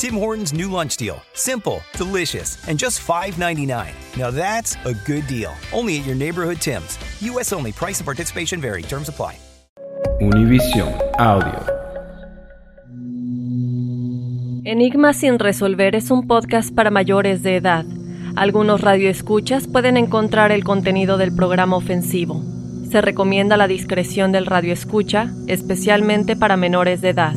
Tim 0.00 0.14
Hortons' 0.14 0.54
new 0.54 0.70
lunch 0.70 0.96
deal. 0.96 1.20
Simple, 1.34 1.82
delicious, 1.92 2.56
and 2.66 2.78
just 2.78 3.06
$5.99. 3.06 3.92
Now 4.16 4.30
that's 4.30 4.78
a 4.86 4.94
good 5.04 5.26
deal. 5.26 5.52
Only 5.74 5.98
at 5.98 6.06
your 6.06 6.14
neighborhood 6.14 6.56
Tim's. 6.56 6.98
U.S. 7.20 7.52
only. 7.52 7.70
Price 7.70 8.00
and 8.00 8.06
participation 8.06 8.62
vary. 8.62 8.80
Terms 8.80 9.10
apply. 9.10 9.36
Univision 10.22 10.98
Audio. 11.18 11.66
Enigma 14.64 15.12
sin 15.12 15.38
resolver 15.38 15.94
es 15.94 16.10
un 16.10 16.26
podcast 16.26 16.74
para 16.74 16.90
mayores 16.90 17.42
de 17.42 17.56
edad. 17.56 17.84
Algunos 18.36 18.80
radioescuchas 18.80 19.66
pueden 19.66 19.98
encontrar 19.98 20.50
el 20.50 20.64
contenido 20.64 21.18
del 21.18 21.34
programa 21.34 21.76
ofensivo. 21.76 22.42
Se 22.90 23.02
recomienda 23.02 23.58
la 23.58 23.68
discreción 23.68 24.32
del 24.32 24.46
radioescucha, 24.46 25.30
especialmente 25.46 26.36
para 26.36 26.56
menores 26.56 27.02
de 27.02 27.10
edad. 27.10 27.34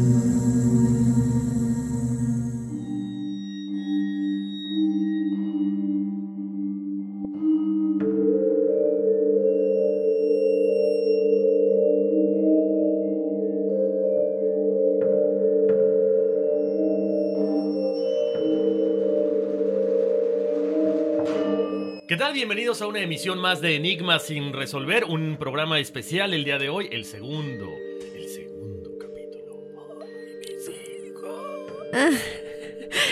¿Qué 22.13 22.19
tal? 22.19 22.33
Bienvenidos 22.33 22.79
a 22.83 22.85
una 22.85 22.99
emisión 22.99 23.39
más 23.39 23.59
de 23.59 23.75
Enigmas 23.75 24.27
sin 24.27 24.53
resolver, 24.53 25.03
un 25.05 25.35
programa 25.37 25.79
especial 25.79 26.35
el 26.35 26.43
día 26.43 26.59
de 26.59 26.69
hoy, 26.69 26.87
el 26.91 27.05
segundo, 27.05 27.75
el 28.13 28.29
segundo 28.29 28.91
capítulo. 28.99 29.63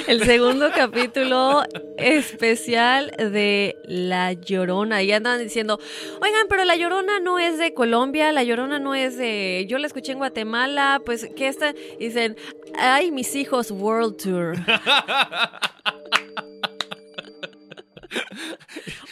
El 0.08 0.24
segundo 0.24 0.70
capítulo 0.76 1.64
especial 1.98 3.12
de 3.18 3.76
La 3.86 4.34
Llorona. 4.34 5.02
Y 5.02 5.12
andan 5.12 5.40
diciendo, 5.40 5.80
oigan, 6.22 6.46
pero 6.48 6.64
La 6.64 6.76
Llorona 6.76 7.20
no 7.20 7.40
es 7.40 7.58
de 7.58 7.74
Colombia, 7.74 8.32
La 8.32 8.44
Llorona 8.44 8.78
no 8.78 8.94
es 8.94 9.18
de... 9.18 9.66
Yo 9.68 9.80
la 9.80 9.88
escuché 9.88 10.12
en 10.12 10.20
Guatemala, 10.20 11.02
pues, 11.04 11.28
¿qué 11.36 11.48
está? 11.48 11.74
Y 12.00 12.06
dicen, 12.06 12.38
ay, 12.78 13.10
mis 13.10 13.36
hijos, 13.36 13.72
World 13.72 14.18
Tour. 14.18 14.58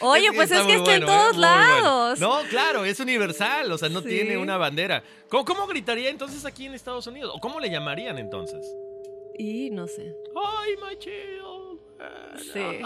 Oye, 0.00 0.32
pues 0.32 0.50
es 0.50 0.62
que 0.62 0.74
está 0.74 0.96
en 0.96 1.04
todos 1.06 1.36
lados. 1.36 2.18
No, 2.20 2.40
claro, 2.48 2.84
es 2.84 2.98
universal, 3.00 3.70
o 3.70 3.78
sea, 3.78 3.88
no 3.88 4.00
Sí. 4.00 4.08
tiene 4.08 4.36
una 4.38 4.56
bandera. 4.56 5.02
¿Cómo, 5.28 5.44
cómo 5.44 5.66
gritaría 5.66 6.08
entonces 6.10 6.44
aquí 6.44 6.66
en 6.66 6.74
Estados 6.74 7.06
Unidos? 7.06 7.32
¿O 7.34 7.38
cómo 7.40 7.60
le 7.60 7.70
llamarían 7.70 8.18
entonces? 8.18 8.66
Y 9.38 9.70
no 9.70 9.86
sé. 9.86 10.12
¡Ay, 10.36 10.74
my 10.76 10.98
children! 10.98 11.78
Sí. 12.52 12.80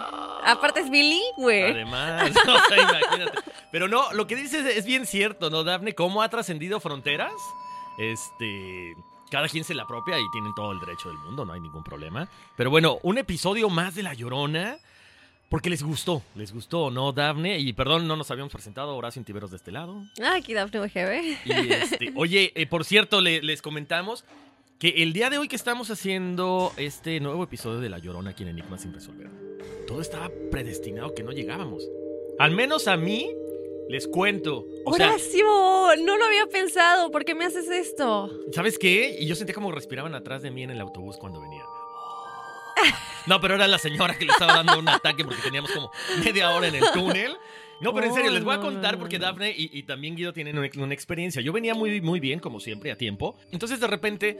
Aparte 0.44 0.80
es 0.80 0.90
bilingüe. 0.90 1.70
Además, 1.70 2.30
o 2.48 2.68
sea, 2.68 2.82
imagínate. 2.82 3.38
Pero 3.70 3.86
no, 3.88 4.12
lo 4.12 4.26
que 4.26 4.34
dices 4.36 4.66
es 4.66 4.84
bien 4.84 5.06
cierto, 5.06 5.50
¿no, 5.50 5.62
Dafne? 5.62 5.94
¿Cómo 5.94 6.20
ha 6.22 6.28
trascendido 6.28 6.80
fronteras? 6.80 7.32
Este. 7.98 8.94
Cada 9.30 9.48
quien 9.48 9.64
se 9.64 9.74
la 9.74 9.82
apropia 9.84 10.18
y 10.18 10.30
tienen 10.30 10.54
todo 10.54 10.70
el 10.72 10.78
derecho 10.80 11.08
del 11.08 11.18
mundo, 11.18 11.44
no 11.44 11.52
hay 11.54 11.60
ningún 11.60 11.82
problema. 11.82 12.28
Pero 12.56 12.70
bueno, 12.70 12.98
un 13.02 13.18
episodio 13.18 13.68
más 13.70 13.94
de 13.94 14.02
La 14.02 14.14
Llorona. 14.14 14.76
Porque 15.54 15.70
les 15.70 15.84
gustó, 15.84 16.20
les 16.34 16.52
gustó, 16.52 16.90
¿no, 16.90 17.12
Dafne? 17.12 17.60
Y 17.60 17.72
perdón, 17.74 18.08
no 18.08 18.16
nos 18.16 18.28
habíamos 18.32 18.52
presentado, 18.52 18.96
Horacio 18.96 19.20
Intiveros 19.20 19.52
de 19.52 19.56
este 19.58 19.70
lado. 19.70 20.02
Ah, 20.20 20.34
aquí 20.38 20.52
Dafne. 20.52 20.80
Y 21.44 21.52
este, 21.72 22.12
oye, 22.16 22.50
eh, 22.56 22.66
por 22.66 22.84
cierto, 22.84 23.20
le- 23.20 23.40
les 23.40 23.62
comentamos 23.62 24.24
que 24.80 24.88
el 25.04 25.12
día 25.12 25.30
de 25.30 25.38
hoy 25.38 25.46
que 25.46 25.54
estamos 25.54 25.92
haciendo 25.92 26.72
este 26.76 27.20
nuevo 27.20 27.44
episodio 27.44 27.78
de 27.78 27.88
La 27.88 27.98
Llorona 28.00 28.30
aquí 28.30 28.42
en 28.42 28.48
Enigma 28.48 28.78
sin 28.78 28.92
resolver, 28.92 29.30
todo 29.86 30.00
estaba 30.00 30.28
predestinado 30.50 31.14
que 31.14 31.22
no 31.22 31.30
llegábamos. 31.30 31.88
Al 32.40 32.50
menos 32.50 32.88
a 32.88 32.96
mí, 32.96 33.30
les 33.88 34.08
cuento. 34.08 34.66
O 34.84 34.94
sea, 34.96 35.10
Horacio, 35.10 35.46
no 36.04 36.16
lo 36.16 36.24
había 36.24 36.46
pensado. 36.48 37.12
¿Por 37.12 37.24
qué 37.24 37.36
me 37.36 37.44
haces 37.44 37.68
esto? 37.68 38.28
¿sabes 38.52 38.76
qué? 38.76 39.18
Y 39.20 39.26
yo 39.26 39.36
sentía 39.36 39.54
como 39.54 39.70
respiraban 39.70 40.16
atrás 40.16 40.42
de 40.42 40.50
mí 40.50 40.64
en 40.64 40.70
el 40.70 40.80
autobús 40.80 41.16
cuando 41.16 41.40
venía. 41.40 41.62
No, 43.26 43.40
pero 43.40 43.54
era 43.54 43.66
la 43.66 43.78
señora 43.78 44.16
que 44.18 44.24
le 44.24 44.32
estaba 44.32 44.54
dando 44.54 44.78
un 44.78 44.88
ataque 44.88 45.24
porque 45.24 45.40
teníamos 45.42 45.70
como 45.70 45.90
media 46.24 46.50
hora 46.50 46.68
en 46.68 46.74
el 46.74 46.84
túnel. 46.92 47.36
No, 47.80 47.92
pero 47.92 48.06
en 48.06 48.14
serio, 48.14 48.30
les 48.30 48.44
voy 48.44 48.54
a 48.54 48.60
contar 48.60 48.98
porque. 48.98 49.18
Dafne 49.18 49.50
y, 49.56 49.70
y 49.78 49.82
también 49.84 50.16
Guido 50.16 50.32
tienen 50.32 50.58
una, 50.58 50.68
una 50.76 50.94
experiencia. 50.94 51.40
Yo 51.42 51.52
venía 51.52 51.74
muy, 51.74 52.00
muy 52.00 52.20
bien, 52.20 52.40
como 52.40 52.60
siempre, 52.60 52.90
a 52.90 52.96
tiempo. 52.96 53.36
Entonces, 53.52 53.80
de 53.80 53.86
repente, 53.86 54.38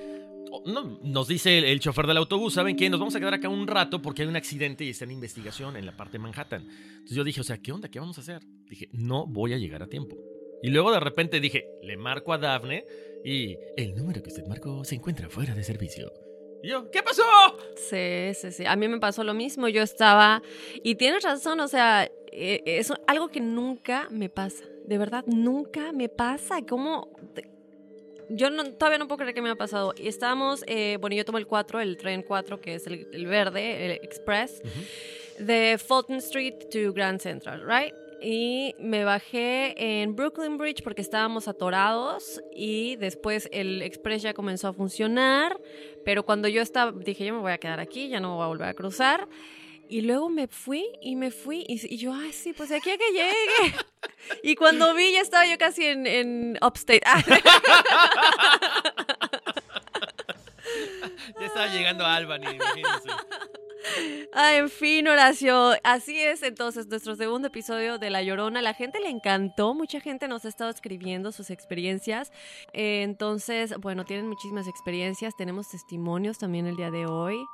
oh, 0.50 0.62
no, 0.67 0.99
nos 1.03 1.28
dice 1.28 1.59
el, 1.59 1.65
el 1.65 1.81
chofer 1.81 2.06
del 2.06 2.17
autobús, 2.17 2.55
¿saben 2.55 2.77
qué? 2.77 2.89
Nos 2.91 3.00
vamos 3.00 3.15
a 3.15 3.21
quedar 3.21 3.34
acá 3.34 3.49
un 3.49 3.67
rato 3.67 4.00
porque 4.03 4.23
hay 4.23 4.28
un 4.28 4.37
accidente 4.37 4.84
y 4.84 4.91
está 4.91 5.05
en 5.05 5.12
investigación 5.12 5.77
en 5.77 5.87
la 5.87 5.97
parte 5.97 6.12
de 6.12 6.19
Manhattan. 6.21 6.62
Entonces 6.62 7.17
yo 7.17 7.25
dije, 7.25 7.41
o 7.41 7.44
sea, 7.44 7.59
¿qué 7.59 7.73
onda? 7.73 7.89
¿Qué 7.89 7.99
vamos 8.00 8.19
a 8.19 8.21
hacer? 8.21 8.43
Dije, 8.69 8.89
no 8.93 9.27
voy 9.27 9.53
a 9.53 9.59
llegar 9.59 9.83
a 9.83 9.89
tiempo. 9.89 10.17
Y 10.62 10.71
luego 10.71 10.93
de 10.93 11.00
repente 11.00 11.41
dije, 11.41 11.67
le 11.83 11.97
marco 11.97 12.32
a 12.32 12.38
Dafne 12.38 12.85
y 13.25 13.56
el 13.76 13.94
número 13.94 14.23
que 14.23 14.29
usted 14.29 14.47
marcó 14.47 14.85
se 14.85 14.94
encuentra 14.94 15.29
fuera 15.29 15.55
de 15.55 15.62
servicio. 15.62 16.11
Y 16.64 16.69
yo, 16.69 16.90
¿qué 16.90 17.02
pasó? 17.02 17.22
Sí, 17.76 18.32
sí, 18.34 18.50
sí. 18.52 18.64
A 18.64 18.75
mí 18.75 18.88
me 18.88 18.99
pasó 18.99 19.22
lo 19.22 19.34
mismo. 19.34 19.69
Yo 19.69 19.82
estaba. 19.82 20.43
Y 20.82 20.94
tienes 20.94 21.22
razón, 21.22 21.61
o 21.61 21.69
sea, 21.69 22.11
eh, 22.32 22.62
es 22.64 22.90
algo 23.06 23.28
que 23.28 23.40
nunca 23.40 24.08
me 24.11 24.31
pasa. 24.31 24.64
De 24.87 24.96
verdad, 24.96 25.25
nunca 25.26 25.93
me 25.93 26.08
pasa. 26.08 26.62
¿Cómo.? 26.66 27.11
Yo 28.31 28.49
no- 28.49 28.72
todavía 28.72 28.99
no 28.99 29.06
puedo 29.06 29.19
creer 29.19 29.34
que 29.34 29.43
me 29.43 29.50
ha 29.50 29.56
pasado. 29.56 29.93
Y 29.99 30.08
estábamos. 30.08 30.64
eh, 30.66 30.96
bueno, 31.00 31.14
yo 31.16 31.25
tomo 31.26 31.37
el 31.37 31.46
4, 31.46 31.82
el 31.82 31.99
tren 31.99 32.22
4, 32.22 32.58
que 32.62 32.76
es 32.76 32.87
el, 32.87 33.08
el 33.12 33.26
verde, 33.26 33.84
el 33.84 33.90
Express, 34.02 34.62
de 35.38 35.76
Fulton 35.78 36.17
Street 36.17 36.55
to 36.70 36.94
Grand 36.94 37.20
Central, 37.20 37.62
¿right? 37.67 37.93
Y 38.26 38.75
me 38.79 39.05
bajé 39.05 39.75
en 39.76 40.17
Brooklyn 40.17 40.56
Bridge 40.56 40.82
porque 40.82 41.03
estábamos 41.03 41.47
atorados 41.47 42.41
y 42.56 42.97
después 42.97 43.50
el 43.53 43.82
express 43.82 44.23
ya 44.23 44.32
comenzó 44.32 44.69
a 44.69 44.73
funcionar, 44.73 45.61
pero 46.06 46.25
cuando 46.25 46.49
yo 46.49 46.62
estaba, 46.62 46.91
dije 46.91 47.26
yo 47.26 47.35
me 47.35 47.41
voy 47.41 47.53
a 47.53 47.59
quedar 47.59 47.81
aquí, 47.81 48.09
ya 48.09 48.21
no 48.21 48.37
voy 48.37 48.44
a 48.44 48.47
volver 48.47 48.69
a 48.69 48.73
cruzar. 48.73 49.29
Y 49.91 50.00
luego 50.00 50.31
me 50.31 50.47
fui 50.47 50.87
y 51.03 51.17
me 51.17 51.31
fui 51.31 51.67
y, 51.69 51.99
yo, 51.99 52.15
ay, 52.15 52.32
sí, 52.32 52.55
pues 52.55 52.73
aquí 52.73 52.91
a 52.91 52.97
que 52.97 53.12
llegue. 53.12 53.76
Y 54.43 54.55
cuando 54.55 54.94
vi, 54.94 55.12
ya 55.12 55.20
estaba 55.20 55.47
yo 55.47 55.59
casi 55.59 55.85
en, 55.85 56.06
en 56.06 56.59
Upstate. 56.62 57.03
Ya 61.41 61.47
estaba 61.47 61.67
llegando 61.67 62.05
a 62.05 62.15
Albany, 62.15 62.47
imagínense. 62.55 63.11
Ah, 64.32 64.56
en 64.56 64.69
fin, 64.69 65.06
Horacio. 65.06 65.75
Así 65.84 66.19
es 66.19 66.42
entonces 66.42 66.86
nuestro 66.88 67.14
segundo 67.16 67.48
episodio 67.48 67.98
de 67.98 68.10
La 68.10 68.22
Llorona. 68.22 68.62
La 68.62 68.75
gente 68.75 68.98
le 69.00 69.08
encantó, 69.08 69.75
mucha 69.75 70.00
gente 70.00 70.26
nos 70.26 70.44
ha 70.44 70.48
estado 70.48 70.70
escribiendo 70.70 71.32
sus 71.32 71.50
experiencias. 71.50 72.32
Entonces, 72.72 73.76
bueno, 73.78 74.04
tienen 74.04 74.28
muchísimas 74.28 74.66
experiencias. 74.66 75.36
Tenemos 75.36 75.69
testimonios 75.69 76.38
también 76.38 76.66
el 76.66 76.76
día 76.76 76.90
de 76.90 77.06
hoy 77.06 77.44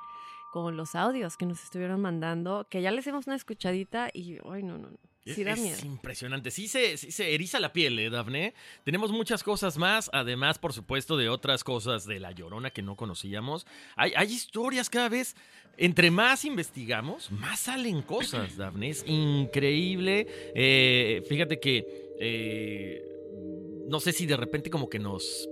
con 0.53 0.77
los 0.77 0.95
audios 0.95 1.37
que 1.37 1.47
nos 1.47 1.63
estuvieron 1.63 2.01
mandando, 2.01 2.67
que 2.69 2.83
ya 2.83 2.91
les 2.91 3.07
hemos 3.07 3.27
una 3.27 3.37
escuchadita 3.37 4.11
y, 4.13 4.39
ay, 4.51 4.63
no, 4.63 4.79
no, 4.79 4.91
no. 4.91 5.10
Sí 5.35 5.45
da 5.45 5.53
es, 5.53 5.61
miedo. 5.61 5.77
es 5.77 5.85
impresionante. 5.85 6.51
Sí 6.51 6.69
se, 6.69 6.97
sí 6.97 7.11
se 7.13 7.35
eriza 7.35 7.61
la 7.61 7.73
piel, 7.73 7.99
¿eh, 7.99 8.11
Dafne? 8.11 8.55
Tenemos 8.85 9.13
muchas 9.13 9.43
cosas 9.43 9.79
más, 9.79 10.11
además, 10.13 10.59
por 10.59 10.73
supuesto, 10.73 11.17
de 11.17 11.29
otras 11.29 11.65
cosas 11.65 12.05
de 12.07 12.21
La 12.21 12.33
Llorona 12.33 12.71
que 12.71 12.83
no 12.83 12.97
conocíamos. 12.97 13.67
Hay, 13.97 14.13
hay 14.17 14.33
historias 14.33 14.89
cada 14.91 15.09
vez, 15.09 15.37
entre 15.77 16.11
más 16.11 16.45
investigamos, 16.45 17.31
más 17.31 17.61
salen 17.61 18.03
cosas, 18.03 18.57
Dafne. 18.57 18.91
Es 18.91 19.05
increíble. 19.07 20.27
Eh, 20.55 21.23
fíjate 21.29 21.59
que, 21.61 21.85
eh, 22.21 23.03
no 23.89 23.99
sé 24.01 24.13
si 24.13 24.27
de 24.27 24.37
repente 24.37 24.71
como 24.71 24.89
que 24.89 24.99
nos, 24.99 25.49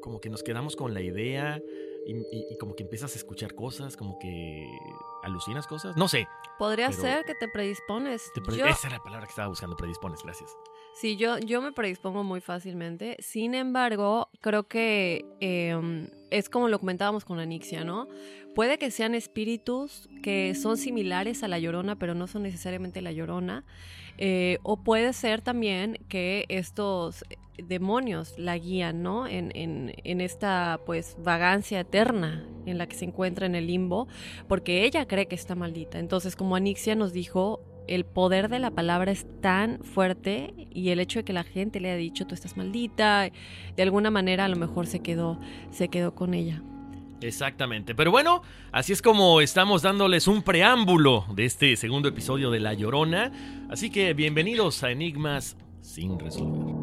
como 0.00 0.20
que 0.20 0.30
nos 0.30 0.42
quedamos 0.42 0.76
con 0.76 0.94
la 0.94 1.02
idea 1.02 1.60
y, 2.06 2.12
y- 2.12 2.46
y 2.50 2.56
como 2.58 2.74
que 2.74 2.82
empiezas 2.82 3.14
a 3.14 3.18
escuchar 3.18 3.54
cosas, 3.54 3.96
como 3.96 4.18
que 4.18 4.66
alucinas 5.24 5.66
cosas. 5.66 5.96
No 5.96 6.06
sé. 6.08 6.28
Podría 6.58 6.92
ser 6.92 7.24
que 7.24 7.34
te 7.34 7.48
predispones. 7.48 8.30
Te 8.32 8.40
Yo- 8.56 8.66
Esa 8.66 8.86
era 8.88 8.98
la 8.98 9.02
palabra 9.02 9.26
que 9.26 9.30
estaba 9.30 9.48
buscando, 9.48 9.76
predispones, 9.76 10.22
gracias. 10.22 10.56
Sí, 10.94 11.16
yo, 11.16 11.38
yo 11.38 11.60
me 11.60 11.72
predispongo 11.72 12.22
muy 12.22 12.40
fácilmente. 12.40 13.16
Sin 13.18 13.54
embargo, 13.54 14.28
creo 14.40 14.64
que 14.68 15.24
eh, 15.40 16.08
es 16.30 16.48
como 16.48 16.68
lo 16.68 16.78
comentábamos 16.78 17.24
con 17.24 17.40
Anixia, 17.40 17.82
¿no? 17.82 18.06
Puede 18.54 18.78
que 18.78 18.90
sean 18.90 19.14
espíritus 19.14 20.08
que 20.22 20.54
son 20.54 20.76
similares 20.76 21.42
a 21.42 21.48
la 21.48 21.58
llorona, 21.58 21.96
pero 21.96 22.14
no 22.14 22.26
son 22.26 22.42
necesariamente 22.44 23.02
la 23.02 23.12
llorona. 23.12 23.64
Eh, 24.16 24.58
o 24.62 24.76
puede 24.76 25.12
ser 25.12 25.40
también 25.40 25.98
que 26.08 26.44
estos 26.48 27.24
demonios 27.58 28.34
la 28.38 28.56
guían, 28.58 29.02
¿no? 29.02 29.26
En, 29.26 29.50
en- 29.56 29.92
en 30.04 30.20
esta, 30.20 30.80
pues, 30.86 31.16
vagancia 31.18 31.80
eterna 31.80 32.46
en 32.66 32.78
la 32.78 32.86
que 32.86 32.96
se 32.96 33.04
encuentra 33.04 33.46
en 33.46 33.54
el 33.56 33.66
limbo, 33.66 34.06
porque 34.48 34.84
ella 34.84 35.06
cree 35.06 35.26
que 35.26 35.34
está 35.34 35.54
maldita. 35.54 35.98
Entonces, 35.98 36.36
como 36.36 36.54
Anixia 36.56 36.94
nos 36.94 37.12
dijo, 37.12 37.60
el 37.86 38.04
poder 38.04 38.48
de 38.48 38.60
la 38.60 38.70
palabra 38.70 39.10
es 39.12 39.26
tan 39.40 39.80
fuerte 39.84 40.54
y 40.70 40.88
el 40.90 41.00
hecho 41.00 41.18
de 41.20 41.24
que 41.24 41.32
la 41.32 41.44
gente 41.44 41.80
le 41.80 41.90
haya 41.90 41.98
dicho 41.98 42.26
tú 42.26 42.34
estás 42.34 42.56
maldita, 42.56 43.28
de 43.76 43.82
alguna 43.82 44.10
manera 44.10 44.46
a 44.46 44.48
lo 44.48 44.56
mejor 44.56 44.86
se 44.86 45.00
quedó, 45.00 45.38
se 45.70 45.88
quedó 45.88 46.14
con 46.14 46.32
ella. 46.34 46.62
Exactamente. 47.24 47.94
Pero 47.94 48.10
bueno, 48.10 48.42
así 48.70 48.92
es 48.92 49.00
como 49.00 49.40
estamos 49.40 49.80
dándoles 49.80 50.28
un 50.28 50.42
preámbulo 50.42 51.24
de 51.34 51.46
este 51.46 51.74
segundo 51.76 52.10
episodio 52.10 52.50
de 52.50 52.60
La 52.60 52.74
Llorona. 52.74 53.32
Así 53.70 53.88
que 53.88 54.12
bienvenidos 54.12 54.82
a 54.82 54.90
Enigmas 54.90 55.56
sin 55.80 56.18
resolver. 56.18 56.74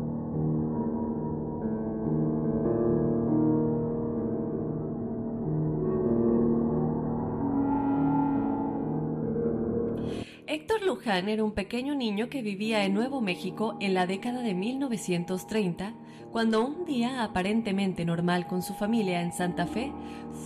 Héctor 10.47 10.81
Luján 10.81 11.29
era 11.29 11.43
un 11.43 11.53
pequeño 11.53 11.93
niño 11.93 12.29
que 12.29 12.41
vivía 12.41 12.83
en 12.83 12.95
Nuevo 12.95 13.21
México 13.21 13.77
en 13.79 13.93
la 13.93 14.07
década 14.07 14.41
de 14.41 14.55
1930, 14.55 15.93
cuando 16.31 16.65
un 16.65 16.85
día 16.85 17.23
aparentemente 17.23 18.05
normal 18.05 18.47
con 18.47 18.61
su 18.61 18.73
familia 18.73 19.21
en 19.21 19.33
Santa 19.33 19.67
Fe 19.67 19.91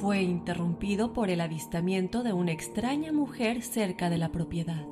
fue 0.02 0.24
interrumpido 0.24 1.14
por 1.14 1.30
el 1.30 1.42
avistamiento 1.42 2.24
de 2.24 2.34
una 2.34 2.52
extraña 2.52 3.12
mujer 3.12 3.62
cerca 3.62 4.10
de 4.10 4.18
la 4.18 4.30
propiedad. 4.30 4.84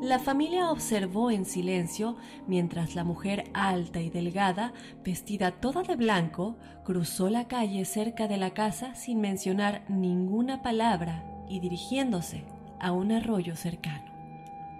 La 0.00 0.18
familia 0.18 0.70
observó 0.70 1.30
en 1.30 1.44
silencio 1.44 2.16
mientras 2.48 2.96
la 2.96 3.04
mujer 3.04 3.50
alta 3.54 4.00
y 4.00 4.10
delgada, 4.10 4.72
vestida 5.04 5.52
toda 5.52 5.82
de 5.82 5.94
blanco, 5.94 6.56
cruzó 6.84 7.30
la 7.30 7.46
calle 7.46 7.84
cerca 7.84 8.26
de 8.26 8.36
la 8.36 8.50
casa 8.50 8.94
sin 8.94 9.20
mencionar 9.20 9.84
ninguna 9.88 10.62
palabra 10.62 11.22
y 11.48 11.60
dirigiéndose 11.60 12.44
a 12.80 12.90
un 12.90 13.12
arroyo 13.12 13.54
cercano. 13.54 14.10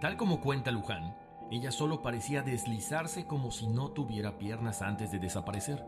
Tal 0.00 0.17
como 0.17 0.41
cuenta 0.41 0.73
Luján, 0.73 1.15
ella 1.52 1.70
solo 1.70 2.00
parecía 2.00 2.40
deslizarse 2.40 3.26
como 3.26 3.50
si 3.50 3.66
no 3.66 3.90
tuviera 3.90 4.38
piernas 4.38 4.81
antes 4.81 5.12
de 5.12 5.19
desaparecer. 5.19 5.84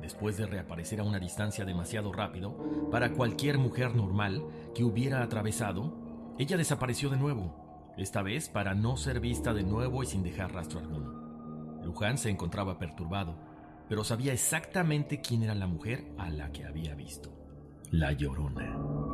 Después 0.00 0.36
de 0.36 0.46
reaparecer 0.46 0.98
a 0.98 1.04
una 1.04 1.20
distancia 1.20 1.64
demasiado 1.64 2.12
rápido 2.12 2.88
para 2.90 3.12
cualquier 3.12 3.56
mujer 3.56 3.94
normal 3.94 4.42
que 4.74 4.82
hubiera 4.82 5.22
atravesado, 5.22 6.34
ella 6.38 6.56
desapareció 6.56 7.08
de 7.08 7.18
nuevo, 7.18 7.94
esta 7.96 8.22
vez 8.22 8.48
para 8.48 8.74
no 8.74 8.96
ser 8.96 9.20
vista 9.20 9.54
de 9.54 9.62
nuevo 9.62 10.02
y 10.02 10.06
sin 10.06 10.24
dejar 10.24 10.52
rastro 10.52 10.80
alguno. 10.80 11.82
Luján 11.84 12.18
se 12.18 12.28
encontraba 12.28 12.76
perturbado, 12.76 13.36
pero 13.88 14.02
sabía 14.02 14.32
exactamente 14.32 15.20
quién 15.20 15.44
era 15.44 15.54
la 15.54 15.68
mujer 15.68 16.04
a 16.18 16.30
la 16.30 16.50
que 16.50 16.64
había 16.64 16.96
visto. 16.96 17.30
La 17.92 18.10
Llorona. 18.10 19.05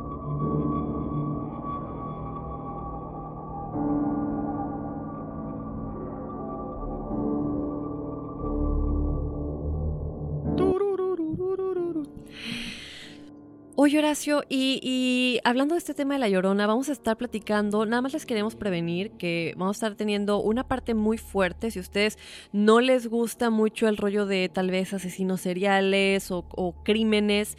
Oye, 13.85 13.99
Horacio, 13.99 14.45
y, 14.47 14.79
y 14.81 15.41
hablando 15.43 15.75
de 15.75 15.79
este 15.79 15.93
tema 15.93 16.13
de 16.13 16.19
la 16.21 16.29
llorona, 16.29 16.65
vamos 16.67 16.87
a 16.87 16.93
estar 16.93 17.17
platicando. 17.17 17.85
Nada 17.85 18.01
más 18.01 18.13
les 18.13 18.25
queremos 18.25 18.55
prevenir 18.55 19.11
que 19.11 19.53
vamos 19.57 19.75
a 19.75 19.77
estar 19.77 19.95
teniendo 19.97 20.39
una 20.39 20.65
parte 20.65 20.93
muy 20.93 21.17
fuerte. 21.17 21.69
Si 21.69 21.79
a 21.79 21.81
ustedes 21.81 22.17
no 22.53 22.79
les 22.79 23.07
gusta 23.07 23.49
mucho 23.49 23.89
el 23.89 23.97
rollo 23.97 24.25
de 24.25 24.47
tal 24.47 24.71
vez 24.71 24.93
asesinos 24.93 25.41
seriales 25.41 26.31
o, 26.31 26.45
o 26.55 26.71
crímenes, 26.85 27.57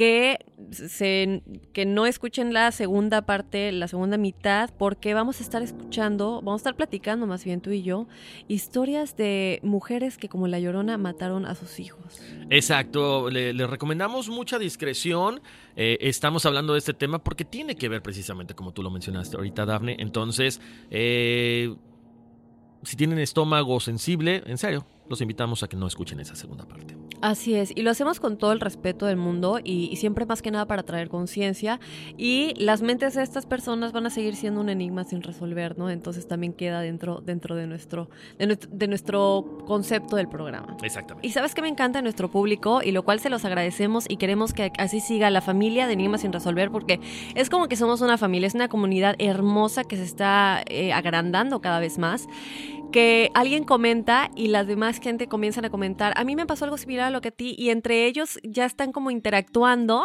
que, 0.00 0.38
que 1.74 1.84
no 1.84 2.06
escuchen 2.06 2.54
la 2.54 2.72
segunda 2.72 3.20
parte, 3.20 3.70
la 3.70 3.86
segunda 3.86 4.16
mitad, 4.16 4.70
porque 4.78 5.12
vamos 5.12 5.40
a 5.40 5.42
estar 5.42 5.60
escuchando, 5.62 6.36
vamos 6.36 6.60
a 6.60 6.62
estar 6.62 6.74
platicando 6.74 7.26
más 7.26 7.44
bien 7.44 7.60
tú 7.60 7.70
y 7.70 7.82
yo, 7.82 8.06
historias 8.48 9.14
de 9.18 9.60
mujeres 9.62 10.16
que 10.16 10.30
como 10.30 10.48
la 10.48 10.58
llorona 10.58 10.96
mataron 10.96 11.44
a 11.44 11.54
sus 11.54 11.78
hijos. 11.80 12.18
Exacto, 12.48 13.28
le, 13.28 13.52
le 13.52 13.66
recomendamos 13.66 14.30
mucha 14.30 14.58
discreción. 14.58 15.42
Eh, 15.76 15.98
estamos 16.00 16.46
hablando 16.46 16.72
de 16.72 16.78
este 16.78 16.94
tema 16.94 17.22
porque 17.22 17.44
tiene 17.44 17.76
que 17.76 17.90
ver 17.90 18.00
precisamente 18.00 18.54
como 18.54 18.72
tú 18.72 18.82
lo 18.82 18.88
mencionaste 18.88 19.36
ahorita, 19.36 19.66
Dafne. 19.66 19.96
Entonces, 19.98 20.62
eh, 20.90 21.76
si 22.84 22.96
tienen 22.96 23.18
estómago 23.18 23.78
sensible, 23.80 24.44
en 24.46 24.56
serio, 24.56 24.86
los 25.10 25.20
invitamos 25.20 25.64
a 25.64 25.68
que 25.68 25.76
no 25.76 25.88
escuchen 25.88 26.20
esa 26.20 26.36
segunda 26.36 26.64
parte. 26.64 26.96
Así 27.20 27.54
es, 27.54 27.72
y 27.74 27.82
lo 27.82 27.90
hacemos 27.90 28.20
con 28.20 28.38
todo 28.38 28.52
el 28.52 28.60
respeto 28.60 29.06
del 29.06 29.16
mundo 29.16 29.58
y, 29.62 29.90
y 29.92 29.96
siempre 29.96 30.24
más 30.24 30.40
que 30.40 30.50
nada 30.52 30.66
para 30.66 30.84
traer 30.84 31.08
conciencia 31.08 31.80
y 32.16 32.54
las 32.56 32.80
mentes 32.80 33.14
de 33.14 33.22
estas 33.22 33.44
personas 33.44 33.92
van 33.92 34.06
a 34.06 34.10
seguir 34.10 34.36
siendo 34.36 34.60
un 34.60 34.68
enigma 34.68 35.02
sin 35.04 35.22
resolver, 35.22 35.76
¿no? 35.76 35.90
Entonces 35.90 36.28
también 36.28 36.52
queda 36.52 36.80
dentro, 36.80 37.20
dentro 37.20 37.56
de, 37.56 37.66
nuestro, 37.66 38.08
de, 38.38 38.46
nuestro, 38.46 38.70
de 38.72 38.86
nuestro 38.86 39.58
concepto 39.66 40.14
del 40.14 40.28
programa. 40.28 40.76
Exactamente. 40.82 41.26
Y 41.26 41.32
sabes 41.32 41.54
que 41.54 41.60
me 41.60 41.68
encanta 41.68 42.00
nuestro 42.02 42.30
público 42.30 42.80
y 42.82 42.92
lo 42.92 43.02
cual 43.02 43.18
se 43.18 43.30
los 43.30 43.44
agradecemos 43.44 44.04
y 44.08 44.16
queremos 44.16 44.52
que 44.54 44.72
así 44.78 45.00
siga 45.00 45.28
la 45.30 45.40
familia 45.40 45.88
de 45.88 45.94
Enigmas 45.94 46.20
sin 46.20 46.32
resolver 46.32 46.70
porque 46.70 47.00
es 47.34 47.50
como 47.50 47.66
que 47.66 47.74
somos 47.74 48.00
una 48.00 48.16
familia, 48.16 48.46
es 48.46 48.54
una 48.54 48.68
comunidad 48.68 49.16
hermosa 49.18 49.82
que 49.82 49.96
se 49.96 50.04
está 50.04 50.62
eh, 50.68 50.92
agrandando 50.92 51.60
cada 51.60 51.80
vez 51.80 51.98
más 51.98 52.28
que 52.90 53.30
alguien 53.34 53.64
comenta 53.64 54.30
y 54.36 54.48
las 54.48 54.66
demás 54.66 54.98
gente 55.00 55.26
comienzan 55.28 55.64
a 55.64 55.70
comentar. 55.70 56.12
A 56.16 56.24
mí 56.24 56.36
me 56.36 56.46
pasó 56.46 56.64
algo 56.64 56.76
similar 56.78 57.06
a 57.06 57.10
lo 57.10 57.20
que 57.20 57.28
a 57.28 57.32
ti 57.32 57.54
y 57.58 57.70
entre 57.70 58.06
ellos 58.06 58.38
ya 58.42 58.64
están 58.64 58.92
como 58.92 59.10
interactuando. 59.10 60.04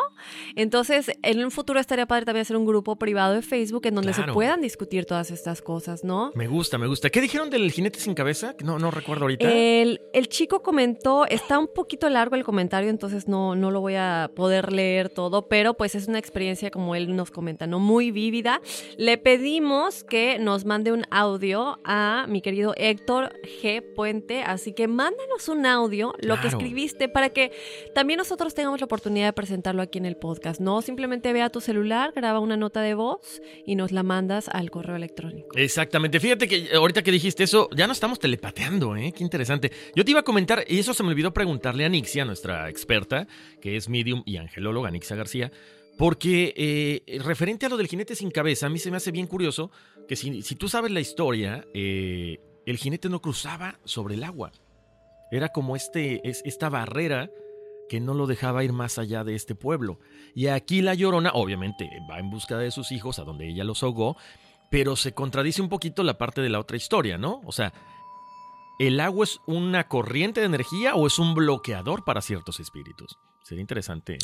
Entonces, 0.55 1.11
en 1.23 1.43
un 1.43 1.51
futuro 1.51 1.79
estaría 1.79 2.05
padre 2.05 2.25
también 2.25 2.41
hacer 2.41 2.57
un 2.57 2.65
grupo 2.65 2.95
privado 2.97 3.33
de 3.33 3.41
Facebook 3.41 3.85
en 3.87 3.95
donde 3.95 4.11
Claro. 4.13 4.31
se 4.31 4.33
puedan 4.33 4.61
discutir 4.61 5.05
todas 5.05 5.31
estas 5.31 5.61
cosas, 5.61 6.03
¿no? 6.03 6.31
Me 6.35 6.47
gusta, 6.47 6.77
me 6.77 6.87
gusta. 6.87 7.09
¿Qué 7.09 7.21
dijeron 7.21 7.49
del 7.49 7.71
jinete 7.71 7.99
sin 7.99 8.13
cabeza? 8.13 8.55
No, 8.63 8.77
no 8.79 8.91
recuerdo 8.91 9.23
ahorita. 9.23 9.51
El, 9.51 9.99
el 10.13 10.27
chico 10.29 10.61
comentó, 10.61 11.25
está 11.25 11.57
un 11.59 11.67
poquito 11.73 12.09
largo 12.09 12.35
el 12.35 12.43
comentario, 12.43 12.89
entonces 12.89 13.27
no, 13.27 13.55
no 13.55 13.71
lo 13.71 13.81
voy 13.81 13.95
a 13.95 14.29
poder 14.35 14.71
leer 14.71 15.09
todo, 15.09 15.47
pero 15.47 15.73
pues 15.73 15.95
es 15.95 16.07
una 16.07 16.19
experiencia 16.19 16.69
como 16.71 16.95
él 16.95 17.15
nos 17.15 17.31
comenta, 17.31 17.67
¿no? 17.67 17.79
Muy 17.79 18.11
vívida. 18.11 18.61
Le 18.97 19.17
pedimos 19.17 20.03
que 20.03 20.37
nos 20.39 20.65
mande 20.65 20.91
un 20.91 21.03
audio 21.09 21.79
a 21.83 22.25
mi 22.29 22.41
querido 22.41 22.74
Héctor 22.75 23.33
G. 23.61 23.83
Puente. 23.95 24.41
Así 24.41 24.73
que 24.73 24.87
mándanos 24.87 25.49
un 25.49 25.65
audio, 25.65 26.13
lo 26.19 26.39
que 26.39 26.47
escribiste, 26.47 27.09
para 27.09 27.29
que 27.29 27.51
también 27.93 28.17
nosotros 28.17 28.53
tengamos 28.53 28.79
la 28.79 28.85
oportunidad 28.85 29.27
de 29.27 29.33
presentarlo 29.33 29.81
aquí 29.81 29.97
en 29.97 30.05
el 30.05 30.17
podcast. 30.17 30.59
No 30.59 30.81
simplemente 30.81 31.33
vea 31.33 31.49
tu 31.49 31.61
celular, 31.61 32.11
graba 32.15 32.39
una 32.39 32.57
nota 32.57 32.81
de 32.81 32.93
voz 32.93 33.41
y 33.65 33.75
nos 33.75 33.91
la 33.91 34.03
mandas 34.03 34.49
al 34.49 34.71
correo 34.71 34.95
electrónico. 34.95 35.57
Exactamente. 35.57 36.19
Fíjate 36.19 36.47
que 36.47 36.57
eh, 36.57 36.75
ahorita 36.75 37.03
que 37.03 37.11
dijiste 37.11 37.43
eso, 37.43 37.69
ya 37.75 37.87
no 37.87 37.93
estamos 37.93 38.19
telepateando, 38.19 38.95
¿eh? 38.95 39.13
Qué 39.15 39.23
interesante. 39.23 39.71
Yo 39.95 40.03
te 40.03 40.11
iba 40.11 40.21
a 40.21 40.23
comentar, 40.23 40.63
y 40.67 40.79
eso 40.79 40.93
se 40.93 41.03
me 41.03 41.09
olvidó 41.09 41.33
preguntarle 41.33 41.85
a 41.85 41.89
Nixia, 41.89 42.25
nuestra 42.25 42.69
experta, 42.69 43.27
que 43.61 43.75
es 43.75 43.89
medium 43.89 44.23
y 44.25 44.37
angelóloga, 44.37 44.91
Nixia 44.91 45.15
García, 45.15 45.51
porque 45.97 46.53
eh, 46.57 47.19
referente 47.19 47.65
a 47.65 47.69
lo 47.69 47.77
del 47.77 47.87
jinete 47.87 48.15
sin 48.15 48.31
cabeza, 48.31 48.67
a 48.67 48.69
mí 48.69 48.79
se 48.79 48.91
me 48.91 48.97
hace 48.97 49.11
bien 49.11 49.27
curioso 49.27 49.71
que 50.07 50.15
si, 50.15 50.41
si 50.41 50.55
tú 50.55 50.67
sabes 50.67 50.91
la 50.91 50.99
historia, 50.99 51.65
eh, 51.73 52.39
el 52.65 52.77
jinete 52.77 53.09
no 53.09 53.21
cruzaba 53.21 53.79
sobre 53.85 54.15
el 54.15 54.23
agua. 54.23 54.51
Era 55.31 55.49
como 55.49 55.75
este, 55.75 56.27
es, 56.27 56.41
esta 56.45 56.69
barrera 56.69 57.29
que 57.89 57.99
no 57.99 58.13
lo 58.13 58.27
dejaba 58.27 58.63
ir 58.63 58.73
más 58.73 58.97
allá 58.97 59.23
de 59.23 59.35
este 59.35 59.55
pueblo. 59.55 59.99
Y 60.33 60.47
aquí 60.47 60.81
la 60.81 60.93
llorona, 60.93 61.31
obviamente, 61.33 61.89
va 62.09 62.19
en 62.19 62.29
busca 62.29 62.57
de 62.57 62.71
sus 62.71 62.91
hijos, 62.91 63.19
a 63.19 63.23
donde 63.23 63.47
ella 63.47 63.63
los 63.63 63.83
ahogó, 63.83 64.17
pero 64.71 64.95
se 64.95 65.13
contradice 65.13 65.61
un 65.61 65.69
poquito 65.69 66.03
la 66.03 66.17
parte 66.17 66.41
de 66.41 66.49
la 66.49 66.59
otra 66.59 66.77
historia, 66.77 67.17
¿no? 67.17 67.41
O 67.45 67.51
sea, 67.51 67.73
¿el 68.79 68.99
agua 68.99 69.25
es 69.25 69.39
una 69.45 69.87
corriente 69.87 70.39
de 70.39 70.47
energía 70.47 70.95
o 70.95 71.07
es 71.07 71.19
un 71.19 71.35
bloqueador 71.35 72.03
para 72.03 72.21
ciertos 72.21 72.59
espíritus? 72.59 73.17
Sería 73.43 73.61
interesante 73.61 74.17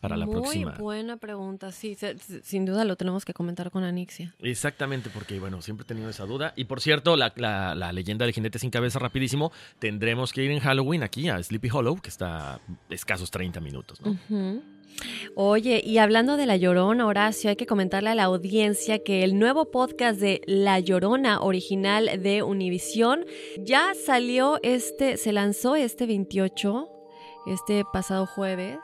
para 0.00 0.16
la 0.16 0.26
Muy 0.26 0.36
próxima. 0.36 0.76
buena 0.78 1.16
pregunta. 1.16 1.72
Sí, 1.72 1.94
se- 1.94 2.16
se- 2.18 2.42
sin 2.42 2.64
duda 2.64 2.84
lo 2.84 2.96
tenemos 2.96 3.24
que 3.24 3.34
comentar 3.34 3.70
con 3.70 3.82
Anixia. 3.84 4.34
Exactamente, 4.40 5.10
porque 5.12 5.40
bueno, 5.40 5.60
siempre 5.62 5.84
he 5.84 5.86
tenido 5.86 6.08
esa 6.08 6.24
duda. 6.24 6.52
Y 6.56 6.64
por 6.64 6.80
cierto, 6.80 7.16
la, 7.16 7.32
la- 7.36 7.74
la 7.74 7.92
leyenda 7.92 8.24
del 8.24 8.34
jinete 8.34 8.58
sin 8.58 8.70
cabeza, 8.70 8.98
rapidísimo, 8.98 9.50
tendremos 9.78 10.32
que 10.32 10.42
ir 10.44 10.50
en 10.50 10.60
Halloween 10.60 11.02
aquí 11.02 11.28
a 11.28 11.42
Sleepy 11.42 11.68
Hollow, 11.72 12.00
que 12.00 12.08
está 12.10 12.54
a 12.54 12.60
escasos 12.90 13.30
30 13.30 13.60
minutos, 13.60 14.00
¿no? 14.00 14.16
Oye, 15.36 15.80
y 15.84 15.98
hablando 15.98 16.36
de 16.36 16.46
La 16.46 16.56
Llorona, 16.56 17.06
Horacio, 17.06 17.50
hay 17.50 17.56
que 17.56 17.66
comentarle 17.66 18.10
a 18.10 18.14
la 18.16 18.24
audiencia 18.24 18.98
que 19.04 19.22
el 19.22 19.38
nuevo 19.38 19.70
podcast 19.70 20.18
de 20.18 20.40
La 20.46 20.80
Llorona, 20.80 21.40
original 21.40 22.20
de 22.22 22.42
Univisión, 22.42 23.24
ya 23.60 23.92
salió 23.94 24.58
este, 24.62 25.16
se 25.16 25.32
lanzó 25.32 25.76
este 25.76 26.06
28, 26.06 26.88
este 27.46 27.84
pasado 27.92 28.26
jueves. 28.26 28.78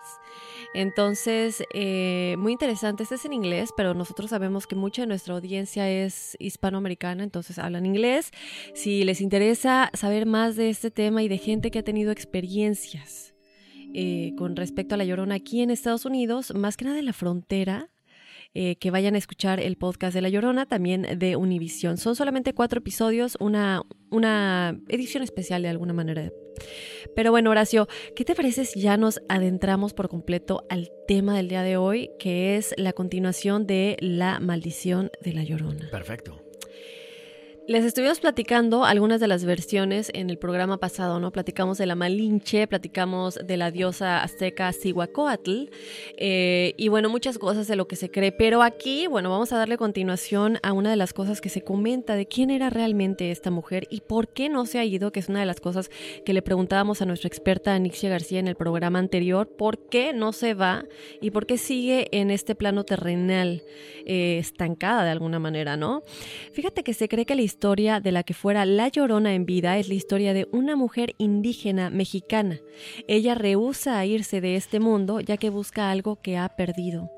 Entonces, 0.75 1.63
eh, 1.73 2.35
muy 2.39 2.53
interesante. 2.53 3.05
Este 3.05 3.15
es 3.15 3.25
en 3.25 3.33
inglés, 3.33 3.71
pero 3.77 3.95
nosotros 3.95 4.31
sabemos 4.31 4.67
que 4.67 4.75
mucha 4.75 5.03
de 5.03 5.07
nuestra 5.07 5.35
audiencia 5.35 5.89
es 5.89 6.37
hispanoamericana, 6.41 7.23
entonces 7.23 7.59
hablan 7.59 7.87
inglés. 7.87 8.33
Si 8.75 9.05
les 9.05 9.21
interesa 9.21 9.91
saber 9.95 10.27
más 10.27 10.57
de 10.57 10.71
este 10.71 10.91
tema 10.91 11.23
y 11.23 11.29
de 11.29 11.39
gente 11.39 11.71
que 11.71 11.79
ha 11.79 11.85
tenido 11.85 12.11
experiencias 12.11 13.35
eh, 13.95 14.33
con 14.37 14.57
respecto 14.57 14.97
a 14.97 14.99
la 14.99 15.05
llorona 15.05 15.37
aquí 15.37 15.63
en 15.63 15.71
Estados 15.71 16.05
Unidos, 16.05 16.53
más 16.55 16.77
que 16.77 16.85
nada 16.85 16.99
en 16.99 17.07
la 17.07 17.13
frontera, 17.13 17.89
eh, 18.55 18.77
que 18.77 18.91
vayan 18.91 19.15
a 19.15 19.19
escuchar 19.19 19.61
el 19.61 19.77
podcast 19.77 20.15
de 20.15 20.23
La 20.23 20.29
Llorona, 20.29 20.67
también 20.67 21.19
de 21.19 21.37
Univisión. 21.37 21.97
Son 21.97 22.17
solamente 22.17 22.55
cuatro 22.55 22.79
episodios, 22.79 23.37
una, 23.41 23.83
una 24.11 24.81
edición 24.89 25.23
especial 25.23 25.63
de 25.63 25.69
alguna 25.69 25.93
manera. 25.93 26.31
Pero 27.17 27.31
bueno, 27.31 27.51
Horacio, 27.51 27.89
¿qué 28.15 28.25
te 28.25 28.35
parece 28.35 28.65
si 28.65 28.81
ya 28.81 28.97
nos 28.97 29.21
adentramos 29.29 29.93
por 29.93 30.09
completo 30.09 30.65
al 30.71 30.91
tema 31.09 31.37
del 31.37 31.49
día 31.49 31.63
de 31.63 31.77
hoy, 31.77 32.11
que 32.19 32.57
es 32.57 32.75
la 32.77 32.93
continuación 32.93 33.67
de 33.67 33.97
La 34.01 34.41
Maldición 34.41 35.11
de 35.21 35.33
La 35.33 35.43
Llorona? 35.43 35.89
Perfecto. 35.91 36.44
Les 37.67 37.83
estuvimos 37.83 38.21
platicando 38.21 38.85
algunas 38.85 39.21
de 39.21 39.27
las 39.27 39.47
versiones 39.47 40.11
en 40.13 40.29
el 40.29 40.37
programa 40.37 40.77
pasado, 40.77 41.19
¿no? 41.19 41.33
Platicamos 41.33 41.79
de 41.79 41.87
la 41.87 41.95
Malinche, 41.95 42.67
platicamos 42.67 43.39
de 43.43 43.57
la 43.57 43.71
diosa 43.71 44.23
azteca 44.23 44.71
Cihuacóatl, 44.75 45.71
eh, 46.19 46.75
y 46.77 46.89
bueno, 46.89 47.09
muchas 47.09 47.39
cosas 47.39 47.67
de 47.67 47.77
lo 47.77 47.89
que 47.89 47.97
se 47.97 48.11
cree. 48.11 48.33
Pero 48.33 48.63
aquí, 48.63 49.07
bueno, 49.07 49.31
vamos 49.31 49.51
a 49.55 49.57
darle 49.57 49.79
continuación 49.79 50.59
a 50.63 50.75
una 50.75 50.91
de 50.91 50.97
las 50.97 51.15
cosas 51.15 51.41
que 51.41 51.49
se 51.49 51.63
comenta 51.63 52.17
de 52.17 52.27
quién 52.27 52.51
era 52.51 52.69
realmente 52.69 53.31
esta 53.31 53.51
mujer 53.51 53.87
y 53.89 54.03
por 54.03 54.29
qué 54.29 54.51
no 54.51 54.67
se 54.67 54.79
ha 54.79 54.85
ido, 54.85 55.11
que 55.11 55.21
es 55.21 55.31
una 55.31 55.41
de 55.41 55.47
las 55.47 55.61
cosas 55.61 55.91
que 56.27 56.35
le 56.35 56.43
preguntábamos 56.43 57.01
a 57.01 57.07
nuestra 57.07 57.29
experta 57.29 57.75
Anixia 57.75 58.11
García 58.11 58.41
en 58.41 58.49
el 58.49 58.57
programa 58.57 58.99
anterior, 58.99 59.49
por 59.49 59.89
qué 59.89 60.13
no 60.13 60.35
se 60.35 60.53
va 60.53 60.85
y 61.23 61.31
por 61.31 61.47
qué 61.47 61.57
sigue 61.57 62.09
en 62.13 62.31
este 62.31 62.55
plano 62.55 62.85
terrenal, 62.85 63.63
eh, 64.05 64.37
estancada 64.39 65.03
de 65.05 65.11
alguna 65.11 65.39
manera, 65.39 65.79
¿no? 65.79 66.03
Fíjate 66.53 66.83
que 66.83 66.93
se 66.93 67.09
cree 67.09 67.25
que 67.25 67.35
la 67.35 67.54
historia 67.55 68.01
de 68.01 68.11
la 68.11 68.25
que 68.25 68.35
fuera 68.35 68.67
La 68.67 68.89
Llorona 68.89 69.33
en 69.33 69.47
vida 69.47 69.79
es 69.79 69.87
la 69.87 69.95
historia 69.95 70.35
de 70.35 70.49
una 70.51 70.75
mujer 70.75 71.15
indígena 71.19 71.89
mexicana. 71.89 72.59
Ella 73.07 73.37
rehúsa 73.37 73.97
a 73.97 74.05
irse 74.07 74.41
de 74.41 74.57
este 74.57 74.81
mundo 74.81 75.21
ya 75.21 75.37
que 75.37 75.51
busca 75.51 75.93
algo 75.93 76.21
que 76.21 76.37
ha 76.37 76.49
perdido. 76.49 77.13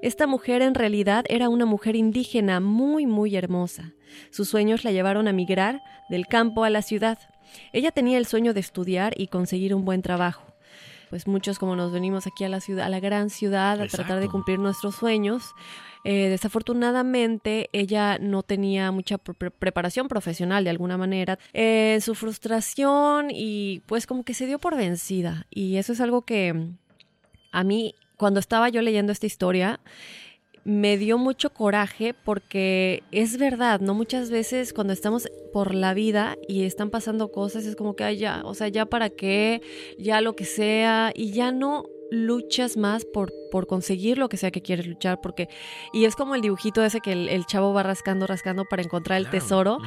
Esta 0.00 0.28
mujer 0.28 0.62
en 0.62 0.76
realidad 0.76 1.24
era 1.28 1.48
una 1.48 1.66
mujer 1.66 1.96
indígena 1.96 2.60
muy 2.60 3.04
muy 3.06 3.34
hermosa. 3.34 3.92
Sus 4.30 4.48
sueños 4.48 4.84
la 4.84 4.92
llevaron 4.92 5.26
a 5.26 5.32
migrar 5.32 5.82
del 6.08 6.28
campo 6.28 6.62
a 6.62 6.70
la 6.70 6.82
ciudad. 6.82 7.18
Ella 7.72 7.90
tenía 7.90 8.18
el 8.18 8.26
sueño 8.26 8.54
de 8.54 8.60
estudiar 8.60 9.14
y 9.16 9.26
conseguir 9.26 9.74
un 9.74 9.84
buen 9.84 10.02
trabajo. 10.02 10.44
Pues 11.10 11.26
muchos 11.26 11.58
como 11.58 11.74
nos 11.74 11.90
venimos 11.90 12.28
aquí 12.28 12.44
a 12.44 12.48
la 12.48 12.60
ciudad, 12.60 12.86
a 12.86 12.88
la 12.90 13.00
gran 13.00 13.28
ciudad, 13.28 13.80
a 13.80 13.88
tratar 13.88 14.20
de 14.20 14.28
cumplir 14.28 14.60
nuestros 14.60 14.94
sueños. 14.94 15.42
Eh, 16.04 16.28
desafortunadamente 16.28 17.68
ella 17.72 18.18
no 18.18 18.42
tenía 18.42 18.90
mucha 18.90 19.18
pre- 19.18 19.34
pre- 19.34 19.50
preparación 19.50 20.08
profesional 20.08 20.64
de 20.64 20.70
alguna 20.70 20.96
manera. 20.96 21.38
Eh, 21.52 21.98
su 22.00 22.14
frustración 22.14 23.28
y 23.30 23.82
pues 23.86 24.06
como 24.06 24.24
que 24.24 24.34
se 24.34 24.46
dio 24.46 24.58
por 24.58 24.76
vencida. 24.76 25.46
Y 25.50 25.76
eso 25.76 25.92
es 25.92 26.00
algo 26.00 26.22
que 26.22 26.52
mm, 26.52 26.76
a 27.52 27.64
mí, 27.64 27.94
cuando 28.16 28.40
estaba 28.40 28.68
yo 28.68 28.82
leyendo 28.82 29.12
esta 29.12 29.26
historia, 29.26 29.80
me 30.64 30.98
dio 30.98 31.16
mucho 31.16 31.50
coraje 31.54 32.12
porque 32.14 33.02
es 33.12 33.38
verdad, 33.38 33.80
¿no? 33.80 33.94
Muchas 33.94 34.30
veces 34.30 34.74
cuando 34.74 34.92
estamos 34.92 35.28
por 35.54 35.74
la 35.74 35.94
vida 35.94 36.36
y 36.48 36.64
están 36.64 36.90
pasando 36.90 37.32
cosas 37.32 37.64
es 37.64 37.76
como 37.76 37.96
que, 37.96 38.04
ay, 38.04 38.18
ya, 38.18 38.42
o 38.44 38.54
sea, 38.54 38.68
ya 38.68 38.84
para 38.84 39.08
qué, 39.08 39.62
ya 39.98 40.20
lo 40.20 40.36
que 40.36 40.44
sea, 40.44 41.12
y 41.14 41.32
ya 41.32 41.50
no 41.50 41.86
luchas 42.10 42.76
más 42.76 43.04
por, 43.04 43.32
por 43.50 43.66
conseguir 43.66 44.18
lo 44.18 44.28
que 44.28 44.36
sea 44.36 44.50
que 44.50 44.62
quieres 44.62 44.86
luchar, 44.86 45.20
porque, 45.20 45.48
y 45.92 46.04
es 46.04 46.16
como 46.16 46.34
el 46.34 46.40
dibujito 46.40 46.84
ese 46.84 47.00
que 47.00 47.12
el, 47.12 47.28
el 47.28 47.46
chavo 47.46 47.72
va 47.72 47.82
rascando, 47.82 48.26
rascando 48.26 48.64
para 48.64 48.82
encontrar 48.82 49.18
el 49.18 49.24
Claro. 49.28 49.38
tesoro, 49.38 49.78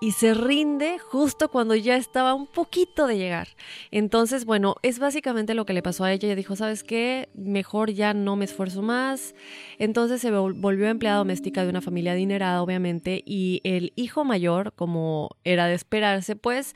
y 0.00 0.12
se 0.12 0.34
rinde 0.34 0.98
justo 0.98 1.48
cuando 1.48 1.74
ya 1.74 1.96
estaba 1.96 2.34
un 2.34 2.46
poquito 2.46 3.06
de 3.06 3.18
llegar. 3.18 3.48
Entonces, 3.90 4.44
bueno, 4.44 4.74
es 4.82 4.98
básicamente 4.98 5.54
lo 5.54 5.64
que 5.66 5.72
le 5.72 5.82
pasó 5.82 6.04
a 6.04 6.12
ella. 6.12 6.26
Ella 6.28 6.36
dijo, 6.36 6.56
¿sabes 6.56 6.84
qué? 6.84 7.28
Mejor 7.34 7.90
ya 7.92 8.14
no 8.14 8.36
me 8.36 8.44
esfuerzo 8.44 8.82
más. 8.82 9.34
Entonces 9.78 10.20
se 10.20 10.30
vol- 10.32 10.54
volvió 10.60 10.88
empleada 10.88 11.18
doméstica 11.18 11.62
de 11.64 11.70
una 11.70 11.80
familia 11.80 12.12
adinerada, 12.12 12.62
obviamente, 12.62 13.22
y 13.24 13.60
el 13.64 13.92
hijo 13.96 14.24
mayor, 14.24 14.72
como 14.74 15.30
era 15.44 15.66
de 15.66 15.74
esperarse, 15.74 16.36
pues 16.36 16.74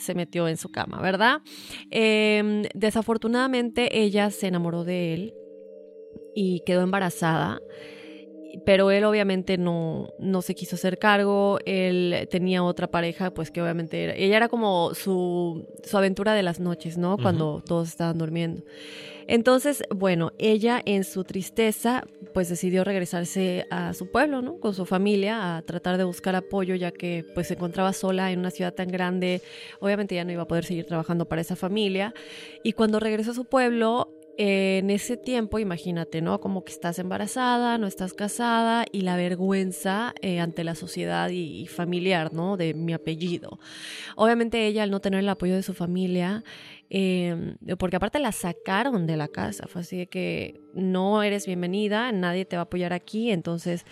se 0.00 0.14
metió 0.14 0.48
en 0.48 0.56
su 0.56 0.70
cama, 0.70 1.00
¿verdad? 1.00 1.42
Em, 1.90 2.62
desafortunadamente 2.74 4.00
ella 4.00 4.30
se 4.30 4.48
enamoró 4.48 4.84
de 4.84 5.14
él 5.14 5.34
y 6.34 6.62
quedó 6.64 6.82
embarazada 6.82 7.60
pero 8.64 8.90
él 8.90 9.04
obviamente 9.04 9.58
no, 9.58 10.08
no 10.18 10.42
se 10.42 10.54
quiso 10.54 10.76
hacer 10.76 10.98
cargo, 10.98 11.58
él 11.64 12.28
tenía 12.30 12.62
otra 12.62 12.90
pareja, 12.90 13.32
pues 13.32 13.50
que 13.50 13.62
obviamente 13.62 14.04
era, 14.04 14.14
ella 14.14 14.36
era 14.36 14.48
como 14.48 14.94
su, 14.94 15.66
su 15.84 15.96
aventura 15.96 16.34
de 16.34 16.42
las 16.42 16.60
noches, 16.60 16.98
¿no? 16.98 17.16
Cuando 17.16 17.62
todos 17.66 17.88
estaban 17.88 18.18
durmiendo. 18.18 18.62
Entonces, 19.26 19.84
bueno, 19.94 20.32
ella 20.38 20.82
en 20.84 21.04
su 21.04 21.22
tristeza, 21.22 22.04
pues 22.34 22.48
decidió 22.48 22.82
regresarse 22.82 23.64
a 23.70 23.94
su 23.94 24.10
pueblo, 24.10 24.42
¿no? 24.42 24.58
Con 24.58 24.74
su 24.74 24.86
familia, 24.86 25.56
a 25.56 25.62
tratar 25.62 25.98
de 25.98 26.04
buscar 26.04 26.34
apoyo, 26.34 26.74
ya 26.74 26.90
que 26.90 27.24
pues 27.32 27.46
se 27.46 27.54
encontraba 27.54 27.92
sola 27.92 28.32
en 28.32 28.40
una 28.40 28.50
ciudad 28.50 28.74
tan 28.74 28.88
grande, 28.88 29.40
obviamente 29.78 30.16
ya 30.16 30.24
no 30.24 30.32
iba 30.32 30.42
a 30.42 30.48
poder 30.48 30.64
seguir 30.64 30.86
trabajando 30.86 31.26
para 31.26 31.42
esa 31.42 31.54
familia. 31.54 32.12
Y 32.64 32.72
cuando 32.72 32.98
regresó 32.98 33.30
a 33.30 33.34
su 33.34 33.44
pueblo, 33.44 34.08
en 34.42 34.88
ese 34.88 35.18
tiempo, 35.18 35.58
imagínate, 35.58 36.22
¿no? 36.22 36.40
Como 36.40 36.64
que 36.64 36.72
estás 36.72 36.98
embarazada, 36.98 37.76
no 37.76 37.86
estás 37.86 38.14
casada 38.14 38.86
y 38.90 39.02
la 39.02 39.14
vergüenza 39.14 40.14
eh, 40.22 40.40
ante 40.40 40.64
la 40.64 40.74
sociedad 40.74 41.28
y, 41.28 41.66
familiar, 41.66 42.32
¿no? 42.32 42.56
De 42.56 42.72
mi 42.72 42.94
apellido. 42.94 43.58
Obviamente 44.16 44.66
ella, 44.66 44.84
al 44.84 44.90
no 44.90 45.00
tener 45.00 45.20
el 45.20 45.28
apoyo 45.28 45.54
de 45.54 45.62
su 45.62 45.74
familia, 45.74 46.42
eh, 46.88 47.54
porque 47.78 47.96
aparte 47.96 48.18
la 48.18 48.32
sacaron 48.32 49.06
de 49.06 49.18
la 49.18 49.28
casa, 49.28 49.66
fue 49.66 49.82
así 49.82 49.98
de 49.98 50.06
que 50.06 50.58
no 50.72 51.22
eres 51.22 51.44
bienvenida, 51.44 52.10
nadie 52.10 52.46
te 52.46 52.56
va 52.56 52.62
a 52.62 52.64
apoyar 52.64 52.94
aquí, 52.94 53.30
entonces 53.30 53.84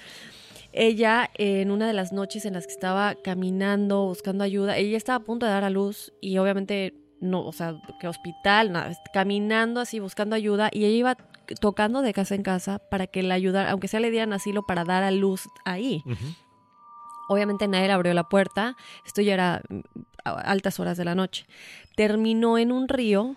ella 0.73 1.31
en 1.35 1.71
una 1.71 1.87
de 1.87 1.93
las 1.93 2.15
noches 2.15 2.47
en 2.47 2.55
las 2.55 2.67
que 2.67 2.73
estaba 2.73 3.17
caminando, 3.17 4.07
buscando 4.07 4.45
ayuda, 4.45 4.79
ella 4.79 4.97
estaba 4.97 5.17
a 5.17 5.25
punto 5.25 5.45
de 5.45 5.53
dar 5.53 5.65
a 5.65 5.71
luz 5.71 6.15
y 6.23 6.39
obviamente 6.39 6.95
no, 7.21 7.45
o 7.45 7.53
sea, 7.53 7.77
que 8.01 8.09
hospital, 8.09 8.73
nada, 8.73 8.93
caminando 9.13 9.81
así 9.81 10.01
buscando 10.01 10.37
ayuda 10.37 10.71
y 10.73 10.85
ella 10.85 10.97
iba 10.97 11.17
tocando 11.61 12.03
de 12.03 12.13
casa 12.13 12.35
en 12.35 12.43
casa 12.43 12.79
para 12.79 13.07
que 13.07 13.23
la 13.23 13.35
ayudara, 13.35 13.71
aunque 13.71 13.89
sea 13.89 14.01
le 14.01 14.11
dieran 14.11 14.33
asilo 14.33 14.65
para 14.67 14.85
dar 14.85 15.03
a 15.03 15.11
luz 15.11 15.49
ahí. 15.65 16.03
Obviamente 17.29 17.69
nadie 17.69 17.89
le 17.89 17.93
abrió 17.93 18.15
la 18.15 18.25
puerta, 18.25 18.77
esto 19.07 19.21
ya 19.21 19.35
era 19.35 19.63
a 20.25 20.31
altas 20.31 20.81
horas 20.81 20.97
de 20.97 21.05
la 21.05 21.15
noche. 21.15 21.47
Terminó 21.97 22.59
en 22.59 22.73
un 22.73 22.89
río 22.89 23.37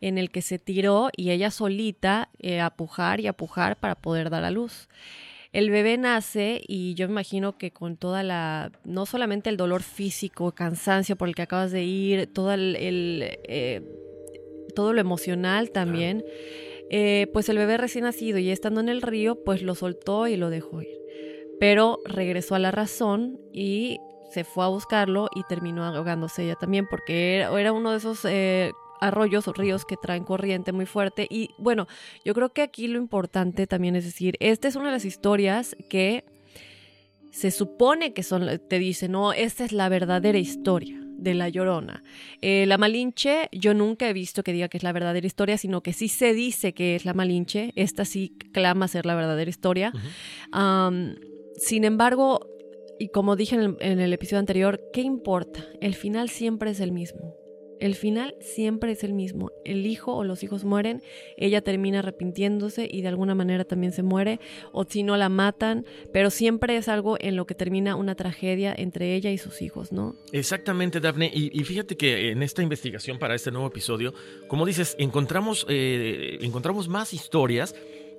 en 0.00 0.18
el 0.18 0.30
que 0.30 0.42
se 0.42 0.58
tiró 0.58 1.10
y 1.16 1.30
ella 1.30 1.50
solita 1.50 2.28
eh, 2.38 2.60
a 2.60 2.70
pujar 2.70 3.20
y 3.20 3.26
a 3.26 3.32
pujar 3.32 3.76
para 3.76 3.94
poder 3.94 4.30
dar 4.30 4.44
a 4.44 4.50
luz. 4.50 4.88
El 5.54 5.70
bebé 5.70 5.96
nace 5.98 6.60
y 6.66 6.94
yo 6.94 7.06
me 7.06 7.12
imagino 7.12 7.56
que 7.56 7.70
con 7.70 7.96
toda 7.96 8.24
la, 8.24 8.72
no 8.84 9.06
solamente 9.06 9.50
el 9.50 9.56
dolor 9.56 9.84
físico, 9.84 10.50
cansancio 10.50 11.14
por 11.14 11.28
el 11.28 11.36
que 11.36 11.42
acabas 11.42 11.70
de 11.70 11.84
ir, 11.84 12.26
todo 12.26 12.52
el, 12.52 12.74
el, 12.74 13.38
eh, 13.44 13.80
todo 14.74 14.92
lo 14.92 15.00
emocional 15.00 15.70
también, 15.70 16.24
eh, 16.90 17.28
pues 17.32 17.48
el 17.48 17.56
bebé 17.58 17.76
recién 17.76 18.02
nacido 18.02 18.38
y 18.38 18.50
estando 18.50 18.80
en 18.80 18.88
el 18.88 19.00
río, 19.00 19.44
pues 19.44 19.62
lo 19.62 19.76
soltó 19.76 20.26
y 20.26 20.36
lo 20.36 20.50
dejó 20.50 20.82
ir. 20.82 20.98
Pero 21.60 22.00
regresó 22.04 22.56
a 22.56 22.58
la 22.58 22.72
razón 22.72 23.38
y 23.52 24.00
se 24.32 24.42
fue 24.42 24.64
a 24.64 24.68
buscarlo 24.68 25.28
y 25.36 25.44
terminó 25.44 25.84
ahogándose 25.84 26.42
ella 26.42 26.56
también 26.56 26.88
porque 26.90 27.36
era, 27.36 27.60
era 27.60 27.72
uno 27.72 27.92
de 27.92 27.98
esos 27.98 28.24
eh, 28.24 28.72
arroyos 29.06 29.48
o 29.48 29.52
ríos 29.52 29.84
que 29.84 29.96
traen 29.96 30.24
corriente 30.24 30.72
muy 30.72 30.86
fuerte. 30.86 31.26
Y 31.30 31.50
bueno, 31.58 31.86
yo 32.24 32.34
creo 32.34 32.52
que 32.52 32.62
aquí 32.62 32.88
lo 32.88 32.98
importante 32.98 33.66
también 33.66 33.96
es 33.96 34.04
decir, 34.04 34.36
esta 34.40 34.68
es 34.68 34.76
una 34.76 34.86
de 34.86 34.92
las 34.92 35.04
historias 35.04 35.76
que 35.88 36.24
se 37.30 37.50
supone 37.50 38.12
que 38.12 38.22
son, 38.22 38.60
te 38.68 38.78
dice, 38.78 39.08
no, 39.08 39.32
esta 39.32 39.64
es 39.64 39.72
la 39.72 39.88
verdadera 39.88 40.38
historia 40.38 41.00
de 41.16 41.34
La 41.34 41.48
Llorona. 41.48 42.02
Eh, 42.42 42.64
la 42.66 42.78
Malinche, 42.78 43.48
yo 43.52 43.74
nunca 43.74 44.08
he 44.08 44.12
visto 44.12 44.42
que 44.42 44.52
diga 44.52 44.68
que 44.68 44.76
es 44.76 44.84
la 44.84 44.92
verdadera 44.92 45.26
historia, 45.26 45.58
sino 45.58 45.82
que 45.82 45.92
sí 45.92 46.08
se 46.08 46.32
dice 46.32 46.74
que 46.74 46.94
es 46.94 47.04
la 47.04 47.14
Malinche. 47.14 47.72
Esta 47.76 48.04
sí 48.04 48.36
clama 48.52 48.88
ser 48.88 49.06
la 49.06 49.14
verdadera 49.14 49.50
historia. 49.50 49.92
Um, 50.52 51.14
sin 51.56 51.84
embargo, 51.84 52.46
y 52.98 53.08
como 53.08 53.36
dije 53.36 53.56
en 53.56 53.62
el, 53.62 53.76
en 53.80 54.00
el 54.00 54.12
episodio 54.12 54.38
anterior, 54.38 54.80
¿qué 54.92 55.00
importa? 55.00 55.64
El 55.80 55.94
final 55.94 56.28
siempre 56.28 56.70
es 56.70 56.80
el 56.80 56.92
mismo. 56.92 57.43
El 57.80 57.94
final 57.94 58.34
siempre 58.40 58.92
es 58.92 59.04
el 59.04 59.12
mismo. 59.12 59.50
El 59.64 59.86
hijo 59.86 60.14
o 60.14 60.24
los 60.24 60.42
hijos 60.42 60.64
mueren, 60.64 61.02
ella 61.36 61.60
termina 61.60 62.00
arrepintiéndose 62.00 62.88
y 62.90 63.02
de 63.02 63.08
alguna 63.08 63.34
manera 63.34 63.64
también 63.64 63.92
se 63.92 64.02
muere, 64.02 64.40
o 64.72 64.84
si 64.84 65.02
no 65.02 65.16
la 65.16 65.28
matan, 65.28 65.84
pero 66.12 66.30
siempre 66.30 66.76
es 66.76 66.88
algo 66.88 67.16
en 67.20 67.36
lo 67.36 67.46
que 67.46 67.54
termina 67.54 67.96
una 67.96 68.14
tragedia 68.14 68.74
entre 68.76 69.14
ella 69.14 69.30
y 69.30 69.38
sus 69.38 69.62
hijos, 69.62 69.92
¿no? 69.92 70.14
Exactamente, 70.32 71.00
Daphne. 71.00 71.30
Y, 71.32 71.62
fíjate 71.64 71.96
que 71.96 72.30
en 72.30 72.42
esta 72.42 72.62
investigación 72.62 73.18
para 73.18 73.34
este 73.34 73.50
nuevo 73.50 73.66
episodio, 73.66 74.14
como 74.48 74.66
dices, 74.66 74.96
encontramos, 74.98 75.66
eh, 75.68 76.38
encontramos 76.40 76.88
más 76.88 77.14
historias 77.14 77.74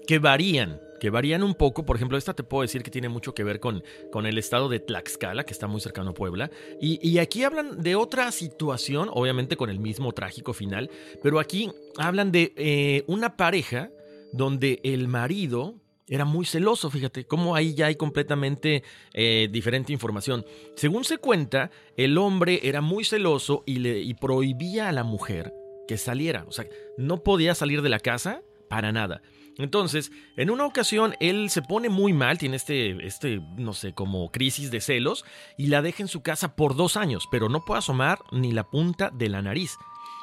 que 0.07 0.19
varían, 0.19 0.79
que 0.99 1.09
varían 1.09 1.43
un 1.43 1.55
poco. 1.55 1.85
Por 1.85 1.95
ejemplo, 1.95 2.17
esta 2.17 2.33
te 2.33 2.43
puedo 2.43 2.61
decir 2.61 2.83
que 2.83 2.91
tiene 2.91 3.09
mucho 3.09 3.33
que 3.33 3.43
ver 3.43 3.59
con, 3.59 3.83
con 4.11 4.25
el 4.25 4.37
estado 4.37 4.69
de 4.69 4.79
Tlaxcala, 4.79 5.45
que 5.45 5.53
está 5.53 5.67
muy 5.67 5.81
cercano 5.81 6.11
a 6.11 6.13
Puebla. 6.13 6.49
Y, 6.79 6.99
y, 7.07 7.19
aquí 7.19 7.43
hablan 7.43 7.81
de 7.81 7.95
otra 7.95 8.31
situación, 8.31 9.09
obviamente 9.11 9.57
con 9.57 9.69
el 9.69 9.79
mismo 9.79 10.11
trágico 10.11 10.53
final, 10.53 10.89
pero 11.21 11.39
aquí 11.39 11.71
hablan 11.97 12.31
de 12.31 12.53
eh, 12.55 13.03
una 13.07 13.37
pareja 13.37 13.89
donde 14.31 14.79
el 14.83 15.07
marido 15.07 15.75
era 16.07 16.25
muy 16.25 16.45
celoso, 16.45 16.91
fíjate, 16.91 17.25
cómo 17.25 17.55
ahí 17.55 17.73
ya 17.73 17.87
hay 17.87 17.95
completamente 17.95 18.83
eh, 19.13 19.49
diferente 19.51 19.91
información. 19.91 20.45
Según 20.75 21.03
se 21.03 21.17
cuenta, 21.17 21.71
el 21.97 22.17
hombre 22.17 22.59
era 22.63 22.81
muy 22.81 23.03
celoso 23.03 23.63
y, 23.65 23.79
le, 23.79 23.99
y 24.01 24.13
prohibía 24.13 24.89
a 24.89 24.91
la 24.91 25.03
mujer 25.03 25.51
que 25.87 25.97
saliera. 25.97 26.45
O 26.47 26.51
sea, 26.51 26.65
no 26.97 27.23
podía 27.23 27.55
salir 27.55 27.81
de 27.81 27.89
la 27.89 27.99
casa 27.99 28.43
para 28.69 28.91
nada. 28.91 29.21
Entonces, 29.57 30.11
en 30.35 30.49
una 30.49 30.65
ocasión 30.65 31.15
él 31.19 31.49
se 31.49 31.61
pone 31.61 31.89
muy 31.89 32.13
mal, 32.13 32.37
tiene 32.37 32.57
este, 32.57 33.05
este, 33.05 33.41
no 33.57 33.73
sé, 33.73 33.93
como 33.93 34.31
crisis 34.31 34.69
de 34.71 34.81
celos 34.81 35.25
y 35.57 35.67
la 35.67 35.81
deja 35.81 36.03
en 36.03 36.09
su 36.09 36.21
casa 36.21 36.55
por 36.55 36.75
dos 36.75 36.97
años, 36.97 37.27
pero 37.31 37.47
no 37.47 37.63
puede 37.63 37.79
asomar 37.79 38.19
ni 38.31 38.51
la 38.51 38.69
punta 38.69 39.09
de 39.11 39.29
la 39.29 39.41
nariz. 39.41 39.77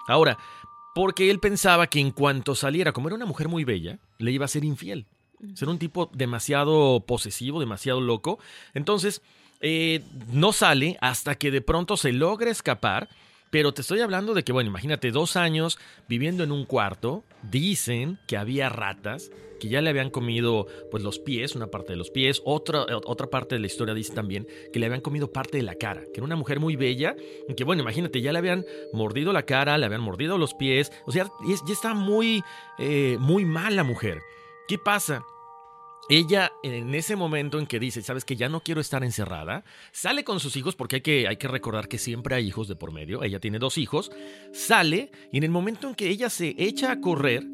Ahora, 0.07 0.39
porque 0.95 1.31
él 1.31 1.41
pensaba 1.41 1.87
que 1.87 2.01
en 2.01 2.11
cuanto 2.11 2.55
saliera, 2.55 2.93
como 2.93 3.09
era 3.09 3.17
una 3.17 3.27
mujer 3.27 3.49
muy 3.49 3.65
bella, 3.65 3.99
le 4.19 4.33
iba 4.33 4.45
a 4.45 4.49
ser 4.49 4.65
infiel. 4.65 5.07
Ser 5.55 5.69
un 5.69 5.79
tipo 5.79 6.11
demasiado 6.13 7.05
posesivo, 7.07 7.59
demasiado 7.59 8.01
loco. 8.01 8.39
Entonces, 8.75 9.23
eh, 9.61 10.03
no 10.31 10.53
sale 10.53 10.99
hasta 11.01 11.35
que 11.35 11.51
de 11.51 11.63
pronto 11.63 11.97
se 11.97 12.13
logra 12.13 12.51
escapar 12.51 13.09
pero 13.53 13.75
te 13.75 13.83
estoy 13.83 14.01
hablando 14.01 14.33
de 14.33 14.45
que, 14.45 14.53
bueno, 14.53 14.71
imagínate 14.71 15.11
dos 15.11 15.37
años 15.37 15.79
viviendo 16.09 16.43
en 16.43 16.53
un 16.53 16.65
cuarto, 16.65 17.23
dicen 17.43 18.19
que 18.27 18.39
había 18.39 18.71
ratas, 18.71 19.31
que 19.61 19.69
ya 19.69 19.83
le 19.83 19.91
habían 19.91 20.09
comido 20.09 20.67
pues 20.91 21.03
los 21.03 21.19
pies, 21.19 21.55
una 21.55 21.67
parte 21.67 21.93
de 21.93 21.99
los 21.99 22.09
pies, 22.09 22.41
otra, 22.47 22.87
otra 23.05 23.27
parte 23.27 23.55
de 23.55 23.61
la 23.61 23.67
historia 23.67 23.93
dice 23.93 24.15
también 24.15 24.49
que 24.73 24.79
le 24.79 24.87
habían 24.87 25.03
comido 25.03 25.31
parte 25.31 25.59
de 25.59 25.65
la 25.65 25.75
cara, 25.75 26.01
que 26.01 26.13
era 26.15 26.25
una 26.25 26.35
mujer 26.35 26.61
muy 26.61 26.77
bella, 26.77 27.15
y 27.47 27.53
que 27.55 27.65
bueno, 27.65 27.83
imagínate, 27.83 28.23
ya 28.23 28.33
le 28.33 28.39
habían 28.39 28.65
mordido 28.95 29.35
la 29.35 29.43
cara, 29.43 29.77
le 29.77 29.85
habían 29.85 30.01
mordido 30.01 30.39
los 30.39 30.55
pies, 30.55 30.91
o 31.05 31.13
sea, 31.13 31.31
ya 31.47 31.73
está 31.75 31.93
muy, 31.93 32.43
eh, 32.79 33.19
muy 33.21 33.45
mal 33.45 33.77
la 33.77 33.85
mujer. 33.85 34.23
¿Qué 34.67 34.79
pasa? 34.79 35.27
Ella, 36.09 36.53
en 36.65 36.95
ese 36.95 37.15
momento 37.15 37.59
en 37.59 37.67
que 37.67 37.79
dice, 37.79 38.03
sabes 38.03 38.25
que 38.25 38.37
ya 38.37 38.49
no 38.49 38.61
quiero 38.61 38.81
estar 38.81 39.05
encerrada, 39.05 39.65
sale 39.93 40.25
con 40.25 40.41
sus 40.41 40.57
hijos, 40.57 40.75
porque 40.75 40.97
hay 40.97 41.03
que, 41.03 41.29
hay 41.29 41.37
que 41.37 41.49
recordar 41.49 41.89
que 41.89 41.99
siempre 41.99 42.35
hay 42.35 42.47
hijos 42.47 42.67
de 42.67 42.75
por 42.75 42.93
medio, 42.93 43.23
ella 43.23 43.39
tiene 43.39 43.59
dos 43.59 43.79
hijos, 43.79 44.11
sale 44.53 45.13
y 45.31 45.39
en 45.39 45.45
el 45.45 45.51
momento 45.51 45.89
en 45.89 45.95
que 45.95 46.09
ella 46.09 46.29
se 46.29 46.55
echa 46.59 46.91
a 46.91 47.01
correr, 47.01 47.45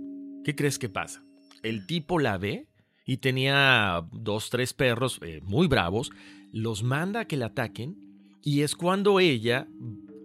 ¿qué 0.44 0.54
crees 0.54 0.78
que 0.78 0.88
pasa? 0.88 1.22
El 1.62 1.86
tipo 1.86 2.18
la 2.18 2.38
ve 2.38 2.68
y 3.04 3.18
tenía 3.18 4.06
dos, 4.12 4.48
tres 4.48 4.72
perros 4.72 5.20
eh, 5.22 5.40
muy 5.42 5.66
bravos, 5.66 6.10
los 6.50 6.82
manda 6.82 7.20
a 7.20 7.24
que 7.26 7.36
la 7.36 7.46
ataquen 7.46 7.96
y 8.42 8.62
es 8.62 8.74
cuando 8.76 9.20
ella, 9.20 9.68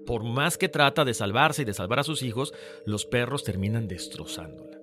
por 0.05 0.23
más 0.23 0.57
que 0.57 0.69
trata 0.69 1.03
de 1.03 1.13
salvarse 1.13 1.63
y 1.63 1.65
de 1.65 1.73
salvar 1.73 1.99
a 1.99 2.03
sus 2.03 2.23
hijos, 2.23 2.53
los 2.85 3.05
perros 3.05 3.43
terminan 3.43 3.87
destrozándola. 3.87 4.82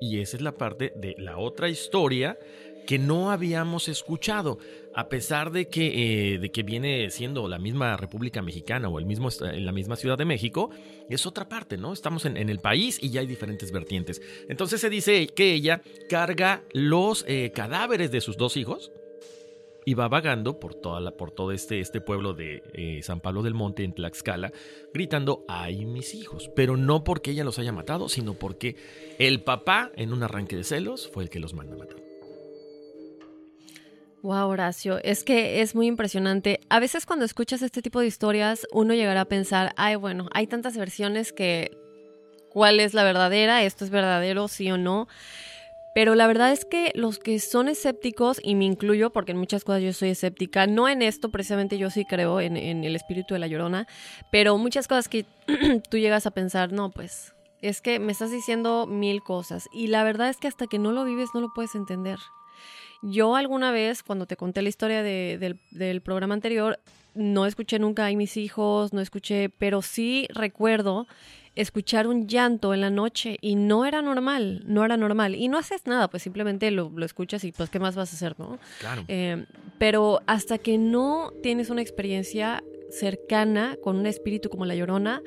Y 0.00 0.20
esa 0.20 0.36
es 0.36 0.42
la 0.42 0.52
parte 0.52 0.92
de 0.96 1.14
la 1.18 1.38
otra 1.38 1.68
historia 1.68 2.38
que 2.86 2.98
no 2.98 3.30
habíamos 3.30 3.88
escuchado, 3.88 4.58
a 4.94 5.08
pesar 5.08 5.50
de 5.50 5.68
que, 5.68 6.34
eh, 6.34 6.38
de 6.38 6.50
que 6.50 6.62
viene 6.62 7.10
siendo 7.10 7.48
la 7.48 7.58
misma 7.58 7.96
República 7.96 8.40
Mexicana 8.40 8.88
o 8.88 8.98
el 8.98 9.04
mismo, 9.04 9.28
la 9.40 9.72
misma 9.72 9.96
Ciudad 9.96 10.16
de 10.16 10.24
México, 10.24 10.70
es 11.10 11.26
otra 11.26 11.48
parte, 11.48 11.76
¿no? 11.76 11.92
Estamos 11.92 12.24
en, 12.24 12.36
en 12.36 12.48
el 12.48 12.60
país 12.60 12.98
y 13.02 13.10
ya 13.10 13.20
hay 13.20 13.26
diferentes 13.26 13.72
vertientes. 13.72 14.22
Entonces 14.48 14.80
se 14.80 14.88
dice 14.88 15.26
que 15.26 15.52
ella 15.52 15.82
carga 16.08 16.62
los 16.72 17.24
eh, 17.28 17.50
cadáveres 17.54 18.10
de 18.12 18.20
sus 18.20 18.36
dos 18.36 18.56
hijos, 18.56 18.92
y 19.86 19.94
va 19.94 20.08
vagando 20.08 20.58
por, 20.58 20.74
toda 20.74 21.00
la, 21.00 21.12
por 21.12 21.30
todo 21.30 21.52
este, 21.52 21.80
este 21.80 22.00
pueblo 22.00 22.34
de 22.34 22.64
eh, 22.74 23.00
San 23.04 23.20
Pablo 23.20 23.44
del 23.44 23.54
Monte 23.54 23.84
en 23.84 23.94
Tlaxcala, 23.94 24.52
gritando, 24.92 25.44
ay 25.46 25.86
mis 25.86 26.12
hijos, 26.12 26.50
pero 26.56 26.76
no 26.76 27.04
porque 27.04 27.30
ella 27.30 27.44
los 27.44 27.60
haya 27.60 27.70
matado, 27.70 28.08
sino 28.08 28.34
porque 28.34 28.76
el 29.20 29.44
papá, 29.44 29.92
en 29.94 30.12
un 30.12 30.24
arranque 30.24 30.56
de 30.56 30.64
celos, 30.64 31.08
fue 31.08 31.22
el 31.22 31.30
que 31.30 31.38
los 31.38 31.54
manda 31.54 31.76
a 31.76 31.78
matar. 31.78 31.96
Wow, 34.22 34.48
Horacio, 34.48 34.98
es 35.04 35.22
que 35.22 35.60
es 35.60 35.76
muy 35.76 35.86
impresionante. 35.86 36.58
A 36.68 36.80
veces 36.80 37.06
cuando 37.06 37.24
escuchas 37.24 37.62
este 37.62 37.80
tipo 37.80 38.00
de 38.00 38.08
historias, 38.08 38.66
uno 38.72 38.92
llegará 38.92 39.20
a 39.20 39.26
pensar, 39.26 39.72
ay, 39.76 39.94
bueno, 39.94 40.28
hay 40.32 40.48
tantas 40.48 40.76
versiones 40.76 41.32
que 41.32 41.78
cuál 42.50 42.80
es 42.80 42.92
la 42.92 43.04
verdadera, 43.04 43.62
esto 43.62 43.84
es 43.84 43.90
verdadero, 43.90 44.48
sí 44.48 44.68
o 44.72 44.78
no. 44.78 45.06
Pero 45.96 46.14
la 46.14 46.26
verdad 46.26 46.52
es 46.52 46.66
que 46.66 46.92
los 46.94 47.18
que 47.18 47.38
son 47.38 47.70
escépticos, 47.70 48.38
y 48.44 48.54
me 48.54 48.66
incluyo 48.66 49.08
porque 49.08 49.32
en 49.32 49.38
muchas 49.38 49.64
cosas 49.64 49.80
yo 49.80 49.94
soy 49.94 50.10
escéptica, 50.10 50.66
no 50.66 50.90
en 50.90 51.00
esto 51.00 51.30
precisamente 51.30 51.78
yo 51.78 51.88
sí 51.88 52.04
creo 52.04 52.38
en, 52.38 52.58
el 52.58 52.94
espíritu 52.94 53.32
de 53.32 53.40
la 53.40 53.46
llorona, 53.46 53.86
pero 54.30 54.58
muchas 54.58 54.88
cosas 54.88 55.08
que 55.08 55.24
tú 55.90 55.96
llegas 55.96 56.26
a 56.26 56.32
pensar, 56.32 56.70
no, 56.70 56.90
pues 56.90 57.32
es 57.62 57.80
que 57.80 57.98
me 57.98 58.12
estás 58.12 58.30
diciendo 58.30 58.86
mil 58.86 59.22
cosas. 59.22 59.70
Y 59.72 59.86
la 59.86 60.04
verdad 60.04 60.28
es 60.28 60.36
que 60.36 60.48
hasta 60.48 60.66
que 60.66 60.78
no 60.78 60.92
lo 60.92 61.02
vives 61.06 61.30
no 61.32 61.40
lo 61.40 61.48
puedes 61.54 61.74
entender. 61.74 62.18
Yo 63.00 63.34
alguna 63.34 63.70
vez, 63.70 64.02
cuando 64.02 64.26
te 64.26 64.36
conté 64.36 64.60
la 64.60 64.68
historia 64.68 65.02
de, 65.02 65.38
del, 65.40 65.58
del 65.70 66.02
programa 66.02 66.34
anterior, 66.34 66.78
no 67.14 67.46
escuché 67.46 67.78
nunca 67.78 68.04
a 68.04 68.10
mis 68.10 68.36
hijos, 68.36 68.92
no 68.92 69.00
escuché, 69.00 69.48
pero 69.48 69.80
sí 69.80 70.28
recuerdo 70.28 71.06
escuchar 71.56 72.06
un 72.06 72.28
llanto 72.28 72.72
en 72.74 72.82
la 72.82 72.90
noche 72.90 73.38
y 73.40 73.56
no 73.56 73.84
era 73.86 74.02
normal, 74.02 74.62
no 74.66 74.84
era 74.84 74.96
normal. 74.96 75.34
Y 75.34 75.48
no 75.48 75.58
haces 75.58 75.86
nada, 75.86 76.08
pues 76.08 76.22
simplemente 76.22 76.70
lo, 76.70 76.92
lo 76.94 77.04
escuchas 77.04 77.42
y 77.44 77.52
pues 77.52 77.70
qué 77.70 77.80
más 77.80 77.96
vas 77.96 78.12
a 78.12 78.16
hacer, 78.16 78.38
¿no? 78.38 78.58
Claro. 78.78 79.04
Eh, 79.08 79.46
pero 79.78 80.20
hasta 80.26 80.58
que 80.58 80.78
no 80.78 81.32
tienes 81.42 81.70
una 81.70 81.82
experiencia 81.82 82.62
cercana 82.90 83.76
con 83.82 83.96
un 83.96 84.06
espíritu 84.06 84.48
como 84.48 84.64
la 84.64 84.74
llorona, 84.74 85.22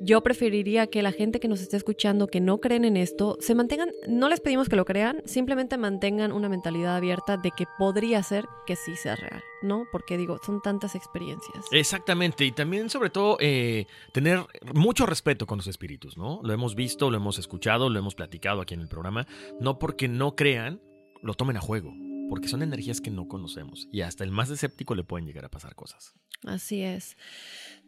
yo 0.00 0.22
preferiría 0.22 0.86
que 0.86 1.02
la 1.02 1.12
gente 1.12 1.40
que 1.40 1.48
nos 1.48 1.60
esté 1.60 1.76
escuchando, 1.76 2.26
que 2.28 2.40
no 2.40 2.58
creen 2.58 2.84
en 2.84 2.96
esto, 2.96 3.36
se 3.40 3.54
mantengan, 3.54 3.90
no 4.08 4.28
les 4.28 4.40
pedimos 4.40 4.68
que 4.68 4.76
lo 4.76 4.84
crean, 4.84 5.22
simplemente 5.24 5.76
mantengan 5.76 6.32
una 6.32 6.48
mentalidad 6.48 6.96
abierta 6.96 7.36
de 7.36 7.50
que 7.50 7.66
podría 7.78 8.22
ser 8.22 8.46
que 8.66 8.76
sí 8.76 8.96
sea 8.96 9.16
real, 9.16 9.42
¿no? 9.62 9.86
Porque 9.90 10.16
digo, 10.16 10.38
son 10.44 10.60
tantas 10.62 10.94
experiencias. 10.94 11.64
Exactamente, 11.72 12.44
y 12.44 12.52
también 12.52 12.90
sobre 12.90 13.10
todo 13.10 13.36
eh, 13.40 13.86
tener 14.12 14.40
mucho 14.74 15.06
respeto 15.06 15.46
con 15.46 15.58
los 15.58 15.66
espíritus, 15.66 16.16
¿no? 16.16 16.40
Lo 16.42 16.52
hemos 16.52 16.74
visto, 16.74 17.10
lo 17.10 17.16
hemos 17.16 17.38
escuchado, 17.38 17.88
lo 17.90 17.98
hemos 17.98 18.14
platicado 18.14 18.60
aquí 18.60 18.74
en 18.74 18.80
el 18.80 18.88
programa, 18.88 19.26
no 19.60 19.78
porque 19.78 20.08
no 20.08 20.34
crean, 20.36 20.80
lo 21.22 21.34
tomen 21.34 21.56
a 21.56 21.60
juego. 21.60 21.92
porque 22.28 22.48
son 22.48 22.62
energías 22.62 23.00
que 23.00 23.10
no 23.10 23.26
conocemos 23.26 23.88
y 23.90 24.02
hasta 24.02 24.22
el 24.22 24.30
más 24.30 24.50
escéptico 24.50 24.94
le 24.94 25.02
pueden 25.02 25.26
llegar 25.26 25.44
a 25.44 25.48
pasar 25.48 25.74
cosas. 25.74 26.14
Así 26.44 26.82
es. 26.82 27.16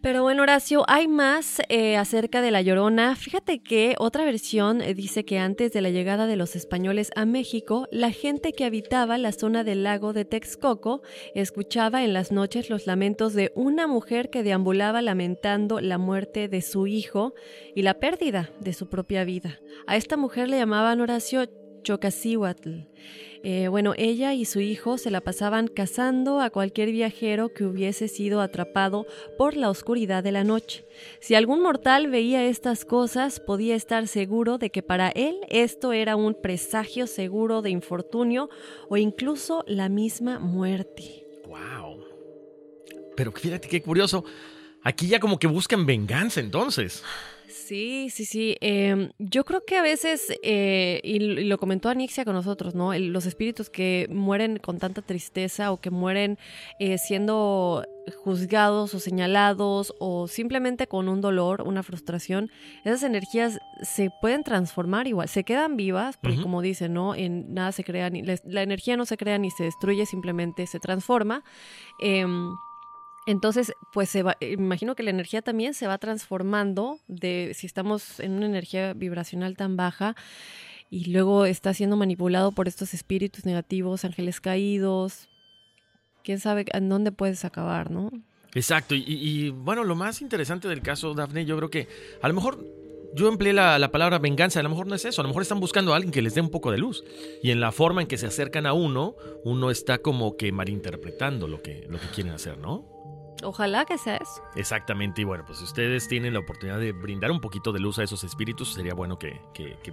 Pero 0.02 0.22
bueno, 0.22 0.44
Horacio, 0.44 0.82
hay 0.88 1.08
más 1.08 1.60
eh, 1.68 1.98
acerca 1.98 2.40
de 2.40 2.50
La 2.50 2.62
Llorona. 2.62 3.16
Fíjate 3.16 3.62
que 3.62 3.96
otra 3.98 4.24
versión 4.24 4.80
eh, 4.80 4.94
dice 4.94 5.26
que 5.26 5.38
antes 5.38 5.72
de 5.72 5.82
la 5.82 5.90
llegada 5.90 6.26
de 6.26 6.36
los 6.36 6.56
españoles 6.56 7.10
a 7.16 7.26
México, 7.26 7.86
la 7.92 8.10
gente 8.10 8.54
que 8.54 8.64
habitaba 8.64 9.18
la 9.18 9.32
zona 9.32 9.62
del 9.62 9.82
lago 9.82 10.14
de 10.14 10.24
Texcoco 10.24 11.02
escuchaba 11.34 12.02
en 12.02 12.14
las 12.14 12.32
noches 12.32 12.70
los 12.70 12.86
lamentos 12.86 13.34
de 13.34 13.52
una 13.54 13.86
mujer 13.86 14.30
que 14.30 14.42
deambulaba 14.42 15.02
lamentando 15.02 15.80
la 15.80 15.98
muerte 15.98 16.48
de 16.48 16.62
su 16.62 16.86
hijo 16.86 17.34
y 17.74 17.82
la 17.82 18.00
pérdida 18.00 18.48
de 18.58 18.72
su 18.72 18.88
propia 18.88 19.24
vida. 19.24 19.60
A 19.86 19.96
esta 19.96 20.16
mujer 20.16 20.48
le 20.48 20.56
llamaban 20.56 21.02
Horacio 21.02 21.46
Chocasíhuatl. 21.82 22.86
Eh, 23.42 23.68
bueno, 23.68 23.94
ella 23.96 24.34
y 24.34 24.44
su 24.44 24.60
hijo 24.60 24.98
se 24.98 25.10
la 25.10 25.22
pasaban 25.22 25.66
cazando 25.66 26.40
a 26.40 26.50
cualquier 26.50 26.90
viajero 26.90 27.54
que 27.54 27.64
hubiese 27.64 28.06
sido 28.06 28.42
atrapado 28.42 29.06
por 29.38 29.56
la 29.56 29.70
oscuridad 29.70 30.22
de 30.22 30.32
la 30.32 30.44
noche. 30.44 30.84
Si 31.20 31.34
algún 31.34 31.62
mortal 31.62 32.10
veía 32.10 32.44
estas 32.44 32.84
cosas, 32.84 33.40
podía 33.40 33.76
estar 33.76 34.08
seguro 34.08 34.58
de 34.58 34.70
que 34.70 34.82
para 34.82 35.08
él 35.08 35.36
esto 35.48 35.92
era 35.92 36.16
un 36.16 36.34
presagio 36.34 37.06
seguro 37.06 37.62
de 37.62 37.70
infortunio 37.70 38.50
o 38.90 38.98
incluso 38.98 39.64
la 39.66 39.88
misma 39.88 40.38
muerte. 40.38 41.26
¡Wow! 41.46 42.04
Pero 43.16 43.32
fíjate 43.32 43.68
qué 43.68 43.80
curioso. 43.80 44.24
Aquí 44.82 45.08
ya 45.08 45.18
como 45.18 45.38
que 45.38 45.46
buscan 45.46 45.86
venganza 45.86 46.40
entonces. 46.40 47.02
Sí, 47.50 48.10
sí, 48.10 48.24
sí. 48.24 48.56
Em, 48.60 49.10
yo 49.18 49.44
creo 49.44 49.64
que 49.64 49.76
a 49.76 49.82
veces, 49.82 50.32
eh, 50.42 51.00
y 51.02 51.18
lo 51.18 51.58
comentó 51.58 51.88
Anixia 51.88 52.24
con 52.24 52.34
nosotros, 52.34 52.74
¿no? 52.74 52.94
los 52.94 53.26
espíritus 53.26 53.68
que 53.68 54.06
mueren 54.10 54.58
con 54.58 54.78
tanta 54.78 55.02
tristeza 55.02 55.72
o 55.72 55.80
que 55.80 55.90
mueren 55.90 56.38
eh, 56.78 56.96
siendo 56.98 57.84
juzgados 58.22 58.94
o 58.94 59.00
señalados 59.00 59.94
o 59.98 60.28
simplemente 60.28 60.86
con 60.86 61.08
un 61.08 61.20
dolor, 61.20 61.62
una 61.62 61.82
frustración, 61.82 62.50
esas 62.84 63.02
energías 63.02 63.58
se 63.82 64.10
pueden 64.20 64.44
transformar 64.44 65.06
igual, 65.06 65.28
se 65.28 65.44
quedan 65.44 65.76
vivas, 65.76 66.16
porque 66.16 66.40
como 66.40 66.62
dicen, 66.62 66.94
¿no? 66.94 67.14
En 67.14 67.52
nada 67.52 67.72
se 67.72 67.84
crea, 67.84 68.10
ni, 68.10 68.22
la, 68.22 68.62
energía 68.62 68.96
no 68.96 69.06
se 69.06 69.16
crea 69.16 69.38
ni 69.38 69.50
se 69.50 69.64
destruye, 69.64 70.06
simplemente 70.06 70.66
se 70.66 70.78
transforma. 70.78 71.42
Entonces, 73.30 73.72
pues 73.92 74.08
se 74.08 74.24
va, 74.24 74.36
imagino 74.40 74.96
que 74.96 75.04
la 75.04 75.10
energía 75.10 75.40
también 75.40 75.72
se 75.72 75.86
va 75.86 75.98
transformando 75.98 76.98
de 77.06 77.52
si 77.54 77.64
estamos 77.68 78.18
en 78.18 78.32
una 78.32 78.46
energía 78.46 78.92
vibracional 78.92 79.56
tan 79.56 79.76
baja 79.76 80.16
y 80.90 81.12
luego 81.12 81.44
está 81.44 81.72
siendo 81.72 81.96
manipulado 81.96 82.50
por 82.50 82.66
estos 82.66 82.92
espíritus 82.92 83.44
negativos, 83.44 84.04
ángeles 84.04 84.40
caídos. 84.40 85.28
Quién 86.24 86.40
sabe 86.40 86.64
en 86.72 86.88
dónde 86.88 87.12
puedes 87.12 87.44
acabar, 87.44 87.92
¿no? 87.92 88.10
Exacto, 88.52 88.96
y, 88.96 89.50
bueno, 89.50 89.84
lo 89.84 89.94
más 89.94 90.22
interesante 90.22 90.66
del 90.66 90.82
caso, 90.82 91.14
Daphne, 91.14 91.44
yo 91.44 91.56
creo 91.56 91.70
que 91.70 91.86
a 92.20 92.26
lo 92.26 92.34
mejor 92.34 92.58
yo 93.14 93.28
empleé 93.28 93.52
la, 93.52 93.78
la, 93.78 93.92
palabra 93.92 94.18
venganza, 94.18 94.58
a 94.58 94.64
lo 94.64 94.70
mejor 94.70 94.88
no 94.88 94.96
es 94.96 95.04
eso, 95.04 95.20
a 95.20 95.22
lo 95.22 95.28
mejor 95.28 95.42
están 95.42 95.60
buscando 95.60 95.92
a 95.92 95.96
alguien 95.96 96.10
que 96.10 96.20
les 96.20 96.34
dé 96.34 96.40
un 96.40 96.50
poco 96.50 96.72
de 96.72 96.78
luz. 96.78 97.04
Y 97.44 97.52
en 97.52 97.60
la 97.60 97.70
forma 97.70 98.02
en 98.02 98.08
que 98.08 98.18
se 98.18 98.26
acercan 98.26 98.66
a 98.66 98.72
uno, 98.72 99.14
uno 99.44 99.70
está 99.70 99.98
como 99.98 100.36
que 100.36 100.50
malinterpretando 100.50 101.46
lo 101.46 101.62
que, 101.62 101.86
lo 101.88 102.00
que 102.00 102.08
quieren 102.08 102.32
hacer, 102.32 102.58
¿no? 102.58 102.99
Ojalá 103.42 103.84
que 103.84 103.98
sea 103.98 104.16
eso. 104.16 104.42
Exactamente, 104.54 105.22
y 105.22 105.24
bueno, 105.24 105.44
pues 105.46 105.58
si 105.58 105.64
ustedes 105.64 106.08
tienen 106.08 106.34
la 106.34 106.40
oportunidad 106.40 106.78
de 106.78 106.92
brindar 106.92 107.30
un 107.30 107.40
poquito 107.40 107.72
de 107.72 107.80
luz 107.80 107.98
a 107.98 108.02
esos 108.02 108.24
espíritus, 108.24 108.74
sería 108.74 108.94
bueno 108.94 109.18
que, 109.18 109.40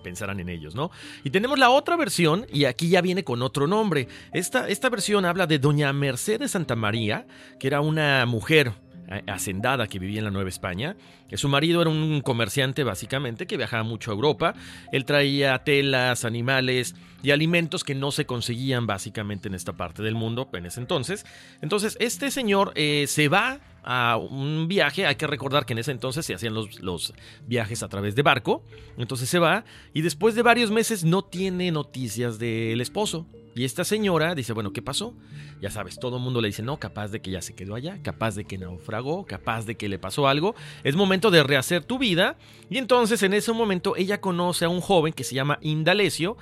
pensaran 0.03 0.39
en 0.39 0.49
ellos, 0.49 0.75
¿no? 0.75 0.91
Y 1.23 1.31
tenemos 1.31 1.59
la 1.59 1.69
otra 1.69 1.95
versión, 1.95 2.45
y 2.51 2.65
aquí 2.65 2.89
ya 2.89 3.01
viene 3.01 3.23
con 3.23 3.41
otro 3.41 3.67
nombre. 3.67 4.07
Esta, 4.31 4.67
esta 4.67 4.89
versión 4.89 5.25
habla 5.25 5.47
de 5.47 5.59
Doña 5.59 5.91
Mercedes 5.93 6.51
Santa 6.51 6.75
María, 6.75 7.25
que 7.59 7.67
era 7.67 7.81
una 7.81 8.25
mujer 8.25 8.73
eh, 9.09 9.23
hacendada 9.27 9.87
que 9.87 9.99
vivía 9.99 10.19
en 10.19 10.25
la 10.25 10.31
Nueva 10.31 10.49
España. 10.49 10.97
Su 11.33 11.47
marido 11.47 11.81
era 11.81 11.89
un 11.89 12.19
comerciante 12.21 12.83
básicamente 12.83 13.47
que 13.47 13.55
viajaba 13.55 13.83
mucho 13.83 14.11
a 14.11 14.13
Europa. 14.13 14.53
Él 14.91 15.05
traía 15.05 15.57
telas, 15.59 16.25
animales 16.25 16.93
y 17.23 17.31
alimentos 17.31 17.83
que 17.83 17.95
no 17.95 18.11
se 18.11 18.25
conseguían 18.25 18.87
básicamente 18.87 19.47
en 19.47 19.55
esta 19.55 19.73
parte 19.73 20.03
del 20.03 20.15
mundo 20.15 20.49
en 20.53 20.65
ese 20.65 20.79
entonces. 20.79 21.25
Entonces 21.61 21.97
este 21.99 22.31
señor 22.31 22.71
eh, 22.75 23.05
se 23.07 23.27
va 23.29 23.59
a 23.83 24.17
un 24.17 24.67
viaje. 24.67 25.05
Hay 25.05 25.15
que 25.15 25.27
recordar 25.27 25.65
que 25.65 25.73
en 25.73 25.79
ese 25.79 25.91
entonces 25.91 26.25
se 26.25 26.33
hacían 26.33 26.53
los, 26.53 26.81
los, 26.81 27.13
viajes 27.47 27.83
a 27.83 27.87
través 27.87 28.15
de 28.15 28.21
barco. 28.21 28.63
Entonces 28.97 29.29
se 29.29 29.39
va 29.39 29.63
y 29.93 30.01
después 30.01 30.35
de 30.35 30.41
varios 30.41 30.71
meses 30.71 31.03
no 31.03 31.23
tiene 31.23 31.71
noticias 31.71 32.37
del 32.37 32.81
esposo. 32.81 33.25
Y 33.55 33.63
esta 33.63 33.83
señora 33.83 34.35
dice, 34.35 34.53
bueno, 34.53 34.71
¿qué 34.71 34.83
pasó? 34.83 35.15
Ya 35.61 35.71
sabes, 35.71 35.97
todo 35.97 36.17
el 36.17 36.23
mundo 36.23 36.41
le 36.41 36.49
dice, 36.49 36.61
no, 36.61 36.77
capaz 36.77 37.07
de 37.07 37.21
que 37.21 37.31
ya 37.31 37.41
se 37.41 37.55
quedó 37.55 37.73
allá, 37.73 37.97
capaz 38.03 38.35
de 38.35 38.45
que 38.45 38.59
naufragó, 38.59 39.25
capaz 39.25 39.65
de 39.65 39.75
que 39.75 39.89
le 39.89 39.97
pasó 39.97 40.27
algo. 40.27 40.53
Es 40.83 40.95
momento 40.95 41.31
de 41.31 41.41
rehacer 41.41 41.83
tu 41.83 41.97
vida. 41.97 42.37
Y 42.69 42.77
entonces 42.77 43.23
en 43.23 43.33
ese 43.33 43.51
momento 43.53 43.95
ella 43.95 44.21
conoce 44.21 44.65
a 44.65 44.69
un 44.69 44.79
joven 44.79 45.11
que 45.11 45.23
se 45.23 45.33
llama 45.33 45.57
Indalecio, 45.61 46.37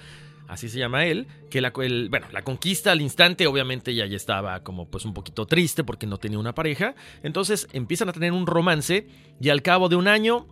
así 0.47 0.69
se 0.69 0.79
llama 0.79 1.05
él, 1.05 1.27
que 1.49 1.61
la, 1.61 1.71
bueno, 1.71 2.27
la 2.31 2.43
conquista 2.43 2.91
al 2.91 3.01
instante, 3.01 3.47
obviamente 3.47 3.91
ella 3.91 4.05
ya 4.05 4.15
estaba 4.15 4.61
como 4.63 4.89
pues 4.89 5.05
un 5.05 5.13
poquito 5.13 5.45
triste 5.45 5.83
porque 5.83 6.07
no 6.07 6.17
tenía 6.17 6.39
una 6.39 6.55
pareja. 6.55 6.95
Entonces 7.23 7.67
empiezan 7.73 8.09
a 8.09 8.13
tener 8.13 8.31
un 8.31 8.47
romance 8.47 9.07
y 9.39 9.49
al 9.49 9.61
cabo 9.61 9.89
de 9.89 9.95
un 9.95 10.07
año, 10.07 10.47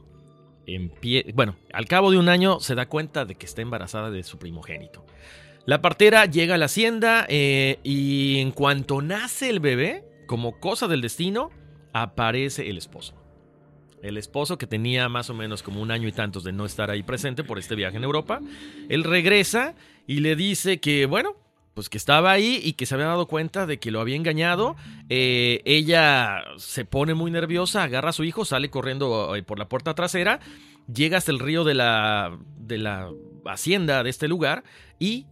bueno, 1.33 1.55
al 1.71 1.85
cabo 1.85 2.11
de 2.11 2.17
un 2.17 2.29
año 2.29 2.59
se 2.59 2.75
da 2.75 2.87
cuenta 2.87 3.25
de 3.25 3.35
que 3.35 3.45
está 3.45 3.61
embarazada 3.61 4.11
de 4.11 4.23
su 4.23 4.37
primogénito. 4.37 5.05
La 5.65 5.81
partera 5.81 6.25
llega 6.25 6.55
a 6.55 6.57
la 6.57 6.65
hacienda 6.65 7.25
eh, 7.29 7.79
y 7.83 8.39
en 8.39 8.51
cuanto 8.51 9.01
nace 9.01 9.49
el 9.49 9.61
bebé, 9.61 10.03
como 10.27 10.59
cosa 10.59 10.87
del 10.87 11.01
destino, 11.01 11.51
aparece 11.93 12.69
el 12.69 12.77
esposo. 12.77 13.22
El 14.03 14.17
esposo 14.17 14.57
que 14.57 14.67
tenía 14.67 15.09
más 15.09 15.29
o 15.29 15.33
menos 15.33 15.63
como 15.63 15.81
un 15.81 15.89
año 15.89 16.07
y 16.07 16.11
tantos 16.11 16.43
de 16.43 16.51
no 16.51 16.65
estar 16.65 16.91
ahí 16.91 17.01
presente 17.01 17.43
por 17.43 17.57
este 17.57 17.73
viaje 17.73 17.97
en 17.97 18.03
Europa, 18.03 18.41
él 18.89 19.03
regresa 19.03 19.73
y 20.05 20.19
le 20.19 20.35
dice 20.35 20.79
que, 20.79 21.05
bueno, 21.05 21.35
pues 21.73 21.89
que 21.89 21.97
estaba 21.97 22.31
ahí 22.31 22.59
y 22.63 22.73
que 22.73 22.85
se 22.85 22.93
había 22.93 23.07
dado 23.07 23.27
cuenta 23.27 23.65
de 23.65 23.79
que 23.79 23.91
lo 23.91 23.99
había 23.99 24.15
engañado. 24.15 24.75
Eh, 25.09 25.61
ella 25.65 26.43
se 26.57 26.85
pone 26.85 27.13
muy 27.13 27.31
nerviosa, 27.31 27.83
agarra 27.83 28.09
a 28.09 28.13
su 28.13 28.23
hijo, 28.23 28.45
sale 28.45 28.69
corriendo 28.69 29.35
eh, 29.35 29.43
por 29.43 29.57
la 29.57 29.69
puerta 29.69 29.95
trasera, 29.95 30.39
llega 30.93 31.17
hasta 31.17 31.31
el 31.31 31.39
río 31.39 31.63
de 31.63 31.73
la, 31.73 32.37
de 32.57 32.77
la 32.77 33.09
hacienda 33.45 34.03
de 34.03 34.09
este 34.09 34.27
lugar 34.27 34.63
y 34.99 35.25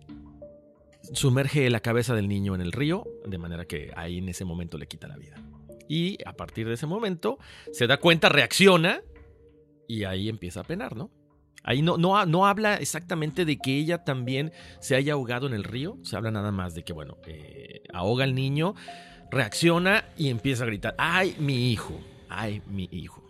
sumerge 1.13 1.69
la 1.69 1.81
cabeza 1.81 2.15
del 2.15 2.27
niño 2.27 2.55
en 2.55 2.61
el 2.61 2.71
río, 2.71 3.05
de 3.25 3.37
manera 3.37 3.65
que 3.65 3.91
ahí 3.95 4.19
en 4.19 4.29
ese 4.29 4.45
momento 4.45 4.77
le 4.77 4.87
quita 4.87 5.07
la 5.07 5.17
vida. 5.17 5.35
Y 5.91 6.17
a 6.25 6.31
partir 6.31 6.69
de 6.69 6.75
ese 6.75 6.87
momento 6.87 7.37
se 7.73 7.85
da 7.85 7.97
cuenta, 7.97 8.29
reacciona 8.29 9.01
y 9.89 10.05
ahí 10.05 10.29
empieza 10.29 10.61
a 10.61 10.63
penar, 10.63 10.95
¿no? 10.95 11.11
Ahí 11.63 11.81
no, 11.81 11.97
no, 11.97 12.25
no 12.25 12.47
habla 12.47 12.75
exactamente 12.75 13.43
de 13.43 13.57
que 13.57 13.77
ella 13.77 14.05
también 14.05 14.53
se 14.79 14.95
haya 14.95 15.13
ahogado 15.13 15.47
en 15.47 15.53
el 15.53 15.65
río, 15.65 15.97
se 16.03 16.15
habla 16.15 16.31
nada 16.31 16.53
más 16.53 16.75
de 16.75 16.83
que, 16.83 16.93
bueno, 16.93 17.17
eh, 17.27 17.83
ahoga 17.93 18.23
al 18.23 18.35
niño, 18.35 18.73
reacciona 19.31 20.05
y 20.17 20.29
empieza 20.29 20.63
a 20.63 20.67
gritar, 20.67 20.95
¡ay, 20.97 21.35
mi 21.39 21.73
hijo! 21.73 21.99
¡ay, 22.29 22.61
mi 22.67 22.87
hijo! 22.89 23.20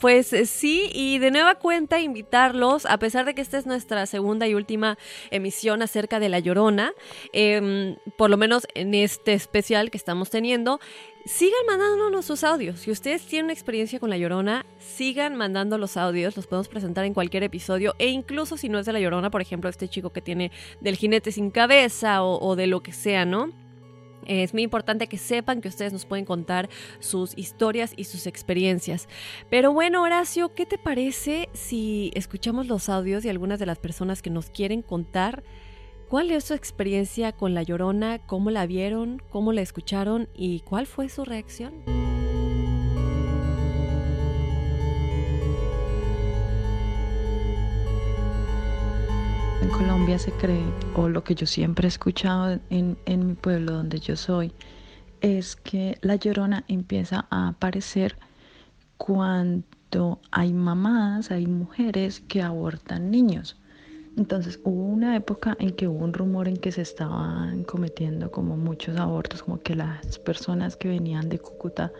Pues 0.00 0.32
eh, 0.32 0.46
sí, 0.46 0.90
y 0.94 1.18
de 1.18 1.30
nueva 1.30 1.56
cuenta 1.56 2.00
invitarlos, 2.00 2.86
a 2.86 2.98
pesar 2.98 3.26
de 3.26 3.34
que 3.34 3.42
esta 3.42 3.58
es 3.58 3.66
nuestra 3.66 4.06
segunda 4.06 4.48
y 4.48 4.54
última 4.54 4.96
emisión 5.30 5.82
acerca 5.82 6.18
de 6.18 6.30
La 6.30 6.38
Llorona, 6.38 6.92
em, 7.34 7.96
por 8.16 8.30
lo 8.30 8.38
menos 8.38 8.66
en 8.74 8.94
este 8.94 9.34
especial 9.34 9.90
que 9.90 9.98
estamos 9.98 10.30
teniendo, 10.30 10.80
sigan 11.26 11.66
mandándonos 11.66 12.24
sus 12.24 12.44
audios. 12.44 12.80
Si 12.80 12.90
ustedes 12.90 13.26
tienen 13.26 13.50
experiencia 13.50 14.00
con 14.00 14.08
La 14.08 14.16
Llorona, 14.16 14.64
sigan 14.78 15.36
mandando 15.36 15.76
los 15.76 15.98
audios, 15.98 16.34
los 16.34 16.46
podemos 16.46 16.68
presentar 16.68 17.04
en 17.04 17.12
cualquier 17.12 17.42
episodio, 17.42 17.94
e 17.98 18.08
incluso 18.08 18.56
si 18.56 18.70
no 18.70 18.78
es 18.78 18.86
de 18.86 18.94
La 18.94 19.00
Llorona, 19.00 19.30
por 19.30 19.42
ejemplo, 19.42 19.68
este 19.68 19.86
chico 19.86 20.10
que 20.10 20.22
tiene 20.22 20.50
del 20.80 20.96
jinete 20.96 21.30
sin 21.30 21.50
cabeza 21.50 22.22
o, 22.22 22.40
o 22.40 22.56
de 22.56 22.66
lo 22.66 22.82
que 22.82 22.92
sea, 22.92 23.26
¿no? 23.26 23.50
Es 24.26 24.52
muy 24.52 24.62
importante 24.62 25.06
que 25.06 25.18
sepan 25.18 25.60
que 25.60 25.68
ustedes 25.68 25.92
nos 25.92 26.06
pueden 26.06 26.24
contar 26.24 26.68
sus 26.98 27.36
historias 27.36 27.92
y 27.96 28.04
sus 28.04 28.26
experiencias. 28.26 29.08
Pero 29.48 29.72
bueno, 29.72 30.02
Horacio, 30.02 30.54
¿qué 30.54 30.66
te 30.66 30.78
parece 30.78 31.48
si 31.52 32.10
escuchamos 32.14 32.66
los 32.66 32.88
audios 32.88 33.22
de 33.22 33.30
algunas 33.30 33.58
de 33.58 33.66
las 33.66 33.78
personas 33.78 34.22
que 34.22 34.30
nos 34.30 34.50
quieren 34.50 34.82
contar 34.82 35.42
cuál 36.08 36.30
es 36.32 36.44
su 36.44 36.54
experiencia 36.54 37.32
con 37.32 37.54
La 37.54 37.62
Llorona, 37.62 38.18
cómo 38.18 38.50
la 38.50 38.66
vieron, 38.66 39.22
cómo 39.30 39.52
la 39.52 39.62
escucharon 39.62 40.28
y 40.34 40.60
cuál 40.60 40.86
fue 40.86 41.08
su 41.08 41.24
reacción? 41.24 42.09
En 49.62 49.68
Colombia 49.70 50.18
se 50.18 50.32
cree, 50.32 50.64
o 50.94 51.08
lo 51.08 51.22
que 51.22 51.34
yo 51.34 51.46
siempre 51.46 51.86
he 51.86 51.88
escuchado 51.88 52.58
en, 52.70 52.96
en 53.04 53.26
mi 53.26 53.34
pueblo 53.34 53.72
donde 53.72 53.98
yo 53.98 54.16
soy, 54.16 54.52
es 55.20 55.54
que 55.56 55.98
la 56.00 56.16
llorona 56.16 56.64
empieza 56.68 57.26
a 57.30 57.48
aparecer 57.48 58.16
cuando 58.96 60.20
hay 60.30 60.52
mamás, 60.52 61.30
hay 61.30 61.46
mujeres 61.46 62.20
que 62.20 62.42
abortan 62.42 63.10
niños. 63.10 63.56
Entonces 64.16 64.60
hubo 64.64 64.84
una 64.84 65.16
época 65.16 65.56
en 65.60 65.70
que 65.70 65.88
hubo 65.88 66.04
un 66.04 66.12
rumor 66.12 66.48
en 66.48 66.56
que 66.56 66.72
se 66.72 66.82
estaban 66.82 67.64
cometiendo 67.64 68.30
como 68.30 68.56
muchos 68.56 68.98
abortos, 68.98 69.42
como 69.42 69.60
que 69.60 69.74
las 69.74 70.18
personas 70.18 70.76
que 70.76 70.88
venían 70.88 71.28
de 71.28 71.38
Cúcuta 71.38 71.92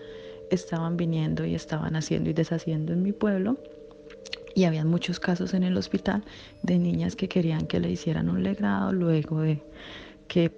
estaban 0.51 0.97
viniendo 0.97 1.45
y 1.45 1.55
estaban 1.55 1.97
haciendo 1.97 2.31
y 2.31 2.33
deshaciendo 2.33 2.93
en 2.93 3.03
mi 3.03 3.13
pueblo. 3.13 3.59
Y 4.55 4.65
había 4.65 4.85
muchos 4.85 5.21
casos 5.21 5.55
en 5.55 5.63
el 5.63 5.77
hospital 5.77 6.25
de 6.63 6.79
niñas 6.79 7.17
que 7.17 7.29
querían 7.29 7.67
que 7.67 7.81
le 7.81 7.91
hicieran 7.91 8.29
un 8.29 8.43
legrado 8.43 8.93
luego 8.93 9.41
de 9.41 9.63
que 10.29 10.51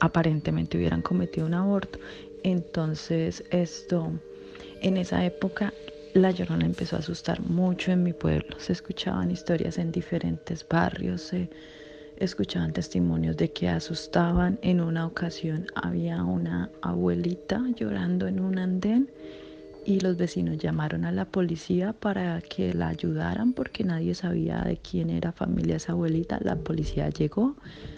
aparentemente 0.00 0.76
hubieran 0.78 1.02
cometido 1.02 1.46
un 1.46 1.54
aborto. 1.54 1.98
Entonces 2.42 3.44
esto, 3.50 4.12
en 4.80 4.96
esa 4.96 5.24
época 5.24 5.72
la 6.14 6.30
llorona 6.30 6.66
empezó 6.66 6.96
a 6.96 6.98
asustar 6.98 7.40
mucho 7.40 7.92
en 7.92 8.02
mi 8.02 8.12
pueblo. 8.12 8.58
Se 8.58 8.72
escuchaban 8.72 9.30
historias 9.30 9.78
en 9.78 9.92
diferentes 9.92 10.66
barrios, 10.68 11.22
se 11.22 11.48
escuchaban 12.18 12.72
testimonios 12.72 13.36
de 13.36 13.50
que 13.50 13.68
asustaban. 13.68 14.58
En 14.62 14.80
una 14.80 15.06
ocasión 15.06 15.66
había 15.74 16.22
una 16.22 16.70
abuelita 16.82 17.64
llorando 17.76 18.26
en 18.26 18.40
un 18.40 18.58
andén 18.58 19.08
y 19.84 20.00
los 20.00 20.16
vecinos 20.16 20.58
llamaron 20.58 21.04
a 21.04 21.12
la 21.12 21.24
policía 21.24 21.92
para 21.92 22.40
que 22.40 22.72
la 22.74 22.88
ayudaran 22.88 23.52
porque 23.52 23.84
nadie 23.84 24.14
sabía 24.14 24.60
de 24.62 24.76
quién 24.76 25.10
era 25.10 25.32
familia 25.32 25.76
esa 25.76 25.92
abuelita. 25.92 26.38
La 26.40 26.56
policía 26.56 27.08
llegó, 27.08 27.56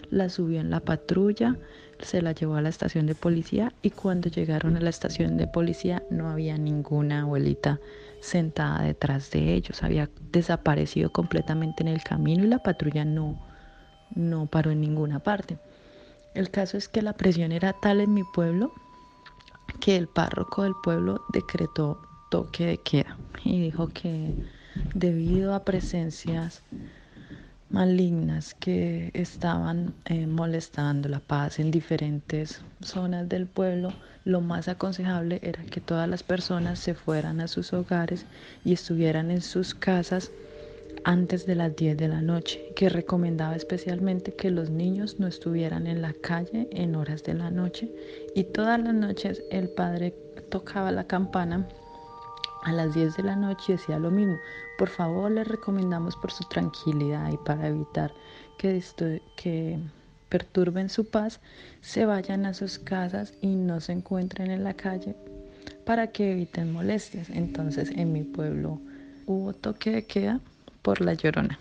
la 0.09 0.29
subió 0.29 0.59
en 0.59 0.69
la 0.69 0.79
patrulla, 0.79 1.57
se 1.99 2.21
la 2.21 2.31
llevó 2.31 2.55
a 2.55 2.61
la 2.61 2.69
estación 2.69 3.05
de 3.05 3.15
policía 3.15 3.73
y 3.81 3.91
cuando 3.91 4.29
llegaron 4.29 4.77
a 4.77 4.81
la 4.81 4.89
estación 4.89 5.37
de 5.37 5.47
policía 5.47 6.03
no 6.09 6.29
había 6.29 6.57
ninguna 6.57 7.21
abuelita 7.21 7.79
sentada 8.19 8.81
detrás 8.81 9.29
de 9.31 9.53
ellos, 9.53 9.83
había 9.83 10.09
desaparecido 10.31 11.11
completamente 11.11 11.83
en 11.83 11.89
el 11.89 12.01
camino 12.03 12.43
y 12.43 12.47
la 12.47 12.63
patrulla 12.63 13.05
no, 13.05 13.39
no 14.15 14.47
paró 14.47 14.71
en 14.71 14.81
ninguna 14.81 15.19
parte. 15.19 15.57
El 16.33 16.49
caso 16.49 16.77
es 16.77 16.89
que 16.89 17.01
la 17.01 17.13
presión 17.13 17.51
era 17.51 17.73
tal 17.73 18.01
en 18.01 18.13
mi 18.13 18.23
pueblo 18.23 18.73
que 19.79 19.95
el 19.95 20.07
párroco 20.07 20.63
del 20.63 20.73
pueblo 20.83 21.21
decretó 21.33 22.01
toque 22.29 22.65
de 22.65 22.77
queda 22.77 23.17
y 23.43 23.61
dijo 23.61 23.87
que 23.89 24.33
debido 24.93 25.53
a 25.53 25.63
presencias 25.63 26.63
malignas 27.69 28.53
que 28.55 29.11
estaban 29.13 29.93
eh, 30.05 30.27
molestando 30.27 31.09
la 31.09 31.19
paz 31.19 31.59
en 31.59 31.71
diferentes 31.71 32.61
zonas 32.81 33.27
del 33.27 33.47
pueblo, 33.47 33.93
lo 34.23 34.41
más 34.41 34.67
aconsejable 34.67 35.39
era 35.43 35.63
que 35.65 35.81
todas 35.81 36.07
las 36.07 36.23
personas 36.23 36.79
se 36.79 36.93
fueran 36.93 37.41
a 37.41 37.47
sus 37.47 37.73
hogares 37.73 38.25
y 38.63 38.73
estuvieran 38.73 39.31
en 39.31 39.41
sus 39.41 39.73
casas 39.75 40.31
antes 41.03 41.45
de 41.45 41.55
las 41.55 41.75
10 41.75 41.97
de 41.97 42.07
la 42.07 42.21
noche, 42.21 42.71
que 42.75 42.89
recomendaba 42.89 43.55
especialmente 43.55 44.33
que 44.33 44.49
los 44.49 44.69
niños 44.69 45.19
no 45.19 45.27
estuvieran 45.27 45.85
en 45.85 46.01
la 46.01 46.13
calle 46.13 46.67
en 46.71 46.95
horas 46.95 47.23
de 47.23 47.33
la 47.33 47.51
noche 47.51 47.91
y 48.35 48.43
todas 48.43 48.79
las 48.79 48.93
noches 48.93 49.41
el 49.49 49.69
padre 49.69 50.13
tocaba 50.49 50.91
la 50.91 51.05
campana 51.05 51.67
a 52.63 52.73
las 52.73 52.93
10 52.93 53.15
de 53.15 53.23
la 53.23 53.35
noche 53.35 53.63
y 53.69 53.71
decía 53.77 53.97
lo 53.97 54.11
mismo. 54.11 54.37
Por 54.77 54.89
favor, 54.89 55.31
les 55.31 55.47
recomendamos 55.47 56.17
por 56.17 56.31
su 56.31 56.43
tranquilidad 56.43 57.31
y 57.31 57.37
para 57.37 57.69
evitar 57.69 58.11
que, 58.57 58.83
que 59.37 59.79
perturben 60.27 60.89
su 60.89 61.05
paz, 61.09 61.39
se 61.79 62.05
vayan 62.05 62.45
a 62.45 62.53
sus 62.53 62.77
casas 62.77 63.33
y 63.41 63.47
no 63.47 63.79
se 63.79 63.93
encuentren 63.93 64.51
en 64.51 64.65
la 64.65 64.73
calle 64.73 65.15
para 65.85 66.07
que 66.07 66.33
eviten 66.33 66.73
molestias. 66.73 67.29
Entonces, 67.29 67.89
en 67.95 68.11
mi 68.11 68.23
pueblo 68.23 68.81
hubo 69.27 69.53
toque 69.53 69.91
de 69.91 70.05
queda 70.05 70.41
por 70.81 70.99
la 70.99 71.13
llorona. 71.13 71.57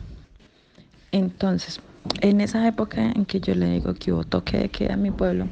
Entonces, 1.13 1.81
en 2.21 2.41
esa 2.41 2.67
época 2.67 3.13
en 3.13 3.27
que 3.27 3.39
yo 3.39 3.55
le 3.55 3.67
digo 3.67 3.95
que 3.95 4.13
hubo 4.13 4.25
toque 4.25 4.59
de 4.59 4.69
queda 4.71 4.95
en 4.95 5.03
mi 5.03 5.11
pueblo, 5.13 5.47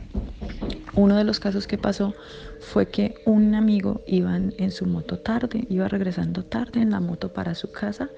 uno 0.94 1.16
de 1.16 1.24
los 1.24 1.40
casos 1.40 1.66
que 1.66 1.78
pasó 1.78 2.14
fue 2.60 2.86
que 2.86 3.14
un 3.24 3.54
amigo 3.54 4.02
iba 4.06 4.36
en, 4.36 4.70
su 4.70 4.86
moto 4.86 5.18
tarde, 5.18 5.64
iba 5.68 5.88
regresando 5.88 6.44
tarde 6.44 6.80
en 6.80 6.90
la 6.90 7.00
moto 7.00 7.32
para 7.32 7.54
su 7.54 7.70
casa 7.70 8.10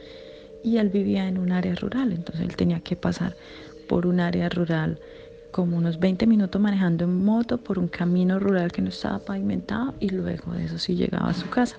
y 0.62 0.78
él 0.78 0.88
vivía 0.88 1.28
en 1.28 1.38
un 1.38 1.52
área 1.52 1.74
rural, 1.74 2.12
entonces 2.12 2.44
él 2.44 2.56
tenía 2.56 2.80
que 2.80 2.96
pasar 2.96 3.36
por 3.88 4.06
un 4.06 4.20
área 4.20 4.48
rural 4.48 4.98
como 5.50 5.76
unos 5.76 6.00
20 6.00 6.26
minutos 6.26 6.60
manejando 6.60 7.04
en 7.04 7.24
moto 7.24 7.58
por 7.58 7.78
un 7.78 7.86
camino 7.86 8.40
rural 8.40 8.72
que 8.72 8.82
no 8.82 8.88
estaba 8.88 9.20
pavimentado 9.20 9.94
y 10.00 10.10
luego 10.10 10.52
de 10.52 10.64
eso 10.64 10.78
sí 10.78 10.96
llegaba 10.96 11.30
a 11.30 11.34
su 11.34 11.48
casa. 11.48 11.76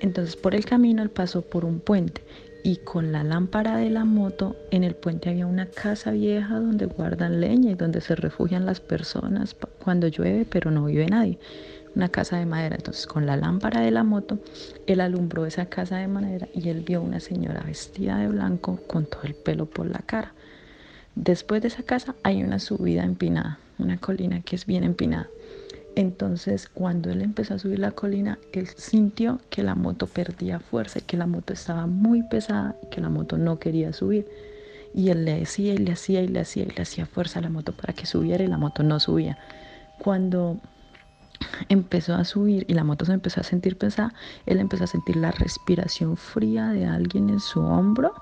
Entonces 0.00 0.34
por 0.34 0.56
el 0.56 0.64
camino 0.64 1.00
él 1.02 1.10
pasó 1.10 1.42
por 1.42 1.64
un 1.64 1.78
puente 1.78 2.22
y 2.62 2.76
con 2.76 3.12
la 3.12 3.24
lámpara 3.24 3.76
de 3.76 3.90
la 3.90 4.04
moto 4.04 4.56
en 4.70 4.84
el 4.84 4.94
puente 4.94 5.30
había 5.30 5.46
una 5.46 5.66
casa 5.66 6.12
vieja 6.12 6.60
donde 6.60 6.86
guardan 6.86 7.40
leña 7.40 7.72
y 7.72 7.74
donde 7.74 8.00
se 8.00 8.14
refugian 8.14 8.66
las 8.66 8.80
personas 8.80 9.56
cuando 9.82 10.06
llueve, 10.08 10.46
pero 10.48 10.70
no 10.70 10.84
vive 10.84 11.06
nadie. 11.06 11.38
Una 11.94 12.08
casa 12.08 12.38
de 12.38 12.46
madera. 12.46 12.76
Entonces 12.76 13.06
con 13.06 13.26
la 13.26 13.36
lámpara 13.36 13.80
de 13.80 13.90
la 13.90 14.04
moto, 14.04 14.38
él 14.86 15.00
alumbró 15.00 15.44
esa 15.44 15.66
casa 15.66 15.96
de 15.98 16.08
madera 16.08 16.48
y 16.54 16.68
él 16.68 16.80
vio 16.80 17.02
una 17.02 17.20
señora 17.20 17.62
vestida 17.62 18.16
de 18.18 18.28
blanco 18.28 18.80
con 18.86 19.06
todo 19.06 19.22
el 19.24 19.34
pelo 19.34 19.66
por 19.66 19.86
la 19.86 19.98
cara. 19.98 20.32
Después 21.14 21.60
de 21.60 21.68
esa 21.68 21.82
casa 21.82 22.14
hay 22.22 22.42
una 22.42 22.58
subida 22.58 23.04
empinada, 23.04 23.58
una 23.78 23.98
colina 23.98 24.40
que 24.40 24.56
es 24.56 24.64
bien 24.64 24.84
empinada. 24.84 25.28
Entonces, 25.94 26.68
cuando 26.68 27.10
él 27.10 27.20
empezó 27.20 27.54
a 27.54 27.58
subir 27.58 27.78
la 27.78 27.90
colina, 27.90 28.38
él 28.52 28.68
sintió 28.76 29.40
que 29.50 29.62
la 29.62 29.74
moto 29.74 30.06
perdía 30.06 30.58
fuerza 30.58 31.00
y 31.00 31.02
que 31.02 31.18
la 31.18 31.26
moto 31.26 31.52
estaba 31.52 31.86
muy 31.86 32.22
pesada 32.22 32.76
y 32.82 32.86
que 32.88 33.00
la 33.00 33.10
moto 33.10 33.36
no 33.36 33.58
quería 33.58 33.92
subir. 33.92 34.26
Y 34.94 35.10
él 35.10 35.24
le 35.24 35.38
decía 35.40 35.74
y 35.74 35.78
le 35.78 35.92
hacía 35.92 36.22
y 36.22 36.28
le 36.28 36.40
hacía 36.40 36.64
y 36.64 36.70
le 36.70 36.82
hacía 36.82 37.06
fuerza 37.06 37.40
a 37.40 37.42
la 37.42 37.50
moto 37.50 37.72
para 37.72 37.92
que 37.92 38.06
subiera 38.06 38.42
y 38.42 38.46
la 38.46 38.58
moto 38.58 38.82
no 38.82 39.00
subía. 39.00 39.38
Cuando 39.98 40.58
empezó 41.68 42.14
a 42.14 42.24
subir 42.24 42.64
y 42.68 42.74
la 42.74 42.84
moto 42.84 43.04
se 43.04 43.12
empezó 43.12 43.40
a 43.40 43.44
sentir 43.44 43.76
pesada, 43.76 44.14
él 44.46 44.60
empezó 44.60 44.84
a 44.84 44.86
sentir 44.86 45.16
la 45.16 45.30
respiración 45.30 46.16
fría 46.16 46.68
de 46.68 46.86
alguien 46.86 47.28
en 47.28 47.40
su 47.40 47.60
hombro 47.60 48.14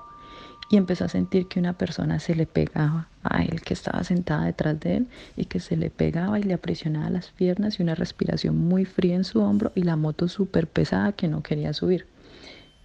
y 0.71 0.77
empezó 0.77 1.03
a 1.03 1.09
sentir 1.09 1.47
que 1.47 1.59
una 1.59 1.73
persona 1.73 2.19
se 2.19 2.33
le 2.33 2.45
pegaba 2.45 3.09
a 3.23 3.43
él 3.43 3.61
que 3.61 3.73
estaba 3.73 4.05
sentada 4.05 4.45
detrás 4.45 4.79
de 4.79 4.97
él 4.97 5.07
y 5.35 5.45
que 5.45 5.59
se 5.59 5.75
le 5.75 5.89
pegaba 5.89 6.39
y 6.39 6.43
le 6.43 6.53
aprisionaba 6.53 7.09
las 7.09 7.29
piernas 7.29 7.77
y 7.77 7.83
una 7.83 7.93
respiración 7.93 8.57
muy 8.57 8.85
fría 8.85 9.15
en 9.15 9.25
su 9.25 9.41
hombro 9.41 9.73
y 9.75 9.83
la 9.83 9.97
moto 9.97 10.29
súper 10.29 10.67
pesada 10.67 11.11
que 11.11 11.27
no 11.27 11.43
quería 11.43 11.73
subir. 11.73 12.05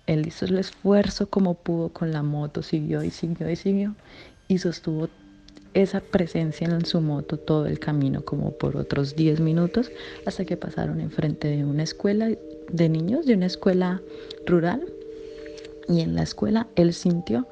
Él 0.09 0.27
hizo 0.27 0.46
el 0.46 0.59
esfuerzo 0.59 1.29
como 1.29 1.55
pudo 1.55 1.90
con 1.90 2.12
la 2.12 2.25
moto, 2.25 2.62
siguió 2.62 3.05
y 3.05 3.11
siguió 3.11 3.49
y 3.49 3.55
siguió 3.55 3.94
y 4.49 4.59
sostuvo 4.59 5.09
esa 5.72 6.01
presencia 6.01 6.66
en 6.66 6.85
su 6.87 7.01
moto 7.01 7.37
todo 7.37 7.66
el 7.66 7.79
camino 7.79 8.25
como 8.25 8.51
por 8.51 8.77
otros 8.77 9.14
10 9.14 9.40
minutos 9.40 9.92
hasta 10.27 10.44
que 10.44 10.57
pasaron 10.57 11.01
enfrente 11.01 11.49
de 11.49 11.64
una 11.64 11.85
escuela 11.85 12.31
de 12.72 12.88
niños, 12.88 13.27
de 13.27 13.35
una 13.35 13.46
escuela 13.46 14.01
rural 14.44 14.85
y 15.88 16.01
en 16.01 16.16
la 16.16 16.22
escuela 16.22 16.66
él 16.75 16.92
sintió 16.94 17.46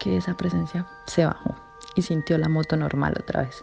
que 0.00 0.16
esa 0.16 0.36
presencia 0.36 0.86
se 1.06 1.24
bajó 1.24 1.54
y 1.94 2.02
sintió 2.02 2.38
la 2.38 2.48
moto 2.48 2.76
normal 2.76 3.14
otra 3.20 3.42
vez. 3.42 3.62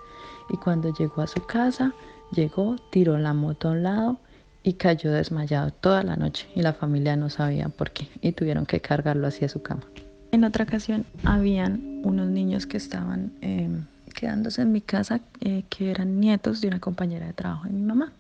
Y 0.50 0.58
cuando 0.58 0.94
llegó 0.94 1.22
a 1.22 1.28
su 1.28 1.42
casa, 1.46 1.94
llegó, 2.32 2.78
tiró 2.92 3.18
la 3.18 3.34
moto 3.34 3.68
a 3.68 3.72
un 3.72 3.84
lado 3.84 4.18
y 4.64 4.74
cayó 4.74 5.12
desmayado 5.12 5.72
toda 5.72 6.04
la 6.04 6.16
noche 6.16 6.48
y 6.56 6.62
la 6.62 6.74
familia 6.74 7.16
no 7.16 7.30
sabía 7.30 7.70
por 7.70 7.92
qué 7.92 8.08
y 8.22 8.32
tuvieron 8.32 8.66
que 8.66 8.80
cargarlo 8.80 9.28
hacia 9.28 9.50
su 9.50 9.62
cama. 9.62 9.84
En 10.32 10.44
otra 10.44 10.66
ocasión 10.66 11.06
habían 11.24 12.02
unos 12.04 12.28
niños 12.28 12.66
que 12.68 12.78
estaban 12.78 13.32
em, 13.42 13.86
quedándose 14.14 14.62
en 14.62 14.72
mi 14.72 14.82
casa 14.82 15.22
eh, 15.42 15.64
que 15.70 15.90
eran 15.92 16.20
nietos 16.20 16.62
de 16.62 16.68
una 16.68 16.80
compañera 16.80 17.26
de 17.26 17.34
trabajo 17.34 17.66
de 17.66 17.74
mi 17.74 17.82
mamá. 17.82 18.12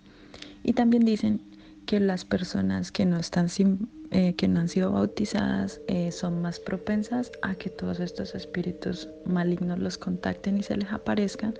Y 0.63 0.73
también 0.73 1.05
dicen 1.05 1.41
que 1.85 1.99
las 1.99 2.25
personas 2.25 2.91
que 2.91 3.05
no 3.05 3.17
están 3.17 3.49
sin 3.49 3.89
eh, 4.11 4.35
que 4.35 4.47
no 4.47 4.61
han 4.61 4.69
sido 4.69 4.91
bautizadas 4.91 5.81
eh, 5.87 6.11
son 6.11 6.41
más 6.41 6.59
propensas 6.59 7.31
a 7.41 7.55
que 7.55 7.69
todos 7.69 7.99
estos 7.99 8.35
espíritus 8.35 9.09
malignos 9.25 9.79
los 9.79 9.97
contacten 9.97 10.57
y 10.57 10.63
se 10.63 10.77
les 10.77 10.91
aparezcan, 10.91 11.55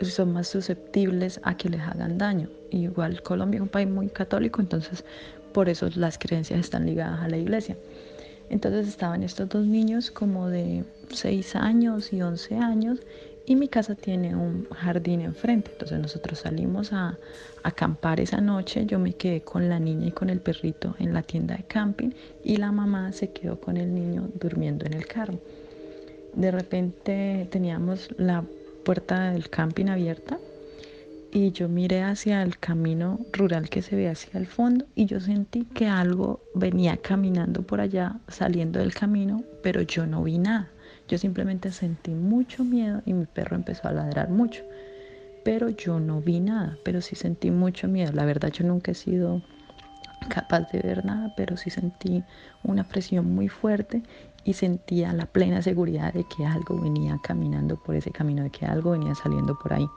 son 0.00 0.32
más 0.32 0.48
susceptibles 0.48 1.40
a 1.44 1.56
que 1.56 1.68
les 1.68 1.80
hagan 1.80 2.18
daño. 2.18 2.48
Igual 2.70 3.22
Colombia 3.22 3.58
es 3.58 3.62
un 3.62 3.68
país 3.68 3.88
muy 3.88 4.08
católico, 4.08 4.60
entonces 4.60 5.04
por 5.52 5.68
eso 5.68 5.88
las 5.94 6.18
creencias 6.18 6.60
están 6.60 6.86
ligadas 6.86 7.20
a 7.20 7.28
la 7.28 7.36
iglesia. 7.36 7.76
Entonces 8.50 8.88
estaban 8.88 9.22
estos 9.22 9.48
dos 9.48 9.66
niños 9.66 10.10
como 10.10 10.48
de 10.48 10.84
6 11.10 11.56
años 11.56 12.12
y 12.12 12.20
11 12.20 12.56
años 12.56 13.00
y 13.46 13.56
mi 13.56 13.68
casa 13.68 13.94
tiene 13.94 14.34
un 14.34 14.66
jardín 14.70 15.20
enfrente. 15.20 15.70
Entonces 15.72 15.98
nosotros 16.00 16.38
salimos 16.40 16.92
a, 16.92 17.18
acampar 17.64 18.20
esa 18.20 18.40
noche. 18.40 18.86
Yo 18.86 18.98
me 18.98 19.14
quedé 19.14 19.40
con 19.40 19.68
la 19.68 19.80
niña 19.80 20.08
y 20.08 20.12
con 20.12 20.30
el 20.30 20.40
perrito 20.40 20.94
en 20.98 21.12
la 21.12 21.22
tienda 21.22 21.56
de 21.56 21.64
camping 21.64 22.10
y 22.44 22.58
la 22.58 22.70
mamá 22.70 23.12
se 23.12 23.32
quedó 23.32 23.58
con 23.58 23.76
el 23.76 23.92
niño 23.92 24.28
durmiendo 24.38 24.86
en 24.86 24.92
el 24.92 25.06
carro. 25.06 25.40
De 26.34 26.50
repente 26.50 27.48
teníamos 27.50 28.10
la 28.18 28.44
puerta 28.84 29.30
del 29.30 29.48
camping 29.48 29.86
abierta 29.86 30.38
y 31.32 31.52
yo 31.52 31.68
miré 31.68 32.02
hacia 32.02 32.42
el 32.42 32.58
camino 32.58 33.18
rural 33.32 33.68
que 33.68 33.82
se 33.82 33.96
ve 33.96 34.08
hacia 34.08 34.38
el 34.38 34.46
fondo 34.46 34.84
y 34.94 35.06
yo 35.06 35.20
sentí 35.20 35.64
que 35.64 35.86
algo 35.86 36.40
venía 36.54 36.98
caminando 36.98 37.62
por 37.62 37.80
allá, 37.80 38.20
saliendo 38.28 38.78
del 38.78 38.94
camino, 38.94 39.42
pero 39.62 39.80
yo 39.80 40.06
no 40.06 40.22
vi 40.22 40.38
nada. 40.38 40.70
Yo 41.08 41.18
simplemente 41.18 41.70
sentí 41.70 42.14
mucho 42.14 42.64
miedo 42.64 43.02
y 43.04 43.12
mi 43.12 43.26
perro 43.26 43.56
empezó 43.56 43.88
a 43.88 43.92
ladrar 43.92 44.30
mucho. 44.30 44.62
Pero 45.44 45.68
yo 45.68 46.00
no 46.00 46.22
vi 46.22 46.40
nada, 46.40 46.78
pero 46.82 47.02
sí 47.02 47.16
sentí 47.16 47.50
mucho 47.50 47.88
miedo. 47.88 48.12
La 48.12 48.24
verdad 48.24 48.50
yo 48.50 48.64
nunca 48.64 48.92
he 48.92 48.94
sido 48.94 49.42
capaz 50.28 50.70
de 50.72 50.80
ver 50.80 51.04
nada, 51.04 51.30
pero 51.36 51.56
sí 51.56 51.70
sentí 51.70 52.24
una 52.62 52.84
presión 52.84 53.34
muy 53.34 53.48
fuerte 53.48 54.02
y 54.44 54.54
sentía 54.54 55.12
la 55.12 55.26
plena 55.26 55.62
seguridad 55.62 56.12
de 56.14 56.24
que 56.24 56.46
algo 56.46 56.80
venía 56.80 57.18
caminando 57.22 57.76
por 57.76 57.94
ese 57.94 58.10
camino, 58.10 58.42
de 58.42 58.50
que 58.50 58.64
algo 58.64 58.92
venía 58.92 59.14
saliendo 59.14 59.58
por 59.58 59.74
ahí. 59.74 59.88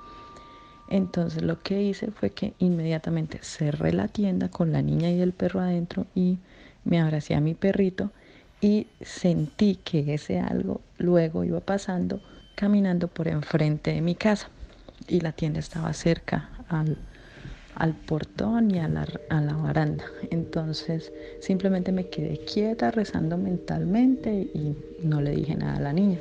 Entonces 0.89 1.43
lo 1.43 1.61
que 1.61 1.81
hice 1.81 2.11
fue 2.11 2.31
que 2.31 2.53
inmediatamente 2.59 3.39
cerré 3.41 3.91
la 3.93 4.07
tienda 4.07 4.49
con 4.49 4.71
la 4.71 4.81
niña 4.81 5.09
y 5.09 5.21
el 5.21 5.33
perro 5.33 5.59
adentro 5.59 6.05
y 6.15 6.39
me 6.85 7.01
abracé 7.01 7.35
a 7.35 7.41
mi 7.41 7.53
perrito 7.53 8.11
y 8.61 8.87
sentí 9.01 9.75
que 9.75 10.13
ese 10.13 10.39
algo 10.39 10.81
luego 10.97 11.43
iba 11.43 11.59
pasando 11.59 12.19
caminando 12.55 13.07
por 13.07 13.27
enfrente 13.27 13.91
de 13.91 14.01
mi 14.01 14.15
casa 14.15 14.49
y 15.07 15.19
la 15.19 15.31
tienda 15.31 15.59
estaba 15.59 15.93
cerca 15.93 16.49
al, 16.69 16.97
al 17.75 17.93
portón 17.93 18.73
y 18.73 18.79
a 18.79 18.87
la, 18.87 19.07
a 19.29 19.41
la 19.41 19.53
baranda. 19.53 20.05
Entonces 20.31 21.13
simplemente 21.39 21.91
me 21.91 22.09
quedé 22.09 22.39
quieta 22.39 22.89
rezando 22.89 23.37
mentalmente 23.37 24.31
y 24.33 24.75
no 25.03 25.21
le 25.21 25.31
dije 25.31 25.55
nada 25.55 25.77
a 25.77 25.81
la 25.81 25.93
niña. 25.93 26.17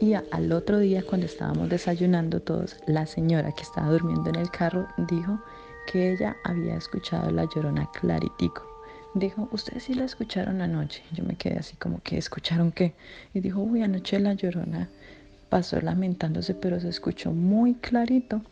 Y 0.00 0.14
al 0.14 0.52
otro 0.52 0.80
día 0.80 1.04
cuando 1.08 1.26
estábamos 1.26 1.68
desayunando 1.68 2.40
todos, 2.40 2.76
la 2.86 3.06
señora 3.06 3.52
que 3.52 3.62
estaba 3.62 3.90
durmiendo 3.90 4.30
en 4.30 4.36
el 4.36 4.50
carro 4.50 4.88
dijo 5.08 5.38
que 5.86 6.12
ella 6.12 6.36
había 6.42 6.76
escuchado 6.76 7.30
la 7.30 7.48
llorona 7.54 7.88
claritico. 7.92 8.73
Dijo, 9.14 9.48
ustedes 9.52 9.84
sí 9.84 9.94
la 9.94 10.04
escucharon 10.04 10.60
anoche. 10.60 11.02
Yo 11.12 11.22
me 11.22 11.36
quedé 11.36 11.58
así 11.58 11.76
como 11.76 12.00
que, 12.02 12.18
¿escucharon 12.18 12.72
qué? 12.72 12.94
Y 13.32 13.40
dijo, 13.40 13.60
uy, 13.60 13.82
anoche 13.82 14.18
la 14.18 14.34
llorona 14.34 14.88
pasó 15.48 15.80
lamentándose, 15.80 16.52
pero 16.52 16.80
se 16.80 16.88
escuchó 16.88 17.30
muy 17.30 17.74
clarito. 17.74 18.42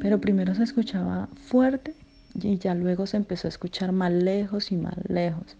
Pero 0.00 0.20
primero 0.20 0.56
se 0.56 0.64
escuchaba 0.64 1.28
fuerte 1.46 1.94
y 2.34 2.58
ya 2.58 2.74
luego 2.74 3.06
se 3.06 3.16
empezó 3.16 3.46
a 3.46 3.50
escuchar 3.50 3.92
más 3.92 4.10
lejos 4.10 4.72
y 4.72 4.76
más 4.76 4.96
lejos. 5.08 5.56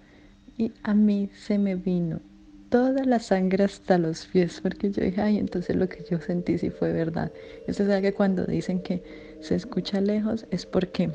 Y 0.58 0.72
a 0.82 0.92
mí 0.92 1.30
se 1.32 1.58
me 1.58 1.76
vino 1.76 2.20
toda 2.68 3.04
la 3.04 3.20
sangre 3.20 3.64
hasta 3.64 3.96
los 3.96 4.26
pies, 4.26 4.60
porque 4.60 4.90
yo 4.90 5.04
dije, 5.04 5.20
ay, 5.20 5.38
entonces 5.38 5.76
lo 5.76 5.88
que 5.88 6.04
yo 6.10 6.20
sentí 6.20 6.58
sí 6.58 6.70
fue 6.70 6.92
verdad. 6.92 7.30
Eso 7.68 7.84
es 7.84 8.00
que 8.02 8.12
cuando 8.12 8.44
dicen 8.44 8.82
que 8.82 9.04
se 9.40 9.54
escucha 9.54 10.00
lejos 10.00 10.46
es 10.50 10.66
porque 10.66 11.12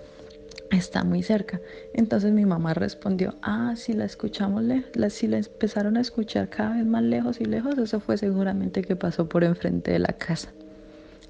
está 0.71 1.04
muy 1.04 1.23
cerca. 1.23 1.62
Entonces 1.93 2.32
mi 2.32 2.45
mamá 2.45 2.73
respondió, 2.73 3.36
ah, 3.41 3.73
si 3.75 3.93
la 3.93 4.06
escuchamos 4.06 4.63
lejos, 4.63 5.13
si 5.13 5.28
la 5.28 5.38
empezaron 5.38 5.97
a 5.97 6.01
escuchar 6.01 6.49
cada 6.49 6.75
vez 6.75 6.86
más 6.86 7.04
lejos 7.04 7.39
y 7.41 7.45
lejos, 7.45 7.78
eso 7.78 7.99
fue 7.99 8.17
seguramente 8.17 8.82
que 8.82 8.95
pasó 8.95 9.28
por 9.28 9.43
enfrente 9.43 9.91
de 9.91 9.99
la 9.99 10.13
casa. 10.13 10.54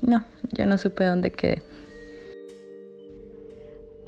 No, 0.02 0.24
yo 0.52 0.66
no 0.66 0.78
supe 0.78 1.06
dónde 1.06 1.32
quedé. 1.32 1.62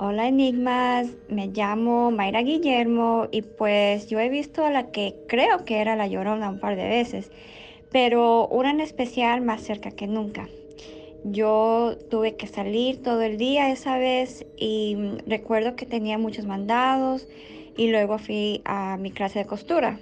Hola 0.00 0.28
Enigmas, 0.28 1.08
me 1.28 1.48
llamo 1.48 2.12
Mayra 2.12 2.42
Guillermo 2.42 3.26
y 3.32 3.42
pues 3.42 4.06
yo 4.08 4.20
he 4.20 4.28
visto 4.28 4.64
a 4.64 4.70
la 4.70 4.92
que 4.92 5.16
creo 5.26 5.64
que 5.64 5.80
era 5.80 5.96
la 5.96 6.06
llorona 6.06 6.50
un 6.50 6.60
par 6.60 6.76
de 6.76 6.88
veces, 6.88 7.32
pero 7.90 8.46
una 8.46 8.70
en 8.70 8.80
especial 8.80 9.40
más 9.40 9.62
cerca 9.62 9.90
que 9.90 10.06
nunca. 10.06 10.46
Yo 11.32 11.96
tuve 12.10 12.36
que 12.36 12.46
salir 12.46 13.02
todo 13.02 13.22
el 13.22 13.38
día 13.38 13.70
esa 13.70 13.98
vez 13.98 14.46
y 14.56 14.96
recuerdo 15.26 15.76
que 15.76 15.86
tenía 15.86 16.16
muchos 16.16 16.46
mandados 16.46 17.26
y 17.76 17.90
luego 17.90 18.18
fui 18.18 18.62
a 18.64 18.96
mi 18.98 19.10
clase 19.10 19.40
de 19.40 19.46
costura. 19.46 19.98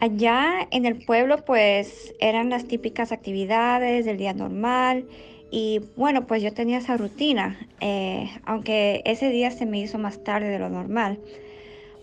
Allá 0.00 0.68
en 0.70 0.86
el 0.86 1.04
pueblo 1.04 1.44
pues 1.44 2.14
eran 2.20 2.50
las 2.50 2.66
típicas 2.66 3.12
actividades 3.12 4.04
del 4.04 4.18
día 4.18 4.34
normal 4.34 5.06
y 5.50 5.80
bueno, 5.96 6.26
pues 6.26 6.42
yo 6.42 6.52
tenía 6.52 6.78
esa 6.78 6.96
rutina, 6.96 7.58
eh, 7.80 8.28
aunque 8.44 9.02
ese 9.04 9.30
día 9.30 9.50
se 9.50 9.66
me 9.66 9.78
hizo 9.78 9.98
más 9.98 10.22
tarde 10.24 10.48
de 10.48 10.58
lo 10.58 10.68
normal. 10.68 11.18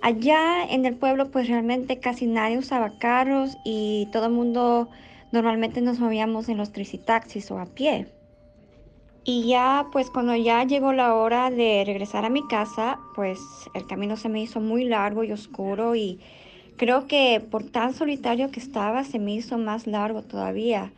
Allá 0.02 0.64
en 0.70 0.86
el 0.86 0.96
pueblo 0.96 1.30
pues 1.30 1.48
realmente 1.48 2.00
casi 2.00 2.26
nadie 2.26 2.58
usaba 2.58 2.98
carros 2.98 3.58
y 3.64 4.08
todo 4.12 4.26
el 4.26 4.32
mundo 4.32 4.90
normalmente 5.32 5.82
nos 5.82 6.00
movíamos 6.00 6.50
en 6.50 6.58
los 6.58 6.72
tricitaxis 6.72 7.52
o 7.52 7.60
a 7.60 7.66
pie. 7.66 8.08
Y 9.24 9.48
ya 9.48 9.86
pues 9.92 10.10
cuando 10.10 10.36
ya 10.36 10.64
llegó 10.64 10.94
la 10.94 11.14
hora 11.14 11.52
de 11.52 11.84
regresar 11.86 12.26
a 12.26 12.30
mi 12.30 12.48
casa, 12.48 13.00
pues 13.16 13.40
el 13.76 13.86
camino 13.86 14.18
se 14.18 14.30
me 14.30 14.42
hizo 14.42 14.60
muy 14.60 14.84
largo 14.84 15.24
y 15.24 15.32
oscuro 15.32 15.96
y 15.96 16.20
creo 16.78 17.06
que 17.08 17.40
por 17.40 17.64
tan 17.64 17.94
solitario 17.94 18.50
que 18.50 18.60
estaba 18.60 19.04
se 19.04 19.20
me 19.20 19.34
hizo 19.34 19.60
más 19.60 19.86
largo 19.86 20.24
todavía. 20.24 20.92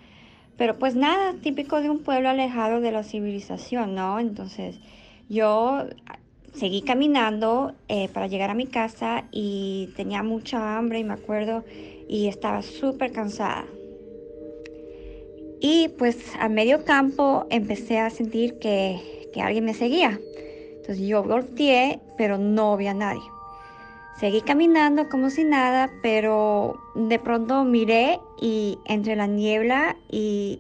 Pero 0.58 0.80
pues 0.80 0.96
nada, 0.96 1.34
típico 1.42 1.82
de 1.82 1.90
un 1.90 2.00
pueblo 2.00 2.30
alejado 2.30 2.80
de 2.80 2.92
la 2.92 3.04
civilización, 3.04 3.94
¿no? 3.96 4.20
Entonces 4.20 4.80
yo 5.28 5.86
seguí 6.54 6.82
caminando 6.82 7.74
eh, 7.90 8.08
para 8.08 8.28
llegar 8.28 8.52
a 8.52 8.54
mi 8.54 8.68
casa 8.68 9.26
y 9.32 9.90
tenía 9.98 10.24
mucha 10.24 10.78
hambre 10.78 11.00
y 11.00 11.04
me 11.04 11.14
acuerdo 11.14 11.66
y 12.08 12.28
estaba 12.28 12.62
súper 12.62 13.12
cansada. 13.12 13.66
Y 15.66 15.88
pues 15.98 16.18
a 16.42 16.50
medio 16.50 16.84
campo 16.84 17.48
empecé 17.50 17.98
a 17.98 18.10
sentir 18.10 18.60
que, 18.60 19.30
que 19.34 19.42
alguien 19.42 19.64
me 19.64 19.74
seguía. 19.74 20.20
Entonces 20.76 21.08
yo 21.08 21.24
volteé, 21.24 22.02
pero 22.18 22.38
no 22.38 22.76
vi 22.76 22.88
a 22.88 22.94
nadie. 22.94 23.22
Seguí 24.20 24.42
caminando 24.42 25.08
como 25.08 25.30
si 25.30 25.46
nada, 25.46 25.90
pero 26.02 26.78
de 26.96 27.18
pronto 27.18 27.64
miré 27.64 28.20
y 28.42 28.78
entre 28.88 29.16
la 29.16 29.26
niebla 29.26 29.96
y, 30.12 30.60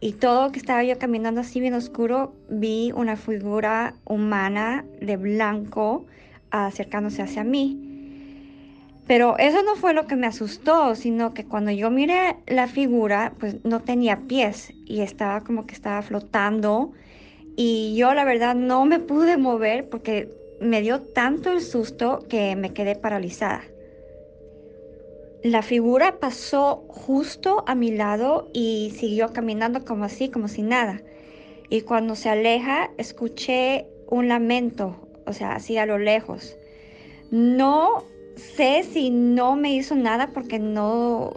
y 0.00 0.12
todo 0.12 0.52
que 0.52 0.58
estaba 0.58 0.84
yo 0.84 0.98
caminando 0.98 1.40
así 1.40 1.58
bien 1.58 1.72
oscuro, 1.72 2.34
vi 2.50 2.92
una 2.94 3.16
figura 3.16 3.94
humana 4.04 4.84
de 5.00 5.16
blanco 5.16 6.04
acercándose 6.50 7.22
hacia 7.22 7.42
mí. 7.42 7.85
Pero 9.06 9.38
eso 9.38 9.62
no 9.62 9.76
fue 9.76 9.94
lo 9.94 10.06
que 10.06 10.16
me 10.16 10.26
asustó, 10.26 10.96
sino 10.96 11.32
que 11.32 11.44
cuando 11.44 11.70
yo 11.70 11.90
miré 11.90 12.36
la 12.46 12.66
figura, 12.66 13.34
pues 13.38 13.64
no 13.64 13.80
tenía 13.80 14.22
pies 14.26 14.72
y 14.84 15.02
estaba 15.02 15.42
como 15.42 15.66
que 15.66 15.74
estaba 15.74 16.02
flotando. 16.02 16.92
Y 17.56 17.94
yo 17.96 18.14
la 18.14 18.24
verdad 18.24 18.56
no 18.56 18.84
me 18.84 18.98
pude 18.98 19.36
mover 19.36 19.88
porque 19.88 20.28
me 20.60 20.82
dio 20.82 21.02
tanto 21.02 21.52
el 21.52 21.60
susto 21.60 22.24
que 22.28 22.56
me 22.56 22.72
quedé 22.72 22.96
paralizada. 22.96 23.62
La 25.44 25.62
figura 25.62 26.18
pasó 26.18 26.84
justo 26.88 27.62
a 27.68 27.76
mi 27.76 27.92
lado 27.92 28.50
y 28.52 28.92
siguió 28.96 29.32
caminando 29.32 29.84
como 29.84 30.04
así, 30.04 30.30
como 30.30 30.48
si 30.48 30.62
nada. 30.62 31.00
Y 31.70 31.82
cuando 31.82 32.16
se 32.16 32.30
aleja, 32.30 32.90
escuché 32.96 33.86
un 34.08 34.26
lamento, 34.26 35.08
o 35.26 35.32
sea, 35.32 35.52
así 35.54 35.78
a 35.78 35.86
lo 35.86 35.98
lejos. 35.98 36.56
No 37.30 38.04
sé 38.36 38.84
si 38.84 39.10
no 39.10 39.56
me 39.56 39.74
hizo 39.74 39.94
nada 39.94 40.28
porque 40.28 40.58
no, 40.58 41.32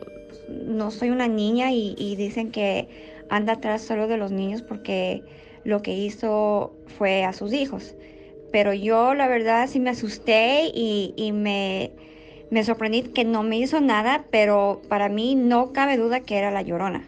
no 0.49 0.91
soy 0.91 1.09
una 1.09 1.27
niña 1.27 1.71
y, 1.71 1.95
y 1.97 2.15
dicen 2.15 2.51
que 2.51 2.87
anda 3.29 3.53
atrás 3.53 3.81
solo 3.81 4.07
de 4.07 4.17
los 4.17 4.31
niños 4.31 4.61
porque 4.61 5.23
lo 5.63 5.81
que 5.81 5.93
hizo 5.93 6.73
fue 6.97 7.23
a 7.23 7.33
sus 7.33 7.53
hijos. 7.53 7.95
Pero 8.51 8.73
yo 8.73 9.13
la 9.13 9.27
verdad 9.27 9.67
sí 9.69 9.79
me 9.79 9.91
asusté 9.91 10.71
y, 10.73 11.31
me, 11.33 11.91
me 12.49 12.63
sorprendí 12.63 13.03
que 13.03 13.23
no 13.23 13.43
me 13.43 13.57
hizo 13.57 13.79
nada, 13.79 14.25
pero 14.31 14.81
para 14.89 15.07
mí 15.07 15.35
no 15.35 15.71
cabe 15.71 15.97
duda 15.97 16.21
que 16.21 16.37
era 16.37 16.51
la 16.51 16.63
llorona. 16.63 17.07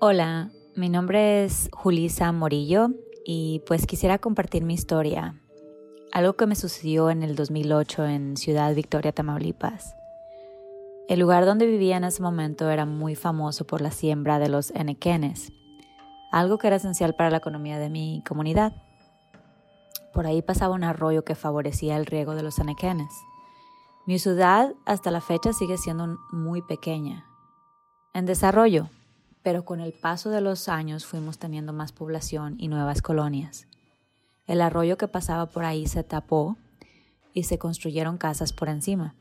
Hola, 0.00 0.50
mi 0.74 0.88
nombre 0.88 1.44
es 1.44 1.70
Julisa 1.72 2.32
Morillo 2.32 2.90
y 3.24 3.62
pues 3.66 3.86
quisiera 3.86 4.18
compartir 4.18 4.64
mi 4.64 4.74
historia. 4.74 5.40
Algo 6.12 6.34
que 6.34 6.46
me 6.46 6.56
sucedió 6.56 7.08
en 7.08 7.22
el 7.22 7.36
2008 7.36 8.04
en 8.04 8.36
Ciudad 8.36 8.74
Victoria, 8.74 9.12
Tamaulipas. 9.12 9.96
El 11.08 11.20
lugar 11.20 11.46
donde 11.46 11.66
vivía 11.66 11.96
en 11.96 12.04
ese 12.04 12.20
momento 12.20 12.68
era 12.68 12.84
muy 12.84 13.14
famoso 13.14 13.66
por 13.66 13.80
la 13.80 13.90
siembra 13.90 14.38
de 14.38 14.50
los 14.50 14.72
enequenes, 14.72 15.54
algo 16.30 16.58
que 16.58 16.66
era 16.66 16.76
esencial 16.76 17.14
para 17.14 17.30
la 17.30 17.38
economía 17.38 17.78
de 17.78 17.88
mi 17.88 18.22
comunidad. 18.28 18.74
Por 20.12 20.26
ahí 20.26 20.42
pasaba 20.42 20.74
un 20.74 20.84
arroyo 20.84 21.24
que 21.24 21.34
favorecía 21.34 21.96
el 21.96 22.04
riego 22.04 22.34
de 22.34 22.42
los 22.42 22.58
anequenes. 22.58 23.10
Mi 24.06 24.18
ciudad 24.18 24.74
hasta 24.84 25.10
la 25.10 25.22
fecha 25.22 25.54
sigue 25.54 25.78
siendo 25.78 26.18
muy 26.30 26.60
pequeña, 26.60 27.24
en 28.12 28.26
desarrollo, 28.26 28.90
pero 29.42 29.64
con 29.64 29.80
el 29.80 29.94
paso 29.94 30.28
de 30.28 30.42
los 30.42 30.68
años 30.68 31.06
fuimos 31.06 31.38
teniendo 31.38 31.72
más 31.72 31.92
población 31.92 32.56
y 32.58 32.68
nuevas 32.68 33.00
colonias. 33.00 33.66
El 34.46 34.60
arroyo 34.60 34.96
que 34.96 35.08
pasaba 35.08 35.46
por 35.46 35.64
ahí 35.64 35.86
se 35.86 36.02
tapó 36.02 36.56
y 37.32 37.44
se 37.44 37.58
construyeron 37.58 38.18
casas 38.18 38.52
por 38.52 38.68
encima. 38.68 39.14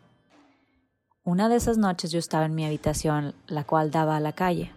Una 1.24 1.50
de 1.50 1.56
esas 1.56 1.78
noches 1.78 2.12
yo 2.12 2.18
estaba 2.18 2.46
en 2.46 2.56
mi 2.56 2.66
habitación, 2.66 3.36
la 3.48 3.64
cual 3.64 3.92
daba 3.92 4.18
a 4.18 4.20
la 4.20 4.34
calle. 4.34 4.72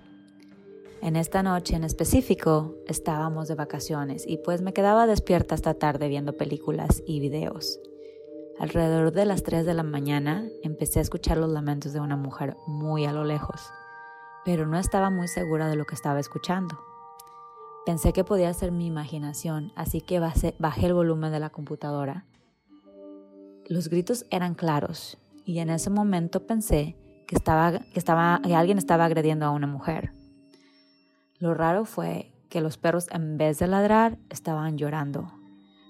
En 1.00 1.16
esta 1.16 1.42
noche 1.42 1.76
en 1.76 1.84
específico 1.84 2.74
estábamos 2.86 3.48
de 3.48 3.54
vacaciones 3.54 4.24
y 4.26 4.38
pues 4.38 4.60
me 4.60 4.72
quedaba 4.72 5.06
despierta 5.06 5.54
hasta 5.54 5.74
tarde 5.74 6.08
viendo 6.08 6.36
películas 6.36 7.02
y 7.06 7.20
videos. 7.20 7.80
Alrededor 8.58 9.12
de 9.12 9.24
las 9.24 9.42
3 9.42 9.66
de 9.66 9.74
la 9.74 9.82
mañana 9.82 10.46
empecé 10.62 10.98
a 11.00 11.02
escuchar 11.02 11.38
los 11.38 11.50
lamentos 11.50 11.92
de 11.92 12.00
una 12.00 12.16
mujer 12.16 12.56
muy 12.66 13.04
a 13.04 13.12
lo 13.12 13.24
lejos, 13.24 13.60
pero 14.44 14.66
no 14.66 14.78
estaba 14.78 15.10
muy 15.10 15.28
segura 15.28 15.68
de 15.68 15.76
lo 15.76 15.86
que 15.86 15.94
estaba 15.94 16.20
escuchando. 16.20 16.78
Pensé 17.86 18.12
que 18.14 18.24
podía 18.24 18.52
ser 18.54 18.72
mi 18.72 18.86
imaginación, 18.86 19.72
así 19.76 20.00
que 20.00 20.18
bajé 20.18 20.86
el 20.86 20.94
volumen 20.94 21.32
de 21.32 21.40
la 21.40 21.50
computadora. 21.50 22.24
Los 23.68 23.88
gritos 23.88 24.24
eran 24.30 24.54
claros 24.54 25.18
y 25.44 25.58
en 25.58 25.70
ese 25.70 25.90
momento 25.90 26.46
pensé 26.46 26.96
que, 27.26 27.36
estaba, 27.36 27.72
que, 27.72 27.98
estaba, 27.98 28.40
que 28.42 28.54
alguien 28.54 28.78
estaba 28.78 29.04
agrediendo 29.04 29.44
a 29.46 29.50
una 29.50 29.66
mujer. 29.66 30.12
Lo 31.38 31.54
raro 31.54 31.84
fue 31.84 32.32
que 32.48 32.60
los 32.60 32.78
perros 32.78 33.08
en 33.10 33.36
vez 33.36 33.58
de 33.58 33.66
ladrar 33.66 34.18
estaban 34.30 34.78
llorando, 34.78 35.32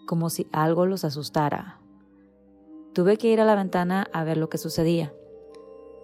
como 0.07 0.30
si 0.30 0.49
algo 0.53 0.86
los 0.86 1.05
asustara. 1.05 1.78
Tuve 2.92 3.18
que 3.18 3.28
ir 3.28 3.40
a 3.40 3.45
la 3.45 3.55
ventana 3.55 4.09
a 4.12 4.24
ver 4.24 4.36
lo 4.36 4.49
que 4.49 4.59
sucedía. 4.59 5.12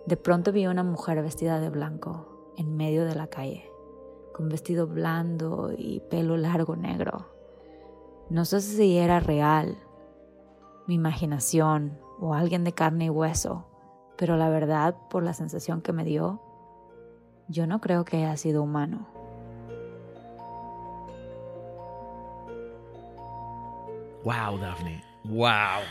De 0.06 0.16
pronto 0.16 0.52
vi 0.52 0.64
a 0.64 0.70
una 0.70 0.82
mujer 0.82 1.22
vestida 1.22 1.60
de 1.60 1.70
blanco 1.70 2.52
en 2.56 2.76
medio 2.76 3.04
de 3.04 3.14
la 3.14 3.28
calle, 3.28 3.69
con 4.32 4.48
vestido 4.48 4.86
blando 4.86 5.72
y 5.76 6.00
pelo 6.10 6.36
largo 6.36 6.76
negro. 6.76 7.26
No 8.30 8.44
sé 8.44 8.60
si 8.60 8.96
era 8.96 9.20
real, 9.20 9.76
mi 10.86 10.94
imaginación 10.94 11.98
o 12.20 12.34
alguien 12.34 12.64
de 12.64 12.72
carne 12.72 13.06
y 13.06 13.10
hueso, 13.10 13.66
pero 14.16 14.36
la 14.36 14.48
verdad, 14.48 14.94
por 15.08 15.22
la 15.22 15.34
sensación 15.34 15.80
que 15.80 15.92
me 15.92 16.04
dio, 16.04 16.40
yo 17.48 17.66
no 17.66 17.80
creo 17.80 18.04
que 18.04 18.18
haya 18.18 18.36
sido 18.36 18.62
humano. 18.62 19.08
Wow, 24.22 24.58
Daphne. 24.58 25.02
Wow. 25.24 25.82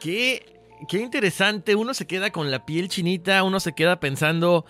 Qué, 0.00 0.60
qué 0.88 1.00
interesante. 1.00 1.74
Uno 1.74 1.94
se 1.94 2.06
queda 2.06 2.30
con 2.30 2.50
la 2.50 2.66
piel 2.66 2.88
chinita, 2.88 3.42
uno 3.44 3.60
se 3.60 3.72
queda 3.72 4.00
pensando, 4.00 4.64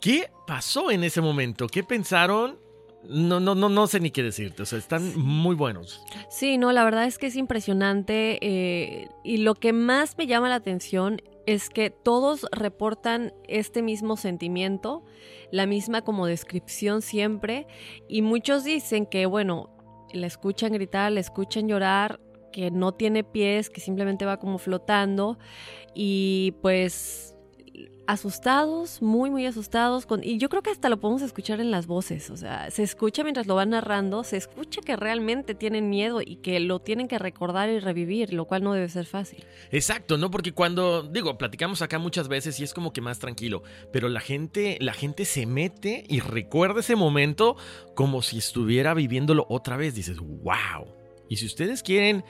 ¿qué 0.00 0.30
pasó 0.46 0.90
en 0.90 1.04
ese 1.04 1.20
momento? 1.20 1.66
¿Qué 1.66 1.82
pensaron? 1.82 2.58
No, 3.04 3.40
no, 3.40 3.54
no, 3.54 3.68
no 3.68 3.86
sé 3.86 4.00
ni 4.00 4.10
qué 4.10 4.22
decirte. 4.22 4.62
O 4.62 4.66
sea, 4.66 4.78
están 4.78 5.16
muy 5.16 5.54
buenos. 5.54 6.02
Sí, 6.30 6.58
no, 6.58 6.72
la 6.72 6.84
verdad 6.84 7.04
es 7.04 7.18
que 7.18 7.26
es 7.28 7.36
impresionante. 7.36 8.38
Eh, 8.42 9.08
y 9.24 9.38
lo 9.38 9.54
que 9.54 9.72
más 9.72 10.18
me 10.18 10.26
llama 10.26 10.48
la 10.48 10.56
atención 10.56 11.22
es 11.46 11.70
que 11.70 11.90
todos 11.90 12.46
reportan 12.52 13.32
este 13.46 13.82
mismo 13.82 14.16
sentimiento, 14.16 15.04
la 15.50 15.66
misma 15.66 16.02
como 16.02 16.26
descripción 16.26 17.00
siempre. 17.00 17.66
Y 18.08 18.22
muchos 18.22 18.64
dicen 18.64 19.06
que, 19.06 19.26
bueno, 19.26 19.70
la 20.12 20.26
escuchan 20.26 20.72
gritar, 20.72 21.12
la 21.12 21.20
escuchan 21.20 21.68
llorar, 21.68 22.20
que 22.52 22.70
no 22.70 22.92
tiene 22.92 23.24
pies, 23.24 23.70
que 23.70 23.80
simplemente 23.80 24.24
va 24.24 24.38
como 24.38 24.58
flotando 24.58 25.38
y 25.94 26.54
pues 26.62 27.34
asustados, 28.08 29.02
muy, 29.02 29.28
muy 29.28 29.44
asustados. 29.44 30.06
Con, 30.06 30.24
y 30.24 30.38
yo 30.38 30.48
creo 30.48 30.62
que 30.62 30.70
hasta 30.70 30.88
lo 30.88 30.98
podemos 30.98 31.20
escuchar 31.20 31.60
en 31.60 31.70
las 31.70 31.86
voces. 31.86 32.30
O 32.30 32.38
sea, 32.38 32.70
se 32.70 32.82
escucha 32.82 33.22
mientras 33.22 33.46
lo 33.46 33.54
van 33.54 33.70
narrando, 33.70 34.24
se 34.24 34.38
escucha 34.38 34.80
que 34.80 34.96
realmente 34.96 35.54
tienen 35.54 35.90
miedo 35.90 36.22
y 36.24 36.36
que 36.36 36.58
lo 36.58 36.80
tienen 36.80 37.06
que 37.06 37.18
recordar 37.18 37.68
y 37.68 37.80
revivir, 37.80 38.32
lo 38.32 38.46
cual 38.46 38.64
no 38.64 38.72
debe 38.72 38.88
ser 38.88 39.04
fácil. 39.04 39.44
Exacto, 39.70 40.16
¿no? 40.16 40.30
Porque 40.30 40.52
cuando, 40.52 41.02
digo, 41.02 41.36
platicamos 41.36 41.82
acá 41.82 41.98
muchas 41.98 42.28
veces 42.28 42.58
y 42.60 42.64
es 42.64 42.72
como 42.72 42.94
que 42.94 43.02
más 43.02 43.18
tranquilo, 43.18 43.62
pero 43.92 44.08
la 44.08 44.20
gente, 44.20 44.78
la 44.80 44.94
gente 44.94 45.26
se 45.26 45.44
mete 45.44 46.04
y 46.08 46.20
recuerda 46.20 46.80
ese 46.80 46.96
momento 46.96 47.56
como 47.94 48.22
si 48.22 48.38
estuviera 48.38 48.94
viviéndolo 48.94 49.44
otra 49.50 49.76
vez. 49.76 49.94
Dices, 49.94 50.18
wow. 50.18 50.86
Y 51.28 51.36
si 51.36 51.44
ustedes 51.44 51.82
quieren 51.82 52.24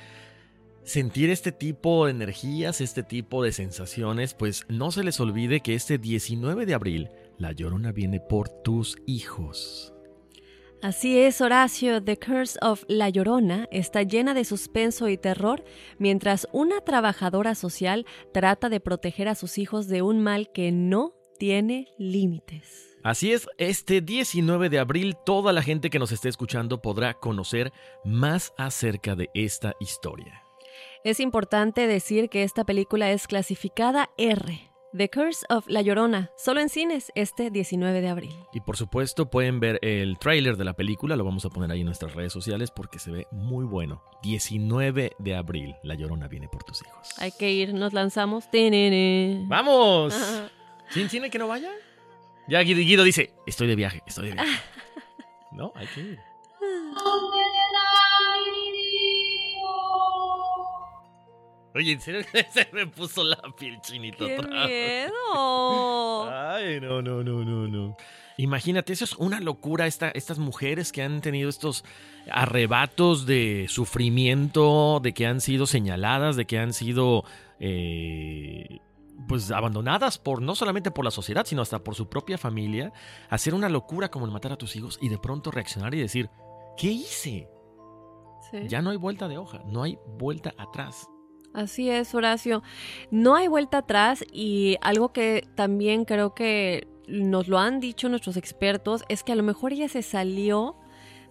sentir 0.88 1.28
este 1.28 1.52
tipo 1.52 2.06
de 2.06 2.12
energías, 2.12 2.80
este 2.80 3.02
tipo 3.02 3.42
de 3.42 3.52
sensaciones, 3.52 4.32
pues 4.32 4.64
no 4.68 4.90
se 4.90 5.04
les 5.04 5.20
olvide 5.20 5.60
que 5.60 5.74
este 5.74 5.98
19 5.98 6.64
de 6.64 6.72
abril 6.74 7.10
la 7.36 7.52
llorona 7.52 7.92
viene 7.92 8.20
por 8.20 8.48
tus 8.48 8.96
hijos. 9.06 9.92
Así 10.80 11.18
es, 11.18 11.40
Horacio, 11.42 12.02
The 12.02 12.18
Curse 12.18 12.58
of 12.62 12.84
La 12.88 13.10
Llorona 13.10 13.68
está 13.70 14.02
llena 14.02 14.32
de 14.32 14.44
suspenso 14.44 15.08
y 15.08 15.18
terror 15.18 15.62
mientras 15.98 16.48
una 16.52 16.80
trabajadora 16.80 17.54
social 17.54 18.06
trata 18.32 18.68
de 18.68 18.80
proteger 18.80 19.28
a 19.28 19.34
sus 19.34 19.58
hijos 19.58 19.88
de 19.88 20.00
un 20.02 20.20
mal 20.20 20.50
que 20.52 20.72
no 20.72 21.14
tiene 21.38 21.88
límites. 21.98 22.96
Así 23.02 23.32
es, 23.32 23.46
este 23.58 24.00
19 24.00 24.70
de 24.70 24.78
abril 24.78 25.16
toda 25.26 25.52
la 25.52 25.62
gente 25.62 25.90
que 25.90 25.98
nos 25.98 26.12
esté 26.12 26.30
escuchando 26.30 26.80
podrá 26.80 27.14
conocer 27.14 27.72
más 28.04 28.54
acerca 28.56 29.16
de 29.16 29.28
esta 29.34 29.74
historia. 29.80 30.47
Es 31.08 31.20
importante 31.20 31.86
decir 31.86 32.28
que 32.28 32.42
esta 32.42 32.64
película 32.64 33.10
es 33.10 33.26
clasificada 33.26 34.10
R. 34.18 34.70
The 34.94 35.08
Curse 35.08 35.46
of 35.48 35.66
La 35.66 35.80
Llorona, 35.80 36.30
solo 36.36 36.60
en 36.60 36.68
cines 36.68 37.12
este 37.14 37.50
19 37.50 38.02
de 38.02 38.08
abril. 38.10 38.34
Y 38.52 38.60
por 38.60 38.76
supuesto 38.76 39.30
pueden 39.30 39.58
ver 39.58 39.78
el 39.80 40.18
tráiler 40.18 40.58
de 40.58 40.66
la 40.66 40.74
película, 40.74 41.16
lo 41.16 41.24
vamos 41.24 41.46
a 41.46 41.48
poner 41.48 41.70
ahí 41.70 41.80
en 41.80 41.86
nuestras 41.86 42.14
redes 42.14 42.34
sociales 42.34 42.70
porque 42.70 42.98
se 42.98 43.10
ve 43.10 43.26
muy 43.30 43.64
bueno. 43.64 44.02
19 44.22 45.12
de 45.18 45.34
abril, 45.34 45.76
La 45.82 45.94
Llorona 45.94 46.28
viene 46.28 46.46
por 46.46 46.62
tus 46.64 46.82
hijos. 46.82 47.08
Hay 47.16 47.32
que 47.32 47.52
ir, 47.52 47.72
nos 47.72 47.94
lanzamos. 47.94 48.44
¡Vamos! 48.52 50.14
¿Sin 50.90 51.08
cine 51.08 51.30
que 51.30 51.38
no 51.38 51.48
vaya? 51.48 51.70
Ya 52.48 52.60
Guido, 52.60 53.02
dice, 53.02 53.32
estoy 53.46 53.66
de 53.66 53.76
viaje, 53.76 54.02
estoy 54.06 54.28
de 54.28 54.34
viaje. 54.34 54.60
no, 55.52 55.72
hay 55.74 55.86
que 55.86 56.00
ir. 56.02 56.18
Oye, 61.74 61.92
¿en 61.92 62.00
serio 62.00 62.22
se 62.52 62.68
me 62.72 62.86
puso 62.86 63.22
la 63.24 63.40
piel 63.58 63.80
chinita 63.80 64.24
¡Qué 64.24 64.38
miedo! 64.42 66.30
Ay, 66.30 66.80
no, 66.80 67.02
no, 67.02 67.22
no, 67.22 67.44
no, 67.44 67.68
no. 67.68 67.96
Imagínate, 68.36 68.92
eso 68.92 69.04
es 69.04 69.14
una 69.14 69.40
locura, 69.40 69.86
esta, 69.86 70.10
estas 70.10 70.38
mujeres 70.38 70.92
que 70.92 71.02
han 71.02 71.20
tenido 71.20 71.48
estos 71.48 71.84
arrebatos 72.30 73.26
de 73.26 73.66
sufrimiento, 73.68 75.00
de 75.02 75.12
que 75.12 75.26
han 75.26 75.40
sido 75.40 75.66
señaladas, 75.66 76.36
de 76.36 76.46
que 76.46 76.58
han 76.58 76.72
sido 76.72 77.24
eh, 77.58 78.78
pues 79.26 79.50
abandonadas 79.50 80.18
por 80.18 80.40
no 80.40 80.54
solamente 80.54 80.90
por 80.90 81.04
la 81.04 81.10
sociedad, 81.10 81.46
sino 81.46 81.62
hasta 81.62 81.82
por 81.82 81.96
su 81.96 82.08
propia 82.08 82.38
familia, 82.38 82.92
hacer 83.28 83.54
una 83.54 83.68
locura 83.68 84.08
como 84.08 84.24
el 84.24 84.32
matar 84.32 84.52
a 84.52 84.56
tus 84.56 84.76
hijos 84.76 84.98
y 85.02 85.08
de 85.08 85.18
pronto 85.18 85.50
reaccionar 85.50 85.94
y 85.94 86.00
decir, 86.00 86.30
¿qué 86.76 86.88
hice? 86.88 87.48
Ya 88.68 88.80
no 88.82 88.90
hay 88.90 88.96
vuelta 88.96 89.28
de 89.28 89.36
hoja, 89.36 89.62
no 89.66 89.82
hay 89.82 89.98
vuelta 90.06 90.54
atrás. 90.56 91.08
Así 91.54 91.90
es, 91.90 92.14
Horacio. 92.14 92.62
No 93.10 93.34
hay 93.34 93.48
vuelta 93.48 93.78
atrás 93.78 94.24
y 94.32 94.76
algo 94.80 95.12
que 95.12 95.46
también 95.54 96.04
creo 96.04 96.34
que 96.34 96.86
nos 97.08 97.48
lo 97.48 97.58
han 97.58 97.80
dicho 97.80 98.08
nuestros 98.08 98.36
expertos 98.36 99.04
es 99.08 99.24
que 99.24 99.32
a 99.32 99.36
lo 99.36 99.42
mejor 99.42 99.72
ella 99.72 99.88
se 99.88 100.02
salió 100.02 100.76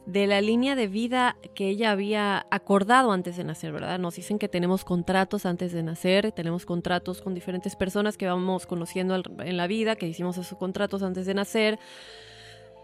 de 0.08 0.26
la 0.26 0.40
línea 0.40 0.76
de 0.76 0.88
vida 0.88 1.36
que 1.54 1.68
ella 1.68 1.92
había 1.92 2.48
acordado 2.50 3.12
antes 3.12 3.36
de 3.36 3.44
nacer, 3.44 3.74
¿verdad? 3.74 4.00
Nos 4.00 4.16
dicen 4.16 4.40
que 4.40 4.48
tenemos 4.48 4.86
contratos 4.86 5.46
antes 5.46 5.74
de 5.74 5.84
nacer, 5.84 6.32
tenemos 6.32 6.66
contratos 6.66 7.22
con 7.22 7.34
diferentes 7.34 7.76
personas 7.76 8.18
que 8.18 8.26
vamos 8.26 8.66
conociendo 8.66 9.22
en 9.40 9.58
la 9.58 9.68
vida, 9.68 9.98
que 9.98 10.08
hicimos 10.08 10.38
esos 10.38 10.58
contratos 10.58 11.04
antes 11.04 11.26
de 11.26 11.34
nacer. 11.34 11.78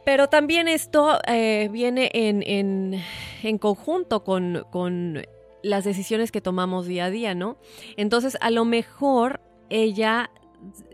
Pero 0.03 0.27
también 0.27 0.67
esto 0.67 1.17
eh, 1.25 1.69
viene 1.71 2.11
en, 2.13 2.43
en, 3.41 3.57
conjunto 3.57 4.25
con, 4.25 4.65
con 4.69 5.25
las 5.63 5.85
decisiones 5.85 6.31
que 6.31 6.41
tomamos 6.41 6.85
día 6.85 7.05
a 7.05 7.09
día, 7.09 7.33
¿no? 7.33 7.57
Entonces, 7.97 8.37
a 8.41 8.51
lo 8.51 8.65
mejor 8.65 9.41
ella 9.69 10.29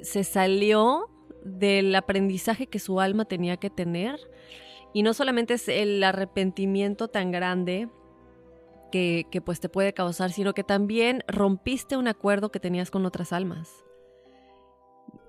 se 0.02 0.24
salió 0.24 1.10
del 1.44 1.94
aprendizaje 1.96 2.68
que 2.68 2.80
su 2.80 3.00
alma 3.00 3.26
tenía 3.26 3.58
que 3.58 3.70
tener 3.70 4.20
y 4.94 5.04
no 5.04 5.14
solamente 5.14 5.56
es 5.56 5.68
el 5.68 6.04
arrepentimiento 6.04 7.08
tan 7.08 7.32
grande 7.32 7.90
que, 8.92 9.26
que, 9.32 9.42
pues 9.42 9.60
te 9.60 9.70
puede 9.70 9.94
causar, 9.94 10.32
sino 10.32 10.54
que 10.54 10.64
también 10.64 11.24
rompiste 11.28 11.98
un 11.98 12.08
acuerdo 12.08 12.52
que 12.52 12.60
tenías 12.60 12.90
con 12.90 13.06
otras 13.06 13.34
almas. 13.34 13.70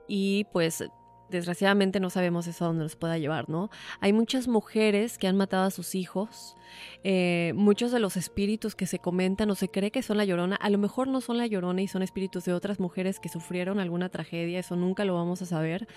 Y 0.08 0.44
pues 0.52 0.82
desgraciadamente 1.30 2.00
no 2.00 2.10
sabemos 2.10 2.46
eso 2.46 2.64
a 2.64 2.68
dónde 2.68 2.84
nos 2.84 2.96
pueda 2.96 3.18
llevar, 3.18 3.48
¿no? 3.48 3.70
Hay 4.00 4.12
muchas 4.12 4.48
mujeres 4.48 5.18
que 5.18 5.26
han 5.26 5.36
matado 5.36 5.64
a 5.64 5.70
sus 5.70 5.94
hijos, 5.94 6.56
eh, 7.04 7.52
muchos 7.54 7.92
de 7.92 8.00
los 8.00 8.16
espíritus 8.16 8.74
que 8.74 8.86
se 8.86 8.98
comentan 8.98 9.50
o 9.50 9.54
se 9.54 9.68
cree 9.68 9.90
que 9.90 10.02
son 10.02 10.16
la 10.16 10.24
llorona, 10.24 10.56
a 10.56 10.70
lo 10.70 10.78
mejor 10.78 11.08
no 11.08 11.20
son 11.20 11.38
la 11.38 11.46
llorona 11.46 11.82
y 11.82 11.88
son 11.88 12.02
espíritus 12.02 12.44
de 12.44 12.52
otras 12.52 12.80
mujeres 12.80 13.20
que 13.20 13.28
sufrieron 13.28 13.80
alguna 13.80 14.08
tragedia, 14.08 14.58
eso 14.58 14.76
nunca 14.76 15.04
lo 15.04 15.14
vamos 15.14 15.42
a 15.42 15.46
saber. 15.46 15.88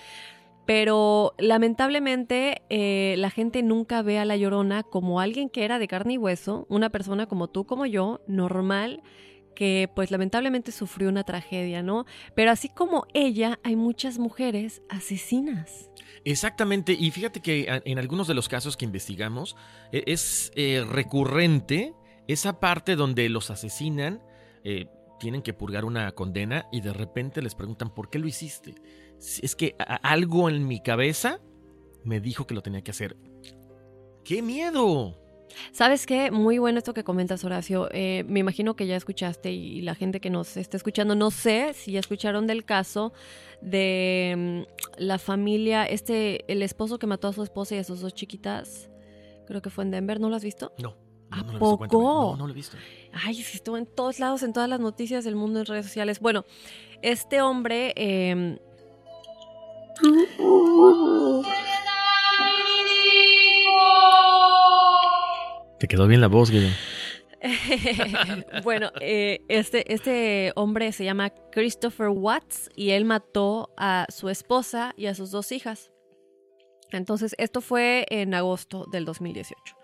Pero 0.66 1.34
lamentablemente 1.38 2.62
eh, 2.70 3.16
la 3.18 3.30
gente 3.30 3.64
nunca 3.64 4.02
ve 4.02 4.18
a 4.20 4.26
la 4.26 4.38
llorona 4.38 4.84
como 4.84 5.20
alguien 5.20 5.50
que 5.50 5.66
era 5.66 5.78
de 5.78 5.90
carne 5.90 6.14
y 6.14 6.18
hueso, 6.18 6.66
una 6.70 6.90
persona 6.90 7.26
como 7.26 7.50
tú, 7.50 7.66
como 7.66 7.86
yo, 7.86 8.22
normal, 8.28 9.04
que 9.54 9.90
pues 9.96 10.12
lamentablemente 10.12 10.72
sufrió 10.72 11.10
una 11.10 11.24
tragedia, 11.24 11.84
¿no? 11.84 12.06
Pero 12.36 12.52
así 12.52 12.70
como 12.70 13.06
ella, 13.14 13.60
hay 13.64 13.76
muchas 13.76 14.20
mujeres 14.20 14.82
asesinas. 14.90 15.90
Exactamente, 16.26 16.94
y 16.94 17.12
fíjate 17.12 17.42
que 17.42 17.82
en 17.84 18.00
algunos 18.00 18.28
de 18.28 18.34
los 18.34 18.48
casos 18.48 18.78
que 18.78 18.86
investigamos 18.86 19.56
e, 19.92 20.04
es 20.08 20.52
eh, 20.56 20.86
recurrente 20.90 21.94
esa 22.28 22.60
parte 22.60 22.96
donde 22.96 23.28
los 23.30 23.50
asesinan. 23.50 24.22
Eh, 24.64 24.88
tienen 25.20 25.42
que 25.42 25.54
purgar 25.54 25.86
una 25.86 26.12
condena 26.12 26.68
y 26.70 26.82
de 26.82 26.92
repente 26.92 27.42
les 27.42 27.56
preguntan 27.56 27.94
por 27.94 28.10
qué 28.10 28.20
lo 28.20 28.28
hiciste. 28.28 28.76
Es 29.42 29.56
que 29.56 29.74
algo 30.02 30.50
en 30.50 30.68
mi 30.68 30.82
cabeza 30.82 31.40
me 32.04 32.20
dijo 32.20 32.46
que 32.46 32.54
lo 32.54 32.62
tenía 32.62 32.82
que 32.82 32.92
hacer. 32.92 33.16
¡Qué 34.26 34.42
miedo! 34.42 35.23
¿Sabes 35.72 36.06
qué? 36.06 36.32
Muy 36.32 36.58
bueno 36.58 36.78
esto 36.78 36.94
que 36.94 37.04
comentas, 37.04 37.44
Horacio. 37.44 37.90
Eh, 37.92 38.24
me 38.28 38.40
imagino 38.40 38.76
que 38.76 38.88
ya 38.88 38.96
escuchaste 38.96 39.52
y, 39.52 39.82
la 39.82 39.96
gente 39.96 40.20
que 40.20 40.30
nos 40.30 40.58
está 40.58 40.78
escuchando, 40.78 41.16
no 41.16 41.32
sé 41.32 41.74
si 41.74 41.94
ya 41.94 42.00
escucharon 42.00 42.48
del 42.48 42.66
caso 42.66 43.14
de 43.62 44.66
mm, 44.68 45.02
la 45.02 45.18
familia, 45.20 45.86
este, 45.86 46.52
el 46.52 46.62
esposo 46.62 47.00
que 47.00 47.08
mató 47.08 47.28
a 47.28 47.34
su 47.34 47.44
esposa 47.44 47.76
y 47.76 47.80
a 47.80 47.84
sus 47.84 48.02
dos 48.02 48.14
chiquitas. 48.14 48.90
Creo 49.46 49.62
que 49.62 49.70
fue 49.70 49.84
en 49.84 49.92
Denver, 49.92 50.20
¿no 50.20 50.30
lo 50.30 50.36
has 50.36 50.44
visto? 50.44 50.72
No. 50.78 50.96
¿A 51.32 51.44
poco? 51.44 51.88
No, 51.88 52.38
no 52.38 52.48
lo 52.48 52.54
he 52.54 52.56
visto. 52.56 52.78
Ay, 53.12 53.34
sí, 53.36 53.58
estuvo 53.58 53.78
en 53.78 53.88
todos 53.88 54.20
lados, 54.20 54.44
en 54.44 54.54
todas 54.54 54.70
las 54.70 54.80
noticias 54.80 55.24
del 55.24 55.36
mundo, 55.36 55.60
en 55.60 55.66
redes 55.66 55.86
sociales. 55.86 56.20
Bueno, 56.20 56.46
este 57.02 57.42
hombre... 57.42 57.94
Eh, 57.96 58.60
Te 65.84 65.90
quedó 65.90 66.08
bien 66.08 66.22
la 66.22 66.28
voz, 66.28 66.50
Guido. 66.50 66.70
bueno, 68.64 68.90
eh, 69.02 69.42
este, 69.50 69.94
este 69.94 70.54
hombre 70.56 70.94
se 70.94 71.04
llama 71.04 71.34
Christopher 71.52 72.08
Watts 72.08 72.70
y 72.74 72.92
él 72.92 73.04
mató 73.04 73.74
a 73.76 74.06
su 74.08 74.30
esposa 74.30 74.94
y 74.96 75.08
a 75.08 75.14
sus 75.14 75.30
dos 75.30 75.52
hijas. 75.52 75.92
Entonces, 76.94 77.36
esto 77.38 77.60
fue 77.60 78.06
en 78.10 78.34
agosto 78.34 78.86
del 78.94 79.04
2018. 79.04 79.76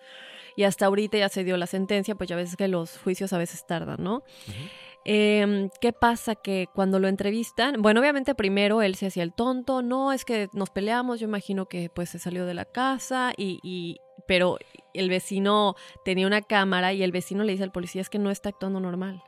Y 0.55 0.63
hasta 0.63 0.85
ahorita 0.85 1.17
ya 1.17 1.27
se 1.27 1.43
dio 1.43 1.57
la 1.57 1.67
sentencia, 1.67 2.15
pues 2.15 2.29
ya 2.29 2.37
ves 2.37 2.55
que 2.55 2.69
los 2.69 2.97
juicios 2.97 3.33
a 3.33 3.37
veces 3.37 3.67
tardan, 3.67 4.01
¿no? 4.01 4.23
Em, 5.03 5.69
¿Qué 5.81 5.91
pasa? 5.91 6.35
Que 6.35 6.67
cuando 6.73 6.99
lo 6.99 7.07
entrevistan, 7.07 7.81
bueno, 7.81 7.99
obviamente 7.99 8.35
primero 8.35 8.81
él 8.81 8.95
se 8.95 9.07
hacía 9.07 9.23
el 9.23 9.33
tonto, 9.33 9.81
no, 9.81 10.13
es 10.13 10.23
que 10.23 10.49
nos 10.53 10.69
peleamos, 10.69 11.19
yo 11.19 11.27
imagino 11.27 11.67
que 11.67 11.89
pues 11.89 12.09
se 12.09 12.19
salió 12.19 12.45
de 12.45 12.53
la 12.53 12.65
casa 12.65 13.33
y, 13.35 13.97
pero 14.27 14.57
el 14.93 15.09
vecino 15.09 15.75
tenía 16.05 16.27
una 16.27 16.41
cámara 16.41 16.93
y 16.93 17.03
el 17.03 17.11
vecino 17.11 17.43
le 17.43 17.53
dice 17.53 17.63
al 17.63 17.71
policía 17.71 18.01
es 18.01 18.09
que 18.09 18.19
no 18.19 18.31
está 18.31 18.49
actuando 18.49 18.79
normal. 18.79 19.23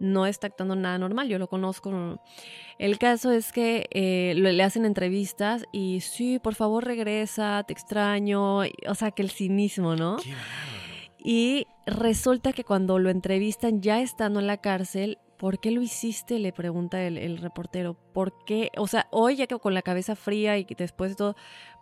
No 0.00 0.26
está 0.26 0.48
actuando 0.48 0.74
nada 0.74 0.98
normal, 0.98 1.28
yo 1.28 1.38
lo 1.38 1.48
conozco. 1.48 2.20
El 2.78 2.98
caso 2.98 3.30
es 3.30 3.52
que 3.52 3.86
eh, 3.92 4.34
le 4.34 4.62
hacen 4.62 4.84
entrevistas 4.84 5.66
y 5.72 6.00
sí, 6.00 6.40
por 6.40 6.56
favor 6.56 6.84
regresa, 6.84 7.62
te 7.66 7.72
extraño. 7.72 8.58
O 8.58 8.94
sea, 8.96 9.12
que 9.12 9.22
el 9.22 9.30
cinismo, 9.30 9.94
¿no? 9.94 10.16
Y 11.26 11.66
resulta 11.86 12.52
que 12.52 12.64
cuando 12.64 12.98
lo 12.98 13.08
entrevistan 13.08 13.80
ya 13.80 14.02
estando 14.02 14.40
en 14.40 14.46
la 14.46 14.58
cárcel, 14.58 15.18
¿por 15.38 15.58
qué 15.58 15.70
lo 15.70 15.80
hiciste? 15.80 16.38
Le 16.38 16.52
pregunta 16.52 17.02
el, 17.02 17.38
reportero. 17.38 17.94
¿Por 18.12 18.44
qué? 18.44 18.70
O 18.76 18.86
sea, 18.86 19.08
hoy 19.10 19.36
ya 19.36 19.46
que 19.46 19.58
con 19.58 19.74
la 19.74 19.82
cabeza 19.82 20.16
fría 20.16 20.58
y 20.58 20.66
después 20.76 21.12
de 21.12 21.16
todo, 21.16 21.36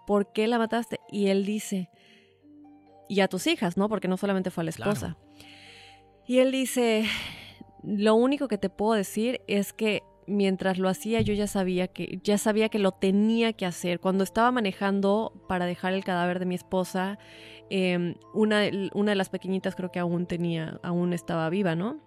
¿por 0.06 0.32
qué 0.32 0.46
la 0.46 0.58
mataste? 0.58 1.00
Y 1.10 1.26
él 1.26 1.44
dice, 1.44 1.90
y 3.08 3.20
a 3.20 3.28
tus 3.28 3.46
hijas, 3.46 3.76
¿no? 3.76 3.88
Porque 3.88 4.08
no 4.08 4.16
solamente 4.16 4.50
fue 4.50 4.62
a 4.62 4.64
la 4.64 4.70
esposa. 4.70 5.16
Y 6.26 6.38
él 6.38 6.52
dice, 6.52 7.04
lo 7.82 8.14
único 8.14 8.48
que 8.48 8.58
te 8.58 8.70
puedo 8.70 8.92
decir 8.92 9.40
es 9.46 9.72
que 9.72 10.02
mientras 10.28 10.78
lo 10.78 10.88
hacía 10.88 11.20
yo 11.20 11.34
ya 11.34 11.48
sabía 11.48 11.88
que 11.88 12.20
ya 12.22 12.38
sabía 12.38 12.68
que 12.68 12.78
lo 12.78 12.92
tenía 12.92 13.52
que 13.52 13.66
hacer. 13.66 14.00
Cuando 14.00 14.24
estaba 14.24 14.52
manejando 14.52 15.44
para 15.48 15.66
dejar 15.66 15.92
el 15.92 16.04
cadáver 16.04 16.38
de 16.38 16.46
mi 16.46 16.54
esposa, 16.54 17.18
Em, 17.74 18.16
una, 18.34 18.64
una 18.92 19.12
de 19.12 19.16
las 19.16 19.30
pequeñitas 19.30 19.74
creo 19.74 19.90
que 19.90 19.98
aún 19.98 20.26
tenía, 20.26 20.78
aún 20.82 21.14
estaba 21.14 21.48
viva, 21.48 21.74
¿no? 21.74 22.00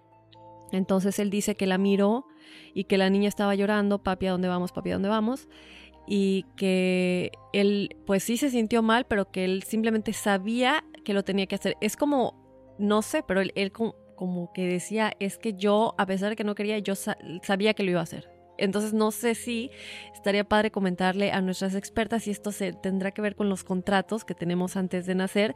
Entonces 0.70 1.18
él 1.18 1.28
dice 1.28 1.56
que 1.56 1.66
la 1.66 1.76
miró 1.76 2.24
y 2.72 2.84
que 2.84 2.96
la 2.98 3.10
niña 3.10 3.26
estaba 3.26 3.52
llorando, 3.56 4.00
papi, 4.00 4.28
¿a 4.28 4.30
dónde 4.30 4.46
vamos? 4.46 4.70
Papi, 4.70 4.90
¿a 4.90 4.92
dónde 4.92 5.08
vamos? 5.08 5.48
Y 6.06 6.44
que 6.56 7.32
él, 7.52 7.96
pues 8.06 8.22
sí 8.22 8.36
se 8.36 8.50
sintió 8.50 8.82
mal, 8.82 9.06
pero 9.06 9.30
que 9.30 9.44
él 9.44 9.62
simplemente 9.64 10.12
sabía 10.12 10.84
que 11.04 11.14
lo 11.14 11.24
tenía 11.24 11.46
que 11.46 11.56
hacer. 11.56 11.76
Es 11.80 11.96
como, 11.96 12.74
no 12.78 13.02
sé, 13.02 13.22
pero 13.22 13.40
él, 13.40 13.52
él 13.54 13.72
como, 13.72 14.52
que 14.54 14.66
decía, 14.66 15.12
es 15.20 15.38
que 15.38 15.54
yo, 15.54 15.94
a 15.98 16.06
pesar 16.06 16.30
de 16.30 16.36
que 16.36 16.44
no 16.44 16.54
quería, 16.54 16.78
yo 16.78 16.94
sabía 16.94 17.74
que 17.74 17.82
lo 17.82 17.90
iba 17.90 18.00
a 18.00 18.04
hacer. 18.04 18.36
Entonces 18.58 18.94
no 18.94 19.10
sé 19.10 19.34
si 19.34 19.70
estaría 20.14 20.44
padre 20.44 20.70
comentarle 20.70 21.30
a 21.32 21.40
nuestras 21.40 21.74
expertas 21.74 22.24
si 22.24 22.30
esto 22.30 22.52
se 22.52 22.72
tendrá 22.72 23.10
que 23.10 23.22
ver 23.22 23.36
con 23.36 23.48
los 23.48 23.64
contratos 23.64 24.24
que 24.24 24.34
tenemos 24.34 24.76
antes 24.76 25.06
de 25.06 25.14
nacer, 25.14 25.54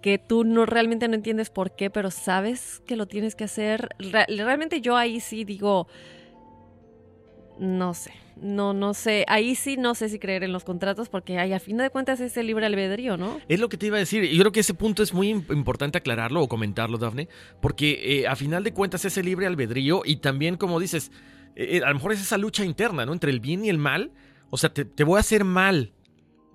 que 0.00 0.18
tú 0.18 0.44
no 0.44 0.66
realmente 0.66 1.08
no 1.08 1.14
entiendes 1.14 1.50
por 1.50 1.74
qué, 1.74 1.90
pero 1.90 2.10
sabes 2.10 2.80
que 2.86 2.96
lo 2.96 3.06
tienes 3.06 3.34
que 3.34 3.44
hacer. 3.44 3.88
realmente 3.98 4.80
yo 4.80 4.96
ahí 4.96 5.20
sí 5.20 5.44
digo, 5.44 5.88
no 7.58 7.94
sé, 7.94 8.12
no, 8.40 8.74
no 8.74 8.94
sé, 8.94 9.24
ahí 9.28 9.54
sí 9.54 9.76
no 9.76 9.94
sé 9.94 10.08
si 10.08 10.18
creer 10.18 10.44
en 10.44 10.52
los 10.52 10.64
contratos 10.64 11.08
porque 11.08 11.38
ahí 11.38 11.52
a 11.52 11.60
fin 11.60 11.76
de 11.78 11.90
cuentas 11.90 12.20
es 12.20 12.36
el 12.36 12.46
libre 12.46 12.66
albedrío, 12.66 13.16
¿no? 13.16 13.40
Es 13.48 13.60
lo 13.60 13.68
que 13.68 13.76
te 13.76 13.86
iba 13.86 13.96
a 13.96 14.00
decir, 14.00 14.24
yo 14.24 14.40
creo 14.40 14.52
que 14.52 14.60
ese 14.60 14.74
punto 14.74 15.02
es 15.02 15.14
muy 15.14 15.30
importante 15.30 15.98
aclararlo 15.98 16.42
o 16.42 16.48
comentarlo, 16.48 16.98
Dafne, 16.98 17.28
porque 17.60 18.20
eh, 18.20 18.28
a 18.28 18.36
final 18.36 18.64
de 18.64 18.72
cuentas 18.72 19.04
es 19.04 19.16
el 19.16 19.26
libre 19.26 19.46
albedrío 19.46 20.02
y 20.04 20.16
también 20.16 20.56
como 20.56 20.78
dices, 20.80 21.10
eh, 21.56 21.80
a 21.82 21.88
lo 21.88 21.94
mejor 21.94 22.12
es 22.12 22.20
esa 22.20 22.36
lucha 22.36 22.64
interna, 22.64 23.06
¿no? 23.06 23.14
Entre 23.14 23.30
el 23.30 23.40
bien 23.40 23.64
y 23.64 23.70
el 23.70 23.78
mal. 23.78 24.12
O 24.50 24.58
sea, 24.58 24.72
te, 24.72 25.04
voy 25.04 25.16
a 25.16 25.20
hacer 25.20 25.44
mal. 25.44 25.92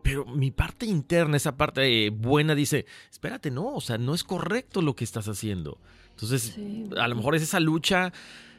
Pero 0.04 0.26
mi 0.26 0.52
parte 0.52 0.86
interna, 0.86 1.38
esa 1.38 1.58
parte 1.58 2.10
buena, 2.12 2.56
dice, 2.56 2.86
espérate, 3.12 3.52
no, 3.52 3.76
o 3.76 3.82
sea, 3.82 3.98
no 3.98 4.16
es 4.16 4.24
correcto 4.24 4.82
lo 4.82 4.96
que 4.96 5.04
estás 5.04 5.28
haciendo. 5.28 5.80
Entonces, 6.12 6.58
a 6.98 7.08
lo 7.08 7.16
mejor 7.16 7.36
es 7.36 7.44
esa 7.44 7.60
lucha 7.60 8.14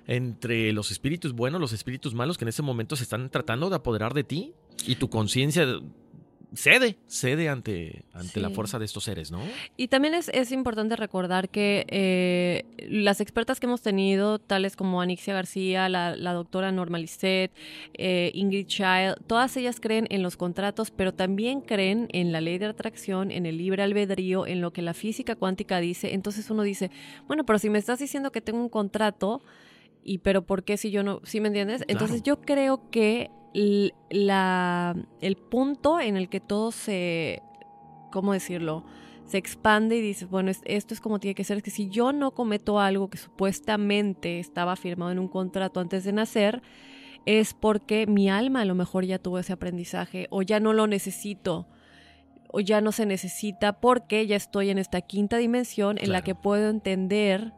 entre 0.06 0.72
los 0.72 0.90
espíritus 0.90 1.32
buenos, 1.32 1.60
los 1.60 1.72
espíritus 1.72 2.14
malos 2.14 2.38
que 2.38 2.44
en 2.44 2.48
ese 2.48 2.62
momento 2.62 2.96
se 2.96 3.04
están 3.04 3.30
tratando 3.30 3.70
de 3.70 3.76
apoderar 3.76 4.14
de 4.14 4.24
ti 4.24 4.54
y 4.86 4.96
tu 4.96 5.08
conciencia 5.08 5.66
cede, 6.54 6.96
cede 7.06 7.48
ante, 7.48 8.04
ante 8.12 8.40
la 8.40 8.50
fuerza 8.50 8.78
de 8.78 8.84
estos 8.84 9.04
seres, 9.04 9.30
¿no? 9.30 9.40
Y 9.76 9.88
también 9.88 10.14
es, 10.14 10.28
es 10.28 10.52
importante 10.52 10.96
recordar 10.96 11.48
que 11.48 11.86
eh, 11.88 12.64
las 12.88 13.20
expertas 13.20 13.60
que 13.60 13.66
hemos 13.66 13.82
tenido, 13.82 14.38
tales 14.38 14.76
como 14.76 15.00
Anixia 15.00 15.34
García, 15.34 15.88
la, 15.88 16.32
doctora 16.32 16.72
Norma 16.72 16.98
Lisset, 16.98 17.52
eh, 17.94 18.30
Ingrid 18.34 18.66
Child, 18.66 19.16
todas 19.26 19.56
ellas 19.56 19.80
creen 19.80 20.06
en 20.10 20.22
los 20.22 20.36
contratos, 20.36 20.90
pero 20.90 21.12
también 21.12 21.60
creen 21.60 22.08
en 22.12 22.32
la 22.32 22.40
ley 22.40 22.58
de 22.58 22.66
atracción, 22.66 23.30
en 23.30 23.46
el 23.46 23.58
libre 23.58 23.82
albedrío, 23.82 24.46
en 24.46 24.60
lo 24.60 24.72
que 24.72 24.82
la 24.82 24.94
física 24.94 25.36
cuántica 25.36 25.80
dice. 25.80 26.14
Entonces 26.14 26.50
uno 26.50 26.62
dice, 26.62 26.90
bueno, 27.26 27.44
pero 27.44 27.58
si 27.58 27.70
me 27.70 27.78
estás 27.78 27.98
diciendo 27.98 28.32
que 28.32 28.40
tengo 28.40 28.60
un 28.60 28.68
contrato, 28.68 29.42
y 30.02 30.18
pero 30.18 30.42
¿por 30.42 30.64
qué 30.64 30.76
si 30.76 30.90
yo 30.90 31.02
no, 31.02 31.20
¿sí 31.24 31.40
me 31.40 31.48
entiendes? 31.48 31.84
Entonces 31.88 32.22
yo 32.22 32.40
creo 32.40 32.90
que 32.90 33.30
la, 34.10 34.96
el 35.20 35.36
punto 35.36 36.00
en 36.00 36.16
el 36.16 36.28
que 36.28 36.40
todo 36.40 36.72
se, 36.72 37.42
¿cómo 38.10 38.32
decirlo? 38.32 38.84
Se 39.24 39.38
expande 39.38 39.96
y 39.96 40.00
dices, 40.00 40.28
bueno, 40.28 40.50
esto 40.64 40.94
es 40.94 41.00
como 41.00 41.20
tiene 41.20 41.34
que 41.34 41.44
ser, 41.44 41.58
es 41.58 41.62
que 41.62 41.70
si 41.70 41.88
yo 41.88 42.12
no 42.12 42.32
cometo 42.32 42.80
algo 42.80 43.08
que 43.08 43.18
supuestamente 43.18 44.40
estaba 44.40 44.76
firmado 44.76 45.12
en 45.12 45.18
un 45.18 45.28
contrato 45.28 45.80
antes 45.80 46.04
de 46.04 46.12
nacer, 46.12 46.62
es 47.24 47.54
porque 47.54 48.06
mi 48.06 48.28
alma 48.28 48.62
a 48.62 48.64
lo 48.64 48.74
mejor 48.74 49.04
ya 49.04 49.18
tuvo 49.18 49.38
ese 49.38 49.52
aprendizaje 49.52 50.26
o 50.30 50.42
ya 50.42 50.58
no 50.58 50.72
lo 50.72 50.86
necesito 50.86 51.68
o 52.48 52.60
ya 52.60 52.80
no 52.80 52.92
se 52.92 53.06
necesita 53.06 53.80
porque 53.80 54.26
ya 54.26 54.36
estoy 54.36 54.70
en 54.70 54.78
esta 54.78 55.00
quinta 55.00 55.38
dimensión 55.38 55.98
en 55.98 56.12
la 56.12 56.22
que 56.22 56.34
puedo 56.34 56.68
entender 56.68 57.52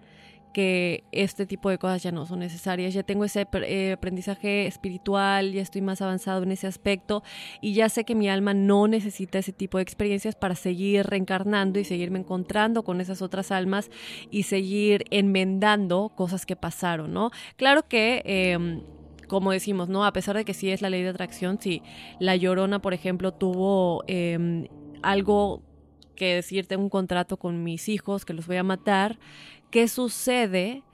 que 0.54 1.04
este 1.12 1.44
tipo 1.44 1.68
de 1.68 1.76
cosas 1.76 2.02
ya 2.02 2.12
no 2.12 2.24
son 2.24 2.38
necesarias. 2.38 2.94
Ya 2.94 3.02
tengo 3.02 3.26
ese 3.26 3.46
eh, 3.52 3.92
aprendizaje 3.92 4.66
espiritual, 4.66 5.52
ya 5.52 5.60
estoy 5.60 5.82
más 5.82 6.00
avanzado 6.00 6.42
en 6.44 6.52
ese 6.52 6.66
aspecto 6.66 7.22
y 7.60 7.74
ya 7.74 7.90
sé 7.90 8.04
que 8.04 8.14
mi 8.14 8.30
alma 8.30 8.54
no 8.54 8.88
necesita 8.88 9.38
ese 9.38 9.52
tipo 9.52 9.76
de 9.76 9.82
experiencias 9.82 10.36
para 10.36 10.54
seguir 10.54 11.04
reencarnando 11.04 11.78
y 11.78 11.84
seguirme 11.84 12.20
encontrando 12.20 12.84
con 12.84 13.02
esas 13.02 13.20
otras 13.20 13.50
almas 13.50 13.90
y 14.30 14.44
seguir 14.44 15.04
enmendando 15.10 16.12
cosas 16.16 16.46
que 16.46 16.56
pasaron, 16.56 17.12
¿no? 17.12 17.30
Claro 17.56 17.86
que... 17.86 18.22
Em, 18.24 18.82
como 19.26 19.52
decimos, 19.52 19.88
¿no? 19.88 20.04
A 20.04 20.12
pesar 20.12 20.36
de 20.36 20.44
que 20.44 20.52
sí 20.52 20.70
es 20.70 20.82
la 20.82 20.90
ley 20.90 21.02
de 21.02 21.08
atracción, 21.08 21.58
si 21.58 21.82
La 22.20 22.36
Llorona, 22.36 22.80
por 22.82 22.92
ejemplo, 22.92 23.32
tuvo 23.32 24.04
em, 24.06 24.68
algo 25.02 25.62
que 26.14 26.36
decir, 26.36 26.66
tengo 26.66 26.82
un 26.82 26.90
contrato 26.90 27.36
con 27.36 27.62
mis 27.62 27.88
hijos 27.88 28.24
que 28.24 28.32
los 28.32 28.46
voy 28.46 28.56
a 28.56 28.62
matar, 28.62 29.18
¿Qué 29.74 29.88
sucede 29.88 30.84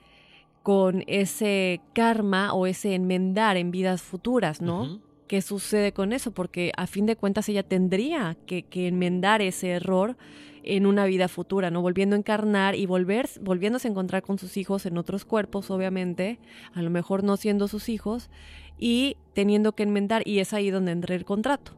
con 0.63 1.03
ese 1.05 1.81
karma 1.93 2.51
o 2.51 2.65
ese 2.65 2.95
enmendar 2.95 3.55
en 3.55 3.69
vidas 3.69 4.01
futuras, 4.01 4.59
no? 4.59 5.01
¿Qué 5.27 5.43
sucede 5.43 5.91
con 5.91 6.13
eso? 6.13 6.31
Porque 6.31 6.71
a 6.75 6.87
fin 6.87 7.05
de 7.05 7.15
cuentas 7.15 7.47
ella 7.47 7.61
tendría 7.61 8.35
que, 8.47 8.65
enmendar 8.73 9.43
ese 9.43 9.69
error 9.69 10.17
en 10.63 10.87
una 10.87 11.05
vida 11.05 11.27
futura, 11.27 11.69
¿no? 11.69 11.83
Volviendo 11.83 12.15
a 12.15 12.19
encarnar 12.19 12.73
y 12.73 12.87
volver, 12.87 13.29
volviéndose 13.39 13.87
a 13.87 13.91
encontrar 13.91 14.23
con 14.23 14.39
sus 14.39 14.57
hijos 14.57 14.87
en 14.87 14.97
otros 14.97 15.25
cuerpos, 15.25 15.69
obviamente, 15.69 16.39
a 16.73 16.81
lo 16.81 16.89
mejor 16.89 17.23
no 17.23 17.37
siendo 17.37 17.67
sus 17.67 17.87
hijos, 17.87 18.31
y 18.79 19.15
teniendo 19.35 19.73
que 19.73 19.83
enmendar, 19.83 20.27
y 20.27 20.39
es 20.39 20.53
ahí 20.55 20.71
donde 20.71 20.91
entra 20.91 21.13
el 21.13 21.23
contrato. 21.23 21.73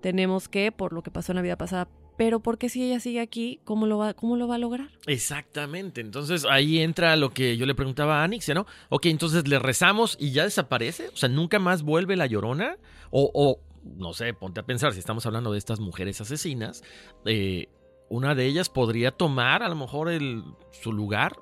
Tenemos 0.00 0.48
que, 0.48 0.72
por 0.72 0.94
lo 0.94 1.02
que 1.02 1.10
pasó 1.10 1.32
en 1.32 1.36
la 1.36 1.42
vida 1.42 1.58
pasada, 1.58 1.88
pero 2.18 2.40
¿por 2.40 2.58
qué 2.58 2.68
si 2.68 2.82
ella 2.82 2.98
sigue 2.98 3.20
aquí, 3.20 3.60
cómo 3.64 3.86
lo 3.86 3.96
va, 3.96 4.12
cómo 4.12 4.36
lo 4.36 4.48
va 4.48 4.56
a 4.56 4.58
lograr? 4.58 4.88
Exactamente. 5.06 6.00
Entonces 6.00 6.44
ahí 6.50 6.80
entra 6.80 7.14
lo 7.14 7.30
que 7.30 7.56
yo 7.56 7.64
le 7.64 7.76
preguntaba 7.76 8.20
a 8.20 8.24
Anixia, 8.24 8.54
¿no? 8.54 8.66
Ok, 8.88 9.06
entonces 9.06 9.46
le 9.46 9.60
rezamos 9.60 10.16
y 10.18 10.32
ya 10.32 10.42
desaparece. 10.42 11.10
O 11.10 11.16
sea, 11.16 11.28
nunca 11.28 11.60
más 11.60 11.82
vuelve 11.82 12.16
la 12.16 12.26
llorona. 12.26 12.76
O, 13.12 13.30
o 13.32 13.60
no 13.84 14.12
sé, 14.14 14.34
ponte 14.34 14.58
a 14.58 14.66
pensar, 14.66 14.92
si 14.94 14.98
estamos 14.98 15.26
hablando 15.26 15.52
de 15.52 15.58
estas 15.58 15.78
mujeres 15.78 16.20
asesinas, 16.20 16.82
eh, 17.24 17.68
una 18.08 18.34
de 18.34 18.46
ellas 18.46 18.68
podría 18.68 19.12
tomar 19.12 19.62
a 19.62 19.68
lo 19.68 19.76
mejor 19.76 20.10
el, 20.10 20.42
su 20.72 20.92
lugar. 20.92 21.36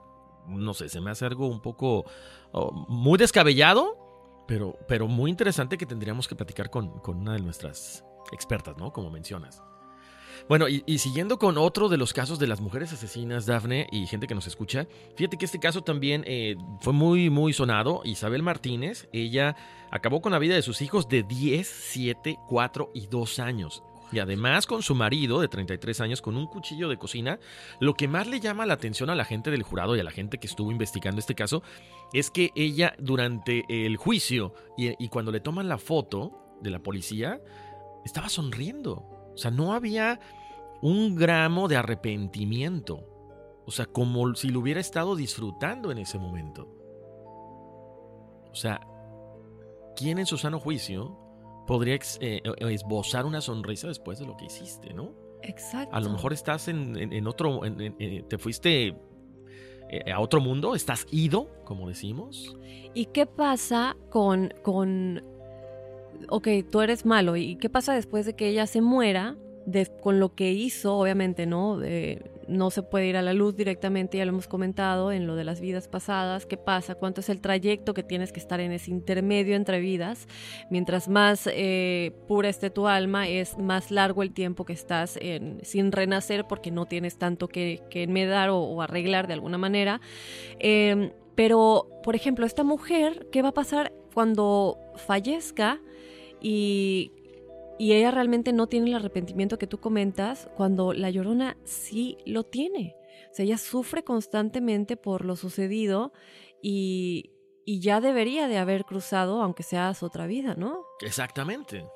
No 0.47 0.75
sé, 0.75 0.91
se 0.91 1.01
me 1.01 1.11
hace 1.11 1.25
algo 1.25 1.47
un 1.47 1.63
poco 1.63 2.05
oh, 2.53 2.87
muy 2.91 3.17
descabellado, 3.17 4.45
pero, 4.47 4.79
pero 4.87 5.09
muy 5.09 5.31
interesante 5.31 5.79
que 5.79 5.87
tendríamos 5.87 6.29
que 6.29 6.37
platicar 6.37 6.69
con, 6.69 7.01
con 7.01 7.17
una 7.17 7.33
de 7.33 7.41
nuestras 7.41 8.05
expertas, 8.31 8.77
¿no? 8.77 8.93
Como 8.93 9.11
mencionas. 9.11 9.63
Bueno, 10.49 10.67
y, 10.69 10.99
siguiendo 10.99 11.39
con 11.39 11.59
otro 11.59 11.89
de 11.89 11.97
los 11.97 12.13
casos 12.13 12.39
de 12.39 12.47
las 12.47 12.61
mujeres 12.61 12.93
asesinas, 12.93 13.47
Dafne, 13.47 13.87
y 13.91 14.07
gente 14.07 14.27
que 14.27 14.35
nos 14.35 14.47
escucha, 14.47 14.87
fíjate 15.17 15.37
que 15.37 15.45
este 15.45 15.59
caso 15.59 15.83
también 15.83 16.25
eh, 16.27 16.57
fue 16.81 16.93
muy, 16.93 17.31
muy 17.31 17.53
sonado. 17.53 18.03
Isabel 18.05 18.43
Martínez, 18.43 19.09
ella 19.13 19.57
acabó 19.91 20.21
con 20.21 20.33
la 20.33 20.39
vida 20.39 20.55
de 20.55 20.63
sus 20.63 20.83
hijos 20.83 21.09
de 21.09 21.23
10, 21.23 21.67
7, 21.67 22.39
4 22.49 22.91
y 22.95 23.07
2 23.07 23.39
años. 23.39 23.83
Y 24.13 24.21
además 24.21 24.67
con 24.67 24.83
su 24.83 24.95
marido 24.95 25.41
de 25.41 25.49
33 25.49 26.01
años 26.01 26.23
con 26.23 26.37
un 26.37 26.47
cuchillo 26.47 26.89
de 26.89 26.97
cocina, 26.97 27.41
lo 27.81 27.95
que 27.95 28.07
más 28.07 28.29
le 28.29 28.39
llama 28.39 28.65
la 28.65 28.75
atención 28.75 29.11
a 29.11 29.17
la 29.17 29.25
gente 29.25 29.51
del 29.51 29.65
jurado 29.65 29.97
y 29.97 30.01
a 30.01 30.05
la 30.05 30.13
gente 30.13 30.39
que 30.39 30.47
estuvo 30.47 30.71
investigando 30.71 31.19
este 31.19 31.35
caso 31.35 31.65
es 32.13 32.31
que 32.31 32.53
ella 32.55 32.95
durante 33.01 33.65
el 33.69 33.97
juicio 33.97 34.55
y 34.77 35.09
cuando 35.09 35.33
le 35.33 35.41
toman 35.41 35.69
la 35.69 35.79
foto 35.79 36.47
de 36.61 36.71
la 36.71 36.79
policía, 36.79 37.41
estaba 38.05 38.29
sonriendo. 38.29 39.16
O 39.37 39.39
sea, 39.39 39.51
no 39.51 39.75
había 39.75 40.19
un 40.83 41.15
gramo 41.15 41.69
de 41.69 41.77
arrepentimiento. 41.77 43.05
O 43.67 43.71
sea, 43.71 43.87
como 43.87 44.35
si 44.35 44.49
lo 44.49 44.61
hubiera 44.61 44.81
estado 44.81 45.15
disfrutando 45.15 45.93
en 45.93 45.99
ese 45.99 46.19
momento. 46.19 46.69
O 48.51 48.55
sea, 48.55 48.81
¿quién 49.95 50.19
en 50.19 50.27
su 50.27 50.39
sano 50.39 50.59
juicio 50.59 51.19
podría 51.67 51.99
eh, 52.21 52.41
esbozar 52.61 53.27
una 53.27 53.43
sonrisa 53.43 53.89
después 53.89 54.19
de 54.19 54.27
lo 54.27 54.37
que 54.37 54.47
hiciste, 54.47 54.95
no? 54.95 55.13
Exacto. 55.43 55.95
A 55.95 56.01
lo 56.01 56.11
mejor 56.11 56.33
estás 56.33 56.69
en, 56.69 56.97
en, 56.97 57.13
en 57.13 57.27
otro, 57.27 57.65
en, 57.65 58.27
te 58.27 58.39
fuiste 58.39 58.97
eh, 59.89 60.11
a 60.11 60.21
otro 60.21 60.41
mundo, 60.41 60.75
estás 60.75 61.07
ido, 61.11 61.63
como 61.65 61.89
decimos. 61.89 62.57
¿Y 62.95 63.07
qué 63.07 63.27
pasa 63.27 63.97
con, 64.11 64.55
con, 64.63 65.23
ok, 66.29 66.49
tú 66.71 66.81
eres 66.81 67.05
malo, 67.07 67.37
¿y 67.37 67.57
qué 67.57 67.69
pasa 67.69 67.95
después 67.95 68.27
de 68.27 68.35
que 68.35 68.49
ella 68.49 68.67
se 68.67 68.81
muera? 68.81 69.37
De, 69.67 69.87
con 69.87 70.21
lo 70.21 70.35
que 70.35 70.53
hizo, 70.53 70.97
obviamente, 70.97 71.45
¿no? 71.45 71.81
No 72.47 72.71
se 72.71 72.85
puede 72.85 73.09
ir 73.09 73.17
a 73.17 73.23
la 73.23 73.35
luz 73.35 73.57
directamente, 73.57 74.19
ya 74.19 74.25
lo 74.25 74.31
hemos 74.31 74.47
comentado 74.47 75.11
en 75.11 75.27
lo 75.27 75.35
de 75.35 75.43
las 75.43 75.61
vidas 75.61 75.89
pasadas, 75.89 76.47
qué 76.47 76.57
pasa, 76.57 76.95
cuánto 76.95 77.21
es 77.21 77.29
el 77.29 77.41
trayecto 77.41 77.93
que 77.93 78.05
tienes 78.05 78.31
que 78.31 78.39
estar 78.39 78.61
en 78.61 78.71
ese 78.71 78.93
intermedio 78.93 79.57
entre 79.57 79.81
vidas. 79.81 80.29
Mientras 80.71 81.09
más 81.09 81.49
eh, 81.53 82.13
pura 82.29 82.49
esté 82.49 82.71
tu 82.71 82.87
alma, 82.87 83.27
es 83.27 83.59
más 83.59 83.91
largo 83.91 84.23
el 84.23 84.33
tiempo 84.33 84.65
que 84.65 84.73
estás 84.73 85.19
en, 85.21 85.59
sin 85.65 85.91
renacer 85.91 86.47
porque 86.47 86.71
no 86.71 86.87
tienes 86.87 87.19
tanto 87.19 87.49
que, 87.49 87.83
que 87.91 88.05
enmedar 88.05 88.51
o, 88.51 88.59
o, 88.59 88.83
arreglar 88.83 89.27
de 89.27 89.33
alguna 89.33 89.59
manera. 89.59 90.01
Eh, 90.61 91.11
pero, 91.37 91.89
por 92.03 92.17
ejemplo, 92.17 92.47
esta 92.47 92.65
mujer, 92.65 93.29
¿qué 93.31 93.43
va 93.43 93.51
a 93.51 93.55
pasar 93.55 93.93
cuando 94.15 94.79
fallezca? 94.97 95.81
Y 96.41 97.13
y 97.79 97.93
ella 97.93 98.11
realmente 98.11 98.53
no 98.53 98.69
tiene 98.69 98.89
el 98.89 98.95
arrepentimiento 98.95 99.59
que 99.59 99.67
tú 99.67 99.79
comentas 99.79 100.49
cuando 100.57 100.93
la 100.93 101.11
llorona 101.11 101.57
sí 101.65 102.17
lo 102.25 102.45
tiene. 102.45 102.97
O 103.31 103.35
sea, 103.35 103.45
ella 103.45 103.59
sufre 103.59 104.03
constantemente 104.03 104.97
por 104.97 105.25
lo 105.25 105.37
sucedido 105.37 106.13
y, 106.63 107.33
y 107.67 107.81
ya 107.81 108.01
debería 108.01 108.49
de 108.49 108.57
haber 108.57 108.85
cruzado, 108.85 109.43
aunque 109.43 109.63
sea 109.63 109.93
otra 110.01 110.27
vida, 110.27 110.55
¿no? 110.55 110.85
Exactamente. 111.01 111.87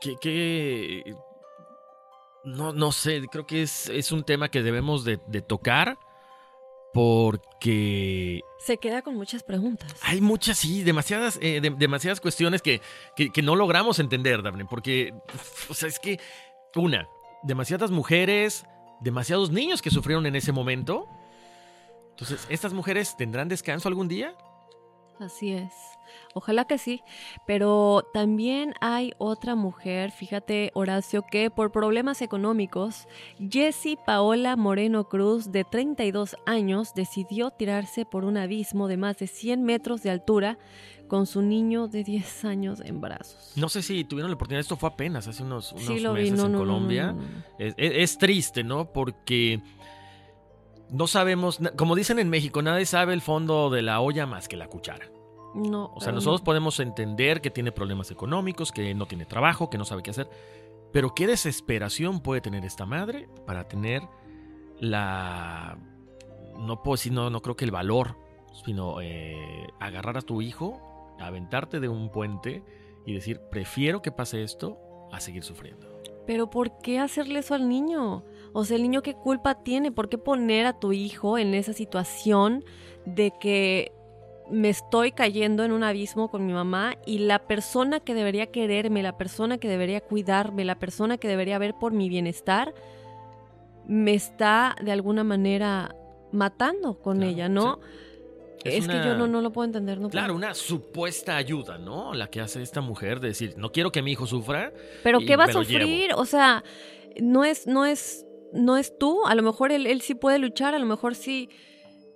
Que, 0.00 0.16
que 0.16 1.14
no, 2.44 2.72
no 2.72 2.90
sé, 2.90 3.22
creo 3.30 3.46
que 3.46 3.62
es, 3.62 3.88
es 3.90 4.10
un 4.10 4.24
tema 4.24 4.48
que 4.48 4.62
debemos 4.62 5.04
de, 5.04 5.20
de 5.28 5.42
tocar 5.42 5.98
porque... 6.96 8.40
Se 8.58 8.78
queda 8.78 9.02
con 9.02 9.16
muchas 9.16 9.42
preguntas. 9.42 9.94
Hay 10.00 10.22
muchas, 10.22 10.56
sí, 10.56 10.82
demasiadas, 10.82 11.38
eh, 11.42 11.60
de, 11.60 11.68
demasiadas 11.68 12.22
cuestiones 12.22 12.62
que, 12.62 12.80
que, 13.14 13.30
que, 13.30 13.42
no 13.42 13.54
logramos 13.54 13.98
entender, 13.98 14.42
Daphne, 14.42 14.64
porque, 14.64 15.12
o 15.68 15.74
sea, 15.74 15.90
es 15.90 15.98
que, 15.98 16.18
una, 16.74 17.06
demasiadas 17.42 17.90
mujeres, 17.90 18.64
demasiados 19.00 19.50
niños 19.50 19.82
que 19.82 19.90
sufrieron 19.90 20.24
en 20.24 20.36
ese 20.36 20.52
momento. 20.52 21.06
Entonces, 22.12 22.46
¿estas 22.48 22.72
mujeres 22.72 23.14
tendrán 23.14 23.48
descanso 23.48 23.88
algún 23.88 24.08
día? 24.08 24.34
Así 25.18 25.52
es. 25.52 25.72
Ojalá 26.34 26.66
que 26.66 26.78
sí, 26.78 27.02
pero 27.46 28.06
también 28.12 28.74
hay 28.80 29.12
otra 29.18 29.54
mujer, 29.54 30.10
fíjate 30.10 30.70
Horacio, 30.74 31.22
que 31.22 31.50
por 31.50 31.72
problemas 31.72 32.22
económicos, 32.22 33.08
Jessie 33.38 33.98
Paola 34.04 34.54
Moreno 34.56 35.08
Cruz, 35.08 35.50
de 35.50 35.64
32 35.64 36.36
años, 36.46 36.94
decidió 36.94 37.50
tirarse 37.50 38.04
por 38.04 38.24
un 38.24 38.36
abismo 38.36 38.86
de 38.86 38.96
más 38.96 39.18
de 39.18 39.26
100 39.26 39.62
metros 39.64 40.02
de 40.02 40.10
altura 40.10 40.58
con 41.08 41.26
su 41.26 41.40
niño 41.42 41.88
de 41.88 42.04
10 42.04 42.44
años 42.44 42.80
en 42.84 43.00
brazos. 43.00 43.52
No 43.56 43.68
sé 43.68 43.82
si 43.82 44.04
tuvieron 44.04 44.30
la 44.30 44.34
oportunidad, 44.34 44.60
esto 44.60 44.76
fue 44.76 44.88
apenas 44.88 45.26
hace 45.28 45.42
unos, 45.42 45.72
unos 45.72 45.86
sí, 45.86 46.00
lo 46.00 46.12
meses 46.12 46.32
vi. 46.32 46.36
No, 46.36 46.46
en 46.46 46.52
no, 46.52 46.58
Colombia. 46.58 47.12
no, 47.12 47.22
es, 47.58 47.74
es, 47.76 47.92
es 47.94 48.18
triste, 48.18 48.62
¿no? 48.64 48.92
Porque 48.92 49.60
no 50.90 51.06
sabemos, 51.06 51.58
como 51.76 51.94
dicen 51.94 52.18
en 52.18 52.28
México, 52.28 52.62
nadie 52.62 52.86
sabe 52.86 53.12
el 53.12 53.20
fondo 53.20 53.70
de 53.70 53.82
la 53.82 54.00
olla 54.00 54.26
más 54.26 54.48
que 54.48 54.56
la 54.56 54.68
cuchara. 54.68 55.10
No, 55.54 55.90
o 55.94 56.00
sea, 56.00 56.12
nosotros 56.12 56.42
podemos 56.42 56.78
entender 56.80 57.40
que 57.40 57.50
tiene 57.50 57.72
problemas 57.72 58.10
económicos, 58.10 58.72
que 58.72 58.94
no 58.94 59.06
tiene 59.06 59.24
trabajo, 59.24 59.70
que 59.70 59.78
no 59.78 59.86
sabe 59.86 60.02
qué 60.02 60.10
hacer. 60.10 60.28
Pero 60.92 61.14
qué 61.14 61.26
desesperación 61.26 62.20
puede 62.20 62.40
tener 62.40 62.64
esta 62.64 62.84
madre 62.84 63.28
para 63.46 63.66
tener 63.66 64.02
la... 64.78 65.78
No 66.58 66.82
puedo 66.82 66.96
decir, 66.96 67.12
no, 67.12 67.30
no 67.30 67.40
creo 67.40 67.56
que 67.56 67.64
el 67.64 67.70
valor, 67.70 68.16
sino 68.64 69.00
eh, 69.00 69.66
agarrar 69.80 70.18
a 70.18 70.22
tu 70.22 70.42
hijo, 70.42 71.14
aventarte 71.18 71.80
de 71.80 71.88
un 71.88 72.10
puente 72.10 72.62
y 73.06 73.14
decir, 73.14 73.40
prefiero 73.50 74.02
que 74.02 74.12
pase 74.12 74.42
esto 74.42 74.78
a 75.12 75.20
seguir 75.20 75.42
sufriendo. 75.42 76.02
Pero 76.26 76.50
¿por 76.50 76.78
qué 76.78 76.98
hacerle 76.98 77.38
eso 77.38 77.54
al 77.54 77.68
niño? 77.68 78.24
O 78.58 78.64
sea, 78.64 78.76
el 78.76 78.82
niño 78.84 79.02
qué 79.02 79.12
culpa 79.14 79.62
tiene? 79.62 79.92
¿Por 79.92 80.08
qué 80.08 80.16
poner 80.16 80.64
a 80.64 80.78
tu 80.78 80.92
hijo 80.92 81.36
en 81.36 81.52
esa 81.52 81.74
situación 81.74 82.64
de 83.04 83.30
que 83.38 83.92
me 84.50 84.70
estoy 84.70 85.12
cayendo 85.12 85.62
en 85.62 85.72
un 85.72 85.82
abismo 85.82 86.30
con 86.30 86.46
mi 86.46 86.54
mamá 86.54 86.96
y 87.04 87.18
la 87.18 87.40
persona 87.46 88.00
que 88.00 88.14
debería 88.14 88.46
quererme, 88.46 89.02
la 89.02 89.18
persona 89.18 89.58
que 89.58 89.68
debería 89.68 90.00
cuidarme, 90.00 90.64
la 90.64 90.78
persona 90.78 91.18
que 91.18 91.28
debería 91.28 91.58
ver 91.58 91.74
por 91.74 91.92
mi 91.92 92.08
bienestar, 92.08 92.72
me 93.86 94.14
está 94.14 94.74
de 94.82 94.90
alguna 94.92 95.22
manera 95.22 95.94
matando 96.32 96.98
con 96.98 97.18
Claro, 97.18 97.30
ella, 97.32 97.48
¿no? 97.50 97.74
sí. 97.82 97.90
Es, 98.64 98.74
Es 98.78 98.88
que 98.88 98.94
yo 99.04 99.14
no, 99.16 99.26
no 99.28 99.42
lo 99.42 99.52
puedo 99.52 99.64
entender. 99.66 100.00
No 100.00 100.08
Claro, 100.08 100.28
puedo. 100.28 100.38
una 100.38 100.54
supuesta 100.54 101.36
ayuda, 101.36 101.78
¿no? 101.78 102.14
La 102.14 102.28
que 102.28 102.40
hace 102.40 102.62
esta 102.62 102.80
mujer 102.80 103.20
de 103.20 103.28
decir, 103.28 103.54
no 103.56 103.70
quiero 103.70 103.92
que 103.92 104.02
mi 104.02 104.12
hijo 104.12 104.26
sufra. 104.26 104.72
Pero 105.04 105.20
¿qué 105.20 105.36
va 105.36 105.44
a 105.44 105.46
me 105.48 105.52
lo 105.52 105.62
llevo". 105.62 105.84
sufrir? 105.84 106.10
O 106.16 106.24
sea, 106.24 106.64
no 107.20 107.44
es, 107.44 107.66
no 107.68 107.86
es, 107.86 108.25
no 108.52 108.76
es 108.76 108.96
tú. 108.98 109.26
A 109.26 109.34
lo 109.34 109.42
mejor 109.42 109.72
él, 109.72 109.86
él 109.86 110.00
sí 110.00 110.14
puede 110.14 110.38
luchar, 110.38 110.74
a 110.74 110.78
lo 110.78 110.86
mejor 110.86 111.14
sí. 111.14 111.48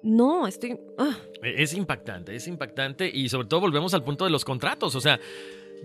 No, 0.02 0.46
estoy. 0.46 0.78
ah. 0.98 1.16
E-, 1.42 1.62
Es 1.62 1.74
impactante, 1.74 2.34
es 2.34 2.46
impactante 2.46 3.10
y 3.12 3.28
sobre 3.28 3.48
todo 3.48 3.60
volvemos 3.60 3.92
al 3.94 4.02
punto 4.04 4.24
de 4.24 4.30
los 4.30 4.44
contratos. 4.44 4.94
O 4.94 5.00
sea, 5.00 5.20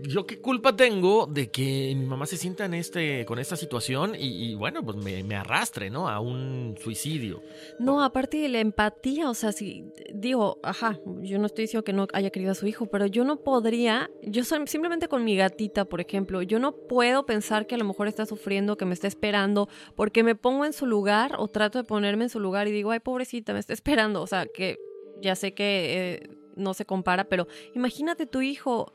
yo 0.02 0.26
qué 0.26 0.39
culpa 0.39 0.76
tengo 0.76 1.26
de 1.26 1.50
que 1.50 1.93
mi 1.96 2.06
mamá 2.06 2.26
se 2.26 2.38
sienta 2.38 2.66
en 2.66 2.74
este, 2.74 3.26
con 3.26 3.39
esta 3.39 3.56
situación 3.56 4.14
y, 4.18 4.56
bueno, 4.56 4.84
pues 4.84 4.98
me, 4.98 5.36
arrastre, 5.36 5.89
¿no? 5.89 6.08
A 6.08 6.20
un 6.20 6.76
suicidio. 6.82 7.41
No, 7.80 8.04
aparte 8.04 8.38
de 8.38 8.50
la 8.50 8.60
empatía, 8.60 9.30
o 9.30 9.34
sea, 9.34 9.52
si 9.52 9.86
digo, 10.14 10.60
ajá, 10.64 11.00
yo 11.22 11.39
no 11.39 11.46
estoy 11.46 11.64
diciendo 11.64 11.84
que 11.84 11.93
no 11.93 12.08
haya 12.14 12.30
querido 12.30 12.52
a 12.52 12.56
su 12.56 12.68
hijo, 12.68 12.88
pero 12.88 13.06
yo 13.06 13.24
no 13.24 13.38
podría, 13.38 14.10
yo 14.24 14.43
simplemente 14.43 15.08
con 15.08 15.24
mi 15.24 15.36
gatita, 15.36 15.86
por 15.86 16.02
ejemplo, 16.02 16.41
yo 16.41 16.60
no 16.60 16.74
puedo 16.74 17.26
pensar 17.26 17.68
que 17.68 17.76
a 17.76 17.78
lo 17.78 17.86
mejor 17.86 18.08
está 18.08 18.26
sufriendo, 18.26 18.78
que 18.78 18.86
me 18.86 18.93
está 18.93 19.08
esperando, 19.08 19.70
porque 19.96 20.24
me 20.24 20.36
pongo 20.36 20.66
en 20.66 20.74
su 20.74 20.86
lugar 20.86 21.36
o 21.38 21.48
trato 21.48 21.78
de 21.78 21.84
ponerme 21.84 22.26
en 22.26 22.30
su 22.30 22.39
lugar 22.39 22.68
y 22.68 22.72
digo, 22.72 22.91
ay, 22.91 23.00
pobrecita, 23.00 23.54
me 23.54 23.60
está 23.60 23.74
esperando, 23.74 24.22
o 24.22 24.28
sea, 24.28 24.46
que 24.46 24.78
ya 25.22 25.36
sé 25.36 25.54
que 25.54 26.24
eh, 26.24 26.30
no 26.56 26.74
se 26.74 26.86
compara, 26.86 27.26
pero 27.26 27.48
imagínate 27.74 28.26
tu 28.26 28.41
hijo 28.41 28.93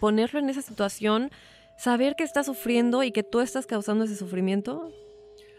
ponerlo 0.00 0.38
en 0.40 0.48
esa 0.50 0.62
situación, 0.62 1.30
saber 1.78 2.14
que 2.16 2.24
está 2.24 2.42
sufriendo 2.44 3.02
y 3.02 3.12
que 3.12 3.22
tú 3.22 3.40
estás 3.40 3.66
causando 3.66 4.04
ese 4.04 4.16
sufrimiento. 4.16 4.90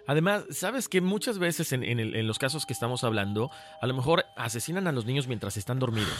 Además, 0.07 0.45
sabes 0.51 0.88
que 0.88 1.01
muchas 1.01 1.38
veces 1.38 1.73
en, 1.73 1.83
en 1.83 1.99
el- 1.99 2.15
en 2.15 2.27
los 2.27 2.39
casos 2.39 2.65
que 2.65 2.73
estamos 2.73 3.03
hablando, 3.03 3.51
a 3.81 3.88
lo 3.88 3.93
mejor 3.93 4.23
asesinan 4.38 4.88
a 4.88 4.91
los 4.93 5.05
niños 5.05 5.27
mientras 5.27 5.57
están 5.57 5.79
dormidos. 5.79 6.13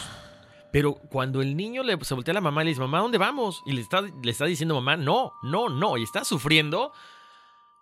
Pero 0.70 0.94
cuando 1.10 1.40
el 1.40 1.56
niño 1.56 1.82
le, 1.82 1.96
se 2.04 2.12
voltea 2.14 2.32
a 2.32 2.34
la 2.34 2.40
mamá 2.42 2.60
y 2.62 2.66
le 2.66 2.70
dice, 2.72 2.80
mamá, 2.82 2.98
¿dónde 3.00 3.16
vamos? 3.16 3.62
Y 3.64 3.72
le 3.72 3.80
está, 3.80 4.02
le 4.02 4.30
está 4.30 4.44
diciendo, 4.44 4.74
mamá, 4.74 4.98
no, 4.98 5.32
no, 5.42 5.70
no, 5.70 5.96
y 5.96 6.02
está 6.02 6.24
sufriendo. 6.24 6.92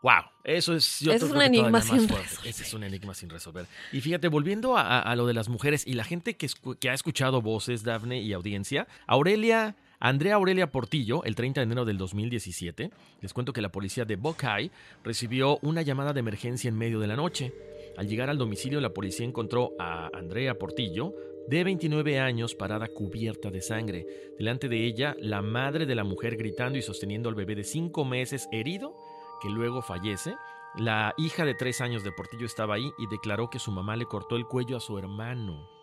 Wow, 0.02 0.22
eso 0.44 0.74
es, 0.76 1.00
yo 1.00 1.12
Eso 1.12 1.26
es 1.26 1.32
un 1.32 1.42
enigma 1.42 1.80
sin 1.82 2.08
resolver. 2.08 2.26
Ese 2.44 2.62
es 2.62 2.72
un 2.74 2.84
enigma 2.84 3.12
sin 3.14 3.28
resolver. 3.28 3.66
Y 3.90 4.00
fíjate, 4.00 4.28
volviendo 4.28 4.76
a, 4.76 4.82
a- 4.82 5.00
a 5.00 5.16
lo 5.16 5.26
de 5.26 5.34
las 5.34 5.48
mujeres 5.48 5.84
y 5.84 5.94
la 5.94 6.04
gente 6.04 6.36
que, 6.36 6.48
que 6.78 6.88
ha 6.90 6.94
escuchado 6.94 7.42
voces, 7.42 7.82
Dafne 7.82 8.20
y 8.22 8.32
audiencia, 8.32 8.86
Aurelia, 9.08 9.74
Andrea 10.06 10.36
Aurelia 10.36 10.70
Portillo, 10.70 11.24
el 11.24 11.34
30 11.34 11.60
de 11.60 11.64
enero 11.64 11.84
del 11.84 11.98
2017, 11.98 12.92
les 13.20 13.32
cuento 13.32 13.52
que 13.52 13.60
la 13.60 13.72
policía 13.72 14.04
de 14.04 14.14
Buckeye 14.14 14.70
recibió 15.02 15.58
una 15.62 15.82
llamada 15.82 16.12
de 16.12 16.20
emergencia 16.20 16.68
en 16.68 16.78
medio 16.78 17.00
de 17.00 17.08
la 17.08 17.16
noche. 17.16 17.52
Al 17.96 18.06
llegar 18.06 18.30
al 18.30 18.38
domicilio, 18.38 18.80
la 18.80 18.94
policía 18.94 19.26
encontró 19.26 19.72
a 19.80 20.08
Andrea 20.14 20.60
Portillo, 20.60 21.12
de 21.48 21.64
29 21.64 22.20
años, 22.20 22.54
parada 22.54 22.86
cubierta 22.86 23.50
de 23.50 23.60
sangre. 23.60 24.06
Delante 24.38 24.68
de 24.68 24.86
ella, 24.86 25.16
la 25.18 25.42
madre 25.42 25.86
de 25.86 25.96
la 25.96 26.04
mujer 26.04 26.36
gritando 26.36 26.78
y 26.78 26.82
sosteniendo 26.82 27.28
al 27.28 27.34
bebé 27.34 27.56
de 27.56 27.64
5 27.64 28.04
meses 28.04 28.48
herido, 28.52 28.96
que 29.42 29.48
luego 29.48 29.82
fallece. 29.82 30.36
La 30.76 31.14
hija 31.18 31.44
de 31.44 31.54
3 31.54 31.80
años 31.80 32.04
de 32.04 32.12
Portillo 32.12 32.46
estaba 32.46 32.76
ahí 32.76 32.92
y 32.96 33.08
declaró 33.08 33.50
que 33.50 33.58
su 33.58 33.72
mamá 33.72 33.96
le 33.96 34.06
cortó 34.06 34.36
el 34.36 34.46
cuello 34.46 34.76
a 34.76 34.80
su 34.80 34.98
hermano. 34.98 35.75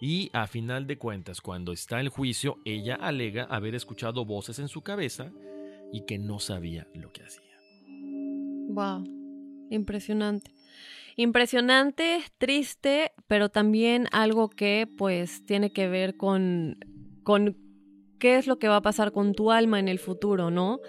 Y 0.00 0.30
a 0.32 0.46
final 0.46 0.86
de 0.86 0.96
cuentas, 0.96 1.42
cuando 1.42 1.72
está 1.72 2.00
el 2.00 2.08
juicio, 2.08 2.58
ella 2.64 2.94
alega 2.94 3.44
haber 3.44 3.74
escuchado 3.74 4.24
voces 4.24 4.58
en 4.58 4.68
su 4.68 4.80
cabeza 4.80 5.30
y 5.92 6.06
que 6.06 6.18
no 6.18 6.38
sabía 6.38 6.88
lo 6.94 7.12
que 7.12 7.22
hacía. 7.22 7.42
Wow, 8.72 9.04
impresionante. 9.68 10.52
Impresionante, 11.16 12.20
triste, 12.38 13.12
pero 13.26 13.50
también 13.50 14.06
algo 14.10 14.48
que 14.48 14.88
pues 14.96 15.44
tiene 15.44 15.70
que 15.70 15.88
ver 15.88 16.16
con, 16.16 16.78
con 17.22 17.58
qué 18.20 18.36
es 18.36 18.46
lo 18.46 18.60
que 18.60 18.68
va 18.68 18.76
a 18.76 18.82
pasar 18.82 19.10
con 19.10 19.34
tu 19.34 19.50
alma 19.50 19.80
en 19.80 19.88
el 19.88 19.98
futuro, 19.98 20.52
¿no? 20.52 20.80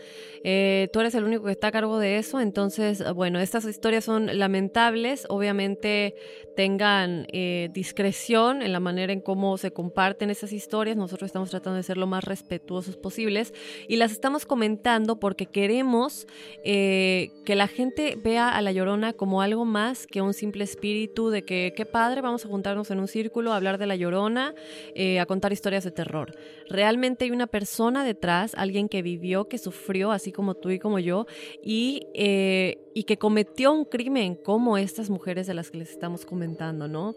Eh, 0.43 0.89
tú 0.93 0.99
eres 0.99 1.15
el 1.15 1.23
único 1.23 1.45
que 1.45 1.51
está 1.51 1.67
a 1.67 1.71
cargo 1.71 1.97
de 1.97 2.17
eso, 2.17 2.39
entonces, 2.39 3.03
bueno, 3.13 3.39
estas 3.39 3.65
historias 3.65 4.05
son 4.05 4.37
lamentables, 4.37 5.25
obviamente 5.29 6.15
tengan 6.55 7.27
eh, 7.31 7.69
discreción 7.73 8.61
en 8.61 8.73
la 8.73 8.79
manera 8.79 9.13
en 9.13 9.21
cómo 9.21 9.57
se 9.57 9.71
comparten 9.71 10.29
esas 10.29 10.51
historias, 10.51 10.97
nosotros 10.97 11.27
estamos 11.27 11.49
tratando 11.49 11.77
de 11.77 11.83
ser 11.83 11.97
lo 11.97 12.07
más 12.07 12.23
respetuosos 12.23 12.97
posibles 12.97 13.53
y 13.87 13.95
las 13.95 14.11
estamos 14.11 14.45
comentando 14.45 15.19
porque 15.19 15.45
queremos 15.45 16.27
eh, 16.63 17.31
que 17.45 17.55
la 17.55 17.67
gente 17.67 18.17
vea 18.21 18.49
a 18.49 18.61
la 18.61 18.71
llorona 18.71 19.13
como 19.13 19.41
algo 19.41 19.65
más 19.65 20.07
que 20.07 20.21
un 20.21 20.33
simple 20.33 20.63
espíritu 20.63 21.29
de 21.29 21.43
que 21.43 21.73
qué 21.75 21.85
padre, 21.85 22.21
vamos 22.21 22.45
a 22.45 22.49
juntarnos 22.49 22.91
en 22.91 22.99
un 22.99 23.07
círculo 23.07 23.53
a 23.53 23.55
hablar 23.55 23.77
de 23.77 23.87
la 23.87 23.95
llorona, 23.95 24.53
eh, 24.95 25.19
a 25.19 25.25
contar 25.25 25.53
historias 25.53 25.83
de 25.83 25.91
terror. 25.91 26.35
Realmente 26.69 27.20
hay 27.25 27.31
una 27.31 27.47
persona 27.47 28.03
detrás, 28.03 28.53
alguien 28.55 28.89
que 28.89 29.01
vivió, 29.01 29.47
que 29.47 29.57
sufrió, 29.57 30.11
así 30.11 30.31
como 30.31 30.55
tú 30.55 30.69
y 30.69 30.79
como 30.79 30.99
yo, 30.99 31.25
y, 31.63 32.07
eh, 32.13 32.91
y 32.93 33.03
que 33.03 33.17
cometió 33.17 33.71
un 33.71 33.85
crimen 33.85 34.35
como 34.35 34.77
estas 34.77 35.09
mujeres 35.09 35.47
de 35.47 35.53
las 35.53 35.71
que 35.71 35.79
les 35.79 35.91
estamos 35.91 36.25
comentando, 36.25 36.87
¿no? 36.87 37.15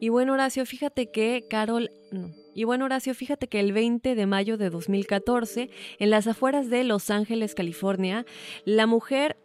Y 0.00 0.08
bueno, 0.08 0.32
Horacio, 0.32 0.64
fíjate 0.66 1.10
que 1.10 1.46
Carol... 1.48 1.90
no. 2.10 2.30
Y 2.54 2.64
bueno, 2.64 2.86
Horacio, 2.86 3.14
fíjate 3.14 3.46
que 3.46 3.60
el 3.60 3.72
20 3.72 4.16
de 4.16 4.26
mayo 4.26 4.56
de 4.58 4.70
2014, 4.70 5.70
en 6.00 6.10
las 6.10 6.26
afueras 6.26 6.68
de 6.70 6.82
Los 6.82 7.10
Ángeles, 7.10 7.54
California, 7.54 8.26
la 8.64 8.86
mujer 8.86 9.36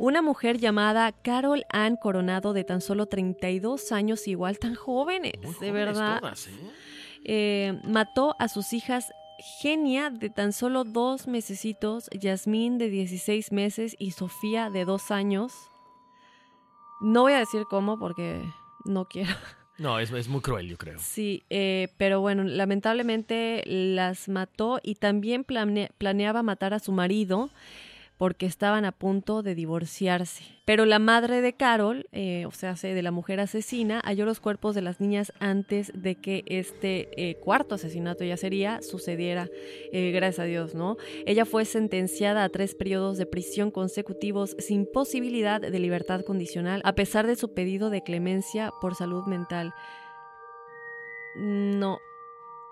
una 0.00 0.22
mujer 0.22 0.56
llamada 0.56 1.12
Carol 1.12 1.64
Ann 1.68 1.96
Coronado, 1.96 2.54
de 2.54 2.64
tan 2.64 2.80
solo 2.80 3.04
32 3.06 3.92
años, 3.92 4.26
igual 4.28 4.58
tan 4.58 4.74
jóvenes, 4.74 5.32
de 5.32 5.52
jóvenes 5.52 5.72
verdad, 5.72 6.20
todas, 6.20 6.48
¿eh? 6.48 6.52
Eh, 7.24 7.80
mató 7.84 8.34
a 8.38 8.48
sus 8.48 8.72
hijas 8.72 9.12
Genia, 9.62 10.10
de 10.10 10.28
tan 10.28 10.52
solo 10.52 10.84
dos 10.84 11.26
mesecitos, 11.26 12.10
Yasmín, 12.12 12.76
de 12.76 12.90
16 12.90 13.52
meses, 13.52 13.96
y 13.98 14.10
Sofía, 14.10 14.68
de 14.68 14.84
dos 14.84 15.10
años. 15.10 15.54
No 17.00 17.22
voy 17.22 17.32
a 17.32 17.38
decir 17.38 17.62
cómo 17.70 17.98
porque 17.98 18.42
no 18.84 19.06
quiero. 19.06 19.30
No, 19.78 19.98
es, 19.98 20.10
es 20.10 20.28
muy 20.28 20.42
cruel, 20.42 20.68
yo 20.68 20.76
creo. 20.76 20.98
Sí, 20.98 21.42
eh, 21.48 21.88
pero 21.96 22.20
bueno, 22.20 22.42
lamentablemente 22.44 23.62
las 23.66 24.28
mató 24.28 24.78
y 24.82 24.96
también 24.96 25.42
plane- 25.42 25.88
planeaba 25.96 26.42
matar 26.42 26.74
a 26.74 26.80
su 26.80 26.92
marido 26.92 27.48
porque 28.20 28.44
estaban 28.44 28.84
a 28.84 28.92
punto 28.92 29.42
de 29.42 29.54
divorciarse. 29.54 30.44
Pero 30.66 30.84
la 30.84 30.98
madre 30.98 31.40
de 31.40 31.54
Carol, 31.54 32.06
eh, 32.12 32.44
o 32.44 32.50
sea, 32.50 32.74
de 32.74 33.02
la 33.02 33.12
mujer 33.12 33.40
asesina, 33.40 34.02
halló 34.04 34.26
los 34.26 34.40
cuerpos 34.40 34.74
de 34.74 34.82
las 34.82 35.00
niñas 35.00 35.32
antes 35.40 35.90
de 35.94 36.16
que 36.16 36.42
este 36.44 37.08
eh, 37.16 37.36
cuarto 37.36 37.76
asesinato 37.76 38.22
ya 38.22 38.36
sería 38.36 38.82
sucediera, 38.82 39.48
eh, 39.90 40.10
gracias 40.10 40.40
a 40.40 40.44
Dios, 40.44 40.74
¿no? 40.74 40.98
Ella 41.24 41.46
fue 41.46 41.64
sentenciada 41.64 42.44
a 42.44 42.50
tres 42.50 42.74
periodos 42.74 43.16
de 43.16 43.24
prisión 43.24 43.70
consecutivos 43.70 44.54
sin 44.58 44.84
posibilidad 44.84 45.58
de 45.58 45.78
libertad 45.78 46.20
condicional, 46.20 46.82
a 46.84 46.94
pesar 46.94 47.26
de 47.26 47.36
su 47.36 47.54
pedido 47.54 47.88
de 47.88 48.02
clemencia 48.02 48.70
por 48.82 48.96
salud 48.96 49.24
mental. 49.28 49.72
No, 51.36 52.00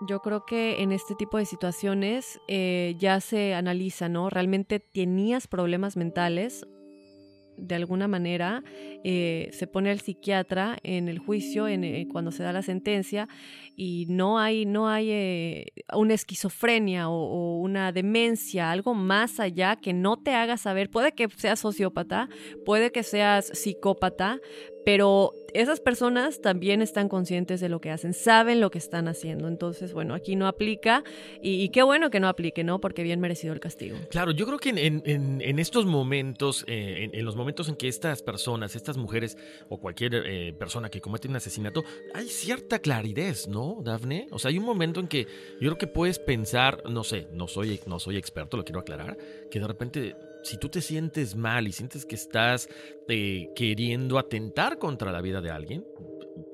yo 0.00 0.20
creo 0.20 0.44
que 0.46 0.82
en 0.82 0.92
este 0.92 1.14
tipo 1.14 1.38
de 1.38 1.46
situaciones 1.46 2.40
eh, 2.48 2.94
ya 2.98 3.20
se 3.20 3.54
analiza, 3.54 4.08
¿no? 4.08 4.30
¿Realmente 4.30 4.80
tenías 4.80 5.48
problemas 5.48 5.96
mentales? 5.96 6.66
De 7.56 7.74
alguna 7.74 8.06
manera 8.06 8.62
eh, 9.02 9.48
se 9.52 9.66
pone 9.66 9.90
al 9.90 9.98
psiquiatra 9.98 10.78
en 10.84 11.08
el 11.08 11.18
juicio, 11.18 11.66
en, 11.66 11.82
eh, 11.82 12.06
cuando 12.08 12.30
se 12.30 12.44
da 12.44 12.52
la 12.52 12.62
sentencia, 12.62 13.28
y 13.74 14.06
no 14.08 14.38
hay, 14.38 14.64
no 14.64 14.88
hay 14.88 15.66
una 15.92 16.14
esquizofrenia 16.14 17.08
o, 17.08 17.14
o 17.14 17.58
una 17.58 17.90
demencia, 17.90 18.70
algo 18.70 18.94
más 18.94 19.40
allá 19.40 19.74
que 19.74 19.92
no 19.92 20.16
te 20.16 20.34
haga 20.34 20.56
saber. 20.56 20.88
Puede 20.88 21.10
que 21.10 21.28
seas 21.30 21.58
sociópata, 21.58 22.28
puede 22.64 22.92
que 22.92 23.02
seas 23.02 23.46
psicópata, 23.46 24.38
pero 24.88 25.34
esas 25.52 25.80
personas 25.80 26.40
también 26.40 26.80
están 26.80 27.10
conscientes 27.10 27.60
de 27.60 27.68
lo 27.68 27.78
que 27.78 27.90
hacen, 27.90 28.14
saben 28.14 28.58
lo 28.58 28.70
que 28.70 28.78
están 28.78 29.06
haciendo. 29.06 29.46
Entonces, 29.46 29.92
bueno, 29.92 30.14
aquí 30.14 30.34
no 30.34 30.46
aplica 30.46 31.04
y, 31.42 31.68
qué 31.68 31.82
bueno 31.82 32.08
que 32.08 32.20
no 32.20 32.26
aplique, 32.28 32.64
¿no? 32.64 32.80
Porque 32.80 33.02
bien 33.02 33.20
merecido 33.20 33.52
el 33.52 33.60
castigo. 33.60 33.98
Claro, 34.08 34.30
yo 34.30 34.46
creo 34.46 34.58
que 34.58 34.70
en- 34.70 35.02
en 35.04 35.58
estos 35.58 35.84
momentos, 35.84 36.64
eh, 36.66 37.04
en, 37.04 37.14
en 37.14 37.24
los 37.26 37.36
momentos 37.36 37.68
en 37.68 37.76
que 37.76 37.86
estas 37.86 38.22
personas, 38.22 38.76
estas 38.76 38.96
mujeres 38.96 39.36
o 39.68 39.76
cualquier 39.78 40.22
eh, 40.24 40.54
persona 40.58 40.88
que 40.88 41.02
comete 41.02 41.28
un 41.28 41.36
asesinato, 41.36 41.84
hay 42.14 42.28
cierta 42.28 42.78
claridad, 42.78 43.36
¿no, 43.46 43.82
Dafne? 43.84 44.26
O 44.30 44.38
sea, 44.38 44.48
hay 44.50 44.56
un 44.56 44.64
momento 44.64 45.00
en 45.00 45.08
que 45.08 45.24
yo 45.60 45.68
creo 45.68 45.76
que 45.76 45.86
puedes 45.86 46.18
pensar, 46.18 46.82
no 46.88 47.04
sé, 47.04 47.26
no 47.34 47.46
soy, 47.46 47.78
no 47.86 47.98
soy 48.00 48.16
experto, 48.16 48.56
lo 48.56 48.64
quiero 48.64 48.80
aclarar, 48.80 49.18
que 49.50 49.60
de 49.60 49.66
repente, 49.66 50.16
si 50.42 50.56
tú 50.58 50.68
te 50.68 50.80
sientes 50.80 51.34
mal 51.36 51.66
y 51.68 51.72
sientes 51.72 52.06
que 52.06 52.14
estás 52.14 52.68
eh, 53.08 53.48
queriendo 53.54 54.18
atentar 54.18 54.78
contra 54.78 55.12
la 55.12 55.20
vida 55.20 55.40
de 55.40 55.50
alguien, 55.50 55.84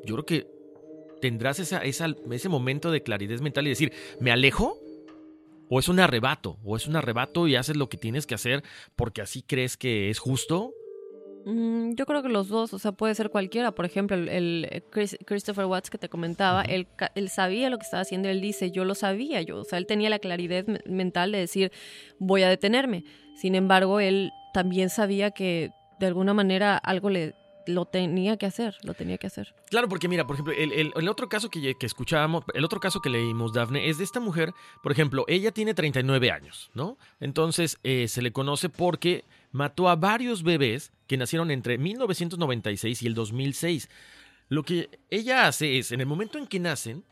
yo 0.04 0.14
creo 0.16 0.26
que 0.26 0.46
tendrás 1.20 1.58
esa, 1.58 1.78
esa- 1.78 2.14
ese 2.30 2.48
momento 2.48 2.90
de 2.90 3.02
claridad 3.02 3.38
mental 3.40 3.66
y 3.66 3.70
decir, 3.70 3.92
¿me 4.18 4.30
alejo? 4.30 4.78
¿O 5.70 5.78
es 5.78 5.88
un 5.88 5.98
arrebato? 6.00 6.58
¿O 6.64 6.76
es 6.76 6.86
un 6.86 6.96
arrebato 6.96 7.48
y 7.48 7.56
haces 7.56 7.76
lo 7.76 7.88
que 7.88 7.96
tienes 7.96 8.26
que 8.26 8.34
hacer 8.34 8.62
porque 8.96 9.22
así 9.22 9.42
crees 9.42 9.76
que 9.76 10.10
es 10.10 10.18
justo? 10.18 10.72
Mm, 11.46 11.94
yo 11.94 12.06
creo 12.06 12.22
que 12.22 12.28
los 12.28 12.48
dos, 12.48 12.72
o 12.74 12.78
sea, 12.78 12.92
puede 12.92 13.14
ser 13.14 13.30
cualquiera. 13.30 13.72
Por 13.74 13.84
ejemplo, 13.84 14.16
el, 14.16 14.28
el 14.30 14.82
Chris- 14.90 15.18
Christopher 15.26 15.66
Watts 15.66 15.90
que 15.90 15.98
te 15.98 16.08
comentaba, 16.08 16.62
él, 16.62 16.86
él 17.14 17.28
sabía 17.28 17.70
lo 17.70 17.78
que 17.78 17.84
estaba 17.84 18.00
haciendo. 18.02 18.28
Él 18.28 18.40
dice, 18.40 18.70
yo 18.70 18.84
lo 18.84 18.94
sabía, 18.94 19.42
yo, 19.42 19.58
o 19.60 19.64
sea, 19.64 19.78
él 19.78 19.86
tenía 19.86 20.08
la 20.10 20.18
claridad 20.18 20.66
me- 20.66 20.80
mental 20.86 21.32
de 21.32 21.38
decir, 21.38 21.72
voy 22.18 22.42
a 22.42 22.48
detenerme. 22.48 23.04
Sin 23.34 23.54
embargo, 23.54 24.00
él 24.00 24.30
también 24.52 24.90
sabía 24.90 25.30
que 25.32 25.70
de 26.00 26.06
alguna 26.06 26.34
manera 26.34 26.76
algo 26.76 27.10
le 27.10 27.34
lo 27.66 27.86
tenía 27.86 28.36
que 28.36 28.44
hacer, 28.44 28.76
lo 28.82 28.92
tenía 28.92 29.16
que 29.16 29.26
hacer. 29.26 29.54
Claro, 29.70 29.88
porque 29.88 30.06
mira, 30.06 30.26
por 30.26 30.36
ejemplo, 30.36 30.52
el, 30.52 30.70
el- 30.94 31.08
otro 31.08 31.30
caso 31.30 31.48
que, 31.48 31.74
que 31.76 31.86
escuchábamos, 31.86 32.44
el 32.52 32.62
otro 32.62 32.78
caso 32.78 33.00
que 33.00 33.08
leímos, 33.08 33.54
Dafne, 33.54 33.88
es 33.88 33.96
de 33.96 34.04
esta 34.04 34.20
mujer, 34.20 34.52
por 34.82 34.92
ejemplo, 34.92 35.24
ella 35.28 35.50
tiene 35.50 35.72
39 35.72 36.30
años, 36.30 36.70
¿no? 36.74 36.98
Entonces 37.20 37.78
eh, 37.82 38.06
se 38.08 38.20
le 38.20 38.32
conoce 38.32 38.68
porque 38.68 39.24
mató 39.50 39.88
a 39.88 39.96
varios 39.96 40.42
bebés 40.42 40.92
que 41.06 41.16
nacieron 41.16 41.50
entre 41.50 41.78
1996 41.78 43.02
y 43.02 43.06
el 43.06 43.14
2006. 43.14 43.88
Lo 44.50 44.62
que 44.62 44.90
ella 45.08 45.46
hace 45.48 45.78
es, 45.78 45.90
en 45.90 46.00
el 46.02 46.06
momento 46.06 46.36
en 46.36 46.46
que 46.46 46.60
nacen, 46.60 47.02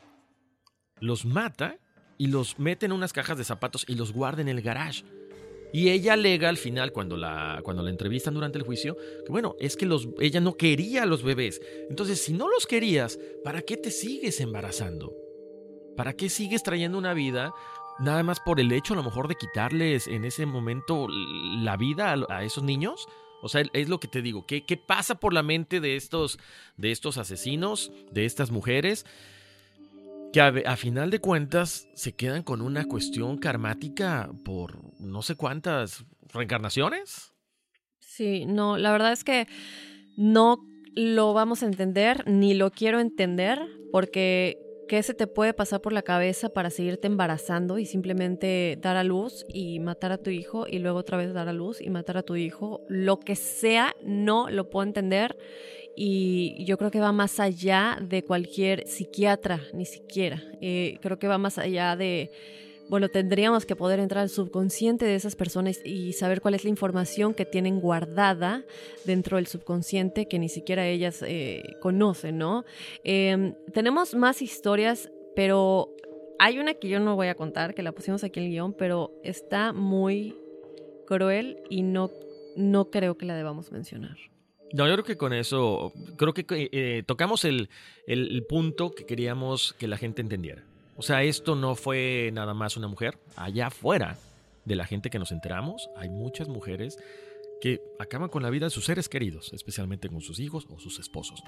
los 0.99 1.25
mata 1.25 1.77
y 2.19 2.27
los 2.27 2.59
mete 2.59 2.85
en 2.85 2.91
unas 2.91 3.11
cajas 3.11 3.39
de 3.39 3.43
zapatos 3.43 3.85
y 3.87 3.95
los 3.95 4.13
guarda 4.13 4.43
en 4.43 4.49
el 4.49 4.61
garage. 4.61 5.03
Y 5.73 5.89
ella 5.89 6.13
alega 6.13 6.49
al 6.49 6.57
final, 6.57 6.91
cuando 6.91 7.17
la, 7.17 7.59
cuando 7.63 7.81
la 7.81 7.89
entrevistan 7.89 8.35
durante 8.35 8.59
el 8.59 8.63
juicio, 8.63 8.95
que 9.25 9.31
bueno, 9.31 9.55
es 9.59 9.75
que 9.75 9.87
los, 9.87 10.07
ella 10.19 10.39
no 10.39 10.53
quería 10.53 11.01
a 11.01 11.05
los 11.07 11.23
bebés. 11.23 11.59
Entonces, 11.89 12.23
si 12.23 12.31
no 12.31 12.47
los 12.47 12.67
querías, 12.67 13.19
¿para 13.43 13.63
qué 13.63 13.75
te 13.75 13.89
sigues 13.89 14.39
embarazando? 14.39 15.11
¿Para 15.97 16.13
qué 16.13 16.29
sigues 16.29 16.61
trayendo 16.61 16.99
una 16.99 17.15
vida 17.15 17.53
nada 17.99 18.21
más 18.21 18.39
por 18.39 18.59
el 18.59 18.71
hecho 18.71 18.93
a 18.93 18.97
lo 18.97 19.03
mejor 19.03 19.27
de 19.27 19.35
quitarles 19.35 20.07
en 20.07 20.25
ese 20.25 20.45
momento 20.45 21.07
la 21.09 21.75
vida 21.75 22.13
a, 22.13 22.37
a 22.37 22.43
esos 22.43 22.63
niños? 22.63 23.07
O 23.41 23.49
sea, 23.49 23.63
es 23.73 23.89
lo 23.89 23.99
que 23.99 24.07
te 24.07 24.21
digo. 24.21 24.45
¿Qué, 24.45 24.65
qué 24.65 24.77
pasa 24.77 25.15
por 25.15 25.33
la 25.33 25.43
mente 25.43 25.81
de 25.81 25.95
estos, 25.95 26.37
de 26.77 26.91
estos 26.91 27.17
asesinos, 27.17 27.91
de 28.11 28.25
estas 28.25 28.51
mujeres? 28.51 29.05
Que 30.33 30.41
a, 30.41 30.75
final 30.77 31.11
de 31.11 31.19
cuentas 31.19 31.87
se 31.93 32.13
quedan 32.15 32.41
con 32.41 32.61
una 32.61 32.85
cuestión 32.85 33.37
karmática 33.37 34.31
por 34.43 34.79
no 34.99 35.21
sé 35.21 35.35
cuántas 35.35 36.05
reencarnaciones. 36.33 37.33
Sí, 37.99 38.45
no, 38.47 38.77
la 38.77 38.91
verdad 38.91 39.11
es 39.11 39.23
que 39.23 39.47
no 40.17 40.65
lo 40.95 41.33
vamos 41.33 41.61
a 41.61 41.67
entender, 41.67 42.27
ni 42.27 42.55
lo 42.55 42.71
quiero 42.71 42.99
entender, 42.99 43.59
porque 43.91 44.57
¿qué 44.87 45.03
se 45.03 45.13
te 45.13 45.27
puede 45.27 45.53
pasar 45.53 45.81
por 45.81 45.93
la 45.93 46.01
cabeza 46.01 46.49
para 46.49 46.71
seguirte 46.71 47.05
embarazando 47.05 47.77
y 47.77 47.85
simplemente 47.85 48.79
dar 48.81 48.97
a 48.97 49.03
luz 49.03 49.45
y 49.47 49.79
matar 49.79 50.11
a 50.11 50.17
tu 50.17 50.31
hijo 50.31 50.65
y 50.67 50.79
luego 50.79 50.97
otra 50.97 51.17
vez 51.17 51.31
dar 51.33 51.47
a 51.47 51.53
luz 51.53 51.79
y 51.79 51.91
matar 51.91 52.17
a 52.17 52.23
tu 52.23 52.35
hijo? 52.35 52.81
Lo 52.89 53.19
que 53.19 53.35
sea, 53.35 53.95
no 54.03 54.49
lo 54.49 54.67
puedo 54.71 54.87
entender 54.87 55.37
y 55.95 56.63
yo 56.65 56.77
creo 56.77 56.91
que 56.91 56.99
va 56.99 57.11
más 57.11 57.39
allá 57.39 57.99
de 58.01 58.23
cualquier 58.23 58.87
psiquiatra, 58.87 59.61
ni 59.73 59.85
siquiera. 59.85 60.41
Eh, 60.61 60.97
creo 61.01 61.19
que 61.19 61.27
va 61.27 61.37
más 61.37 61.57
allá 61.57 61.95
de 61.95 62.31
bueno, 62.89 63.09
tendríamos 63.09 63.65
que 63.65 63.75
poder 63.75 63.99
entrar 63.99 64.23
al 64.23 64.29
subconsciente 64.29 65.05
de 65.05 65.15
esas 65.15 65.35
personas 65.35 65.79
y 65.83 66.13
saber 66.13 66.41
cuál 66.41 66.53
es 66.53 66.63
la 66.63 66.69
información 66.69 67.33
que 67.33 67.45
tienen 67.45 67.79
guardada 67.79 68.63
dentro 69.05 69.37
del 69.37 69.47
subconsciente 69.47 70.27
que 70.27 70.37
ni 70.37 70.49
siquiera 70.49 70.85
ellas 70.85 71.23
eh, 71.25 71.63
conocen, 71.81 72.37
¿no? 72.37 72.65
Em, 73.03 73.55
tenemos 73.73 74.15
más 74.15 74.41
historias, 74.41 75.09
pero 75.35 75.95
hay 76.39 76.59
una 76.59 76.73
que 76.73 76.89
yo 76.89 76.99
no 76.99 77.15
voy 77.15 77.27
a 77.27 77.35
contar, 77.35 77.73
que 77.73 77.83
la 77.83 77.93
pusimos 77.93 78.23
aquí 78.23 78.39
en 78.39 78.47
el 78.47 78.51
guion, 78.51 78.73
pero 78.73 79.11
está 79.23 79.71
muy 79.73 80.35
cruel 81.07 81.63
y 81.69 81.83
no, 81.83 82.11
no 82.55 82.91
creo 82.91 83.17
que 83.17 83.25
la 83.25 83.35
debamos 83.35 83.71
mencionar. 83.71 84.17
No, 84.73 84.87
yo 84.87 84.93
creo 84.93 85.05
que 85.05 85.17
con 85.17 85.33
eso, 85.33 85.93
creo 86.17 86.33
que 86.33 86.45
eh, 86.49 87.03
tocamos 87.05 87.45
el, 87.45 87.69
el 88.07 88.43
punto 88.49 88.91
que 88.91 89.05
queríamos 89.05 89.73
que 89.73 89.87
la 89.87 89.97
gente 89.97 90.21
entendiera. 90.21 90.63
O 90.95 91.01
sea, 91.01 91.23
esto 91.23 91.55
no 91.55 91.75
fue 91.75 92.31
nada 92.33 92.53
más 92.53 92.77
una 92.77 92.87
mujer. 92.87 93.17
Allá 93.35 93.67
afuera 93.67 94.17
de 94.65 94.75
la 94.75 94.85
gente 94.85 95.09
que 95.09 95.19
nos 95.19 95.31
enteramos, 95.31 95.89
hay 95.95 96.09
muchas 96.09 96.47
mujeres 96.47 96.97
que 97.61 97.81
acaban 97.97 98.29
con 98.29 98.43
la 98.43 98.49
vida 98.49 98.65
de 98.65 98.69
sus 98.71 98.85
seres 98.85 99.07
queridos, 99.07 99.53
especialmente 99.53 100.09
con 100.09 100.21
sus 100.21 100.39
hijos 100.39 100.67
o 100.69 100.79
sus 100.79 100.99
esposos. 100.99 101.41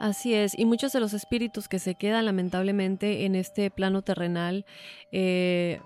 Así 0.00 0.34
es, 0.34 0.58
y 0.58 0.64
muchos 0.64 0.92
de 0.92 0.98
los 0.98 1.12
espíritus 1.14 1.68
que 1.68 1.78
se 1.78 1.94
quedan 1.94 2.24
lamentablemente 2.24 3.24
en 3.26 3.36
este 3.36 3.70
plano 3.70 4.02
terrenal, 4.02 4.66
eh, 5.12 5.80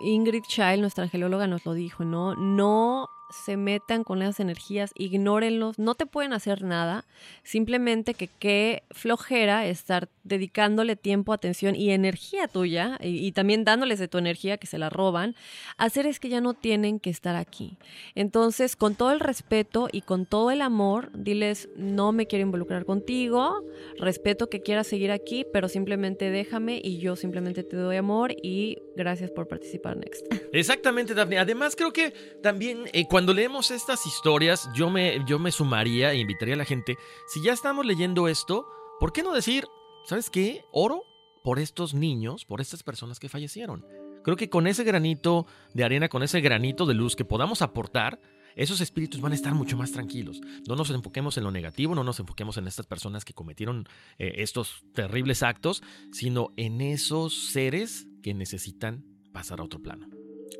Ingrid 0.00 0.42
Child, 0.48 0.80
nuestra 0.80 1.04
angelóloga, 1.04 1.46
nos 1.46 1.64
lo 1.64 1.74
dijo, 1.74 2.04
¿no? 2.04 2.34
No 2.34 3.08
se 3.44 3.56
metan 3.56 4.04
con 4.04 4.22
esas 4.22 4.40
energías, 4.40 4.92
ignórenlos, 4.94 5.78
no 5.78 5.94
te 5.94 6.06
pueden 6.06 6.32
hacer 6.32 6.62
nada, 6.62 7.04
simplemente 7.42 8.14
que 8.14 8.28
qué 8.28 8.82
flojera 8.90 9.66
estar 9.66 10.08
dedicándole 10.22 10.96
tiempo, 10.96 11.32
atención 11.32 11.76
y 11.76 11.90
energía 11.90 12.48
tuya 12.48 12.98
y, 13.00 13.32
también 13.32 13.64
dándoles 13.64 13.98
de 13.98 14.08
tu 14.08 14.18
energía 14.18 14.56
que 14.56 14.66
se 14.66 14.78
la 14.78 14.88
roban, 14.88 15.34
hacer 15.76 16.06
es 16.06 16.20
que 16.20 16.28
ya 16.28 16.40
no 16.40 16.54
tienen 16.54 17.00
que 17.00 17.10
estar 17.10 17.36
aquí. 17.36 17.76
Entonces, 18.14 18.76
con 18.76 18.94
todo 18.94 19.12
el 19.12 19.20
respeto 19.20 19.88
y 19.90 20.02
con 20.02 20.26
todo 20.26 20.50
el 20.50 20.62
amor, 20.62 21.10
diles, 21.12 21.68
no 21.76 22.12
me 22.12 22.26
quiero 22.26 22.44
involucrar 22.44 22.84
contigo, 22.84 23.64
respeto 23.98 24.48
que 24.48 24.60
quieras 24.60 24.86
seguir 24.86 25.10
aquí, 25.10 25.44
pero 25.52 25.68
simplemente 25.68 26.30
déjame 26.30 26.80
y 26.82 26.98
yo 26.98 27.16
simplemente 27.16 27.62
te 27.62 27.76
doy 27.76 27.96
amor 27.96 28.34
y 28.42 28.78
gracias 28.96 29.30
por 29.30 29.48
participar, 29.48 29.96
Next. 29.96 30.26
Exactamente, 30.52 31.14
Daphne. 31.14 31.38
Además, 31.38 31.76
creo 31.76 31.92
que 31.92 32.12
también 32.42 32.84
eh, 32.92 33.06
cuando 33.08 33.23
leemos 33.32 33.70
estas 33.70 34.06
historias, 34.06 34.68
yo 34.74 34.90
me, 34.90 35.24
yo 35.26 35.38
me 35.38 35.52
sumaría 35.52 36.12
e 36.12 36.18
invitaría 36.18 36.54
a 36.54 36.58
la 36.58 36.64
gente, 36.64 36.96
si 37.26 37.42
ya 37.42 37.52
estamos 37.52 37.86
leyendo 37.86 38.28
esto, 38.28 38.66
¿por 39.00 39.12
qué 39.12 39.22
no 39.22 39.32
decir, 39.32 39.66
¿sabes 40.04 40.30
qué? 40.30 40.64
Oro 40.72 41.04
por 41.42 41.58
estos 41.58 41.94
niños, 41.94 42.44
por 42.44 42.60
estas 42.60 42.82
personas 42.82 43.20
que 43.20 43.28
fallecieron. 43.28 43.86
Creo 44.24 44.36
que 44.36 44.48
con 44.48 44.66
ese 44.66 44.84
granito 44.84 45.46
de 45.74 45.84
arena, 45.84 46.08
con 46.08 46.22
ese 46.22 46.40
granito 46.40 46.86
de 46.86 46.94
luz 46.94 47.14
que 47.14 47.24
podamos 47.26 47.60
aportar, 47.60 48.20
esos 48.56 48.80
espíritus 48.80 49.20
van 49.20 49.32
a 49.32 49.34
estar 49.34 49.54
mucho 49.54 49.76
más 49.76 49.92
tranquilos. 49.92 50.40
No 50.66 50.76
nos 50.76 50.90
enfoquemos 50.90 51.36
en 51.36 51.44
lo 51.44 51.50
negativo, 51.50 51.94
no 51.94 52.04
nos 52.04 52.20
enfoquemos 52.20 52.56
en 52.56 52.66
estas 52.66 52.86
personas 52.86 53.24
que 53.24 53.34
cometieron 53.34 53.86
eh, 54.18 54.34
estos 54.36 54.84
terribles 54.94 55.42
actos, 55.42 55.82
sino 56.12 56.52
en 56.56 56.80
esos 56.80 57.48
seres 57.52 58.06
que 58.22 58.32
necesitan 58.32 59.04
pasar 59.32 59.60
a 59.60 59.64
otro 59.64 59.80
plano. 59.80 60.08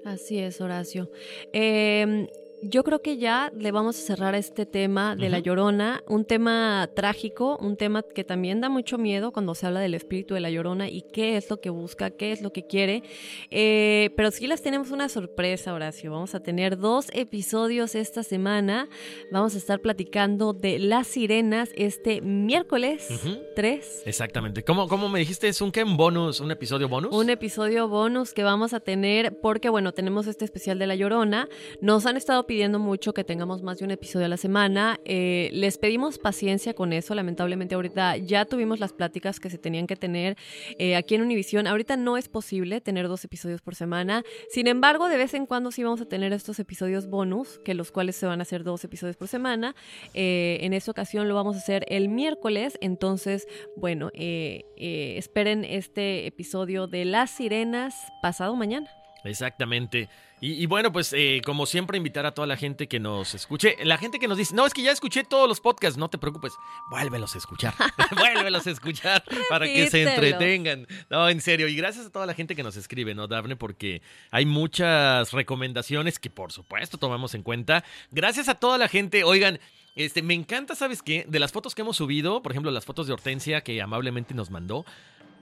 Así 0.05 0.39
es, 0.39 0.61
Horacio. 0.61 1.11
Eh, 1.53 2.27
yo 2.69 2.83
creo 2.83 3.03
que 3.03 3.19
ya 3.19 3.53
le 3.57 3.73
vamos 3.73 3.99
a 3.99 4.01
cerrar 4.01 4.35
este 4.35 4.67
tema 4.67 5.17
de 5.17 5.29
la 5.29 5.39
llorona, 5.39 6.03
un 6.09 6.25
tema 6.25 6.89
trágico, 6.95 7.59
un 7.61 7.77
tema 7.77 8.03
que 8.03 8.25
también 8.25 8.61
da 8.61 8.69
mucho 8.69 8.97
miedo 8.97 9.33
cuando 9.33 9.55
se 9.55 9.67
habla 9.67 9.81
del 9.81 9.95
espíritu 9.95 10.35
de 10.35 10.41
la 10.41 10.51
llorona 10.51 10.89
y 10.89 11.03
qué 11.03 11.37
es 11.37 11.51
lo 11.51 11.61
que 11.61 11.71
busca, 11.71 12.11
qué 12.11 12.33
es 12.33 12.41
lo 12.41 12.53
que 12.53 12.67
quiere. 12.67 13.03
Eh, 13.51 14.11
pero 14.17 14.31
sí 14.31 14.47
les 14.47 14.63
tenemos 14.63 14.91
una 14.91 15.09
sorpresa, 15.09 15.75
Horacio. 15.75 16.11
Vamos 16.11 16.35
a 16.35 16.41
tener 16.41 16.79
dos 16.79 17.09
episodios 17.13 17.95
esta 17.95 18.23
semana. 18.23 18.89
Vamos 19.31 19.55
a 19.55 19.59
estar 19.59 19.81
platicando 19.81 20.53
de 20.55 20.79
las 20.79 21.07
sirenas 21.07 21.71
este 21.77 22.21
miércoles 22.23 23.09
3. 23.55 24.03
Exactamente. 24.07 24.65
¿Cómo, 24.65 24.89
¿Cómo, 24.89 25.09
me 25.09 25.19
dijiste? 25.19 25.49
¿Es 25.49 25.61
un 25.61 25.71
qué? 25.71 25.85
¿Un 25.85 25.97
bonus? 25.97 26.41
¿Un 26.41 26.51
episodio 26.51 26.89
bonus? 26.89 27.15
Un 27.15 27.29
episodio 27.31 27.89
bonus 27.89 28.33
que 28.33 28.43
vamos 28.43 28.73
a 28.73 28.81
tener 28.81 29.39
porque, 29.41 29.69
bueno, 29.69 29.93
tenemos 29.93 30.27
este 30.27 30.45
especial 30.45 30.79
de 30.79 30.87
la 30.87 30.95
llorona. 30.95 31.49
Nos 31.81 32.07
han 32.07 32.17
estado 32.17 32.47
pidiendo 32.47 32.54
pidiendo 32.55 32.79
mucho 32.79 33.13
que 33.13 33.25
tengamos 33.25 33.65
más 33.65 33.81
de 33.81 33.85
un 33.85 33.91
episodio 33.91 34.27
a 34.27 34.29
la 34.29 34.37
semana. 34.37 35.01
Eh, 35.05 35.51
les 35.53 35.77
pedimos 35.77 36.19
paciencia 36.19 36.73
con 36.73 36.93
eso. 36.93 37.13
Lamentablemente 37.13 37.75
ahorita 37.75 38.17
ya 38.17 38.45
tuvimos 38.45 38.79
las 38.79 38.93
pláticas 38.93 39.41
que 39.41 39.51
se 39.51 39.59
tenían 39.59 39.89
que 39.89 39.97
tener 39.97 40.37
eh, 40.79 40.95
aquí 40.95 41.17
en 41.17 41.23
Univision. 41.23 41.67
Ahorita 41.67 41.97
no 41.97 42.17
es 42.17 42.29
posible 42.29 42.81
tener 42.81 43.09
dos 43.09 43.25
episodios 43.25 43.61
por 43.61 43.75
semana. 43.75 44.23
Sin 44.51 44.69
embargo, 44.69 45.09
de 45.09 45.17
vez 45.17 45.35
en 45.35 45.47
cuando 45.47 45.73
sí 45.73 45.83
vamos 45.83 46.01
a 46.01 46.05
tener 46.05 46.33
estos 46.33 46.61
episodios 46.61 47.09
bonus, 47.09 47.59
que 47.65 47.75
los 47.75 47.91
cuales 47.91 48.15
se 48.15 48.27
van 48.27 48.39
a 48.39 48.43
hacer 48.43 48.63
dos 48.63 48.85
episodios 48.85 49.17
por 49.17 49.27
semana. 49.27 49.75
Eh, 50.15 50.59
en 50.61 50.75
esta 50.75 50.93
ocasión 50.93 51.27
lo 51.27 51.35
vamos 51.35 51.57
a 51.57 51.59
hacer 51.59 51.85
el 51.89 52.09
miércoles. 52.09 52.79
Entonces, 52.81 53.49
bueno, 53.77 54.13
esperen 54.15 55.65
este 55.65 56.29
episodio 56.29 56.87
de 56.87 57.05
Las 57.05 57.33
Sirenas 57.33 57.97
pasado 58.23 58.55
mañana. 58.55 58.89
Exactamente. 59.25 60.09
Y, 60.47 60.67
bueno, 60.67 60.93
pues 60.93 61.15
eh, 61.15 61.41
como 61.43 61.65
siempre, 61.65 61.97
invitar 61.97 62.27
a 62.27 62.35
toda 62.35 62.47
la 62.47 62.59
gente 62.59 62.87
que 62.87 63.01
nos 63.01 63.35
escuche. 63.35 63.79
La 63.83 63.97
gente 63.97 64.19
que 64.19 64.29
nos 64.29 64.37
dice, 64.37 64.55
no, 64.55 64.67
es 64.67 64.75
que 64.75 64.83
ya 64.83 64.93
escuché 64.93 65.25
todos 65.25 65.49
los 65.49 65.59
podcasts, 65.59 65.97
no 65.97 66.11
te 66.11 66.19
preocupes, 66.19 66.53
vuélvelos 66.91 67.35
a 67.35 67.39
escuchar. 67.39 67.73
vuélvelos 68.15 68.67
a 68.67 68.71
escuchar 68.71 69.25
para 69.49 69.65
que 69.65 69.89
se 69.89 70.03
entretengan. 70.03 70.87
No, 71.09 71.31
en 71.31 71.41
serio. 71.41 71.67
Y 71.67 71.75
gracias 71.75 72.05
a 72.05 72.11
toda 72.11 72.27
la 72.27 72.35
gente 72.35 72.55
que 72.55 72.63
nos 72.63 72.77
escribe, 72.77 73.15
¿no, 73.15 73.27
Daphne? 73.27 73.57
Porque 73.57 74.03
hay 74.31 74.45
muchas 74.45 75.33
recomendaciones 75.33 76.19
que 76.19 76.29
por 76.29 76.53
supuesto 76.53 76.99
tomamos 76.99 77.35
en 77.35 77.43
cuenta. 77.43 77.83
Gracias 78.11 78.51
a 78.51 78.55
toda 78.57 78.77
la 78.77 78.89
gente. 78.89 79.25
Oigan, 79.25 79.61
este, 79.97 80.21
me 80.21 80.35
encanta, 80.35 80.75
¿sabes 80.75 81.03
qué? 81.03 81.25
De 81.27 81.39
las 81.39 81.53
fotos 81.53 81.75
que 81.75 81.81
hemos 81.81 81.97
subido, 81.97 82.43
por 82.43 82.53
ejemplo, 82.53 82.71
las 82.71 82.85
fotos 82.85 83.07
de 83.07 83.15
Hortensia 83.15 83.63
que 83.63 83.81
amablemente 83.81 84.35
nos 84.35 84.51
mandó 84.51 84.85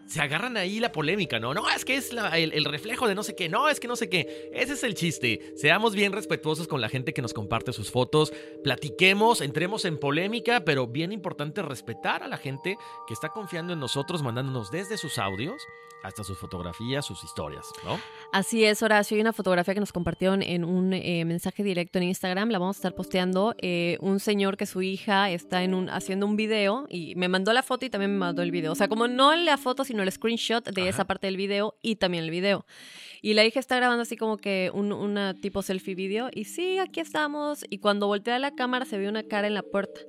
se 0.06 0.20
agarran 0.20 0.56
ahí 0.56 0.80
la 0.80 0.92
polémica, 0.92 1.38
¿no? 1.38 1.54
No, 1.54 1.68
es 1.70 1.84
que 1.84 1.96
es 1.96 2.10
el, 2.12 2.64
reflejo 2.64 3.08
de 3.08 3.14
no 3.14 3.22
sé 3.22 3.34
qué, 3.34 3.48
no, 3.48 3.68
es 3.68 3.80
que 3.80 3.88
no 3.88 3.96
sé 3.96 4.08
qué. 4.08 4.50
Ese 4.52 4.74
es 4.74 4.84
el 4.84 4.94
chiste. 4.94 5.52
Seamos 5.56 5.94
bien 5.94 6.12
respetuosos 6.12 6.68
con 6.68 6.80
la 6.80 6.88
gente 6.88 7.12
que 7.12 7.22
nos 7.22 7.32
comparte 7.32 7.72
sus 7.72 7.90
fotos, 7.90 8.32
platiquemos, 8.62 9.40
entremos 9.40 9.84
en 9.84 9.98
polémica, 9.98 10.64
pero 10.64 10.86
bien 10.86 11.12
importante 11.12 11.62
respetar 11.62 12.22
a 12.22 12.28
la 12.28 12.36
gente 12.36 12.76
que 13.06 13.14
está 13.14 13.28
confiando 13.30 13.72
en 13.72 13.80
nosotros, 13.80 14.22
mandándonos 14.22 14.70
desde 14.70 14.98
sus 14.98 15.18
audios 15.18 15.62
hasta 16.02 16.24
sus 16.24 16.38
fotografías, 16.38 17.04
sus 17.04 17.22
historias, 17.24 17.66
¿no? 17.84 17.98
Así 18.32 18.64
es, 18.64 18.82
Horacio. 18.82 19.14
Hay 19.14 19.20
una 19.20 19.32
fotografía 19.32 19.74
que 19.74 19.80
nos 19.80 19.92
compartieron 19.92 20.42
en 20.42 20.64
un 20.64 20.92
eh, 20.92 21.24
mensaje 21.24 21.62
directo 21.62 21.98
en 21.98 22.04
Instagram. 22.04 22.50
La 22.50 22.58
vamos 22.58 22.76
a 22.76 22.78
estar 22.78 22.94
posteando. 22.94 23.54
Eh, 23.58 23.98
un 24.00 24.20
señor 24.20 24.56
que 24.56 24.66
su 24.66 24.82
hija 24.82 25.30
está 25.30 25.62
en 25.62 25.74
un, 25.74 25.88
haciendo 25.90 26.26
un 26.26 26.36
video 26.36 26.86
y 26.88 27.14
me 27.14 27.28
mandó 27.28 27.52
la 27.52 27.62
foto 27.62 27.86
y 27.86 27.90
también 27.90 28.12
me 28.12 28.18
mandó 28.18 28.42
el 28.42 28.50
video. 28.50 28.72
O 28.72 28.74
sea, 28.74 28.88
como 28.88 29.08
no 29.08 29.34
la 29.36 29.58
foto, 29.58 29.84
sino 29.84 30.02
el 30.02 30.10
screenshot 30.10 30.64
de 30.68 30.88
esa 30.88 31.06
parte 31.06 31.26
del 31.26 31.36
video 31.36 31.76
y 31.82 31.96
también 31.96 32.24
el 32.24 32.30
video. 32.30 32.64
Y 33.22 33.34
la 33.34 33.44
hija 33.44 33.60
está 33.60 33.76
grabando 33.76 34.02
así 34.02 34.16
como 34.16 34.36
que 34.36 34.70
un 34.74 34.92
una 34.92 35.34
tipo 35.34 35.62
selfie 35.62 35.94
video. 35.94 36.28
Y 36.32 36.44
sí, 36.44 36.78
aquí 36.78 36.98
estamos. 36.98 37.64
Y 37.70 37.78
cuando 37.78 38.08
voltea 38.08 38.40
la 38.40 38.54
cámara 38.54 38.84
se 38.84 38.98
ve 38.98 39.08
una 39.08 39.22
cara 39.22 39.46
en 39.46 39.54
la 39.54 39.62
puerta. 39.62 40.00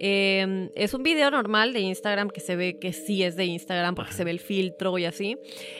Em, 0.00 0.70
es 0.74 0.94
un 0.94 1.02
video 1.02 1.30
normal 1.30 1.72
de 1.74 1.80
Instagram 1.80 2.30
que 2.30 2.40
se 2.40 2.56
ve 2.56 2.78
que 2.78 2.92
sí 2.92 3.22
es 3.22 3.36
de 3.36 3.44
Instagram 3.44 3.94
porque 3.94 4.12
se 4.12 4.24
ve 4.24 4.30
el 4.30 4.40
filtro 4.40 4.96
y 4.98 5.04
así. 5.04 5.36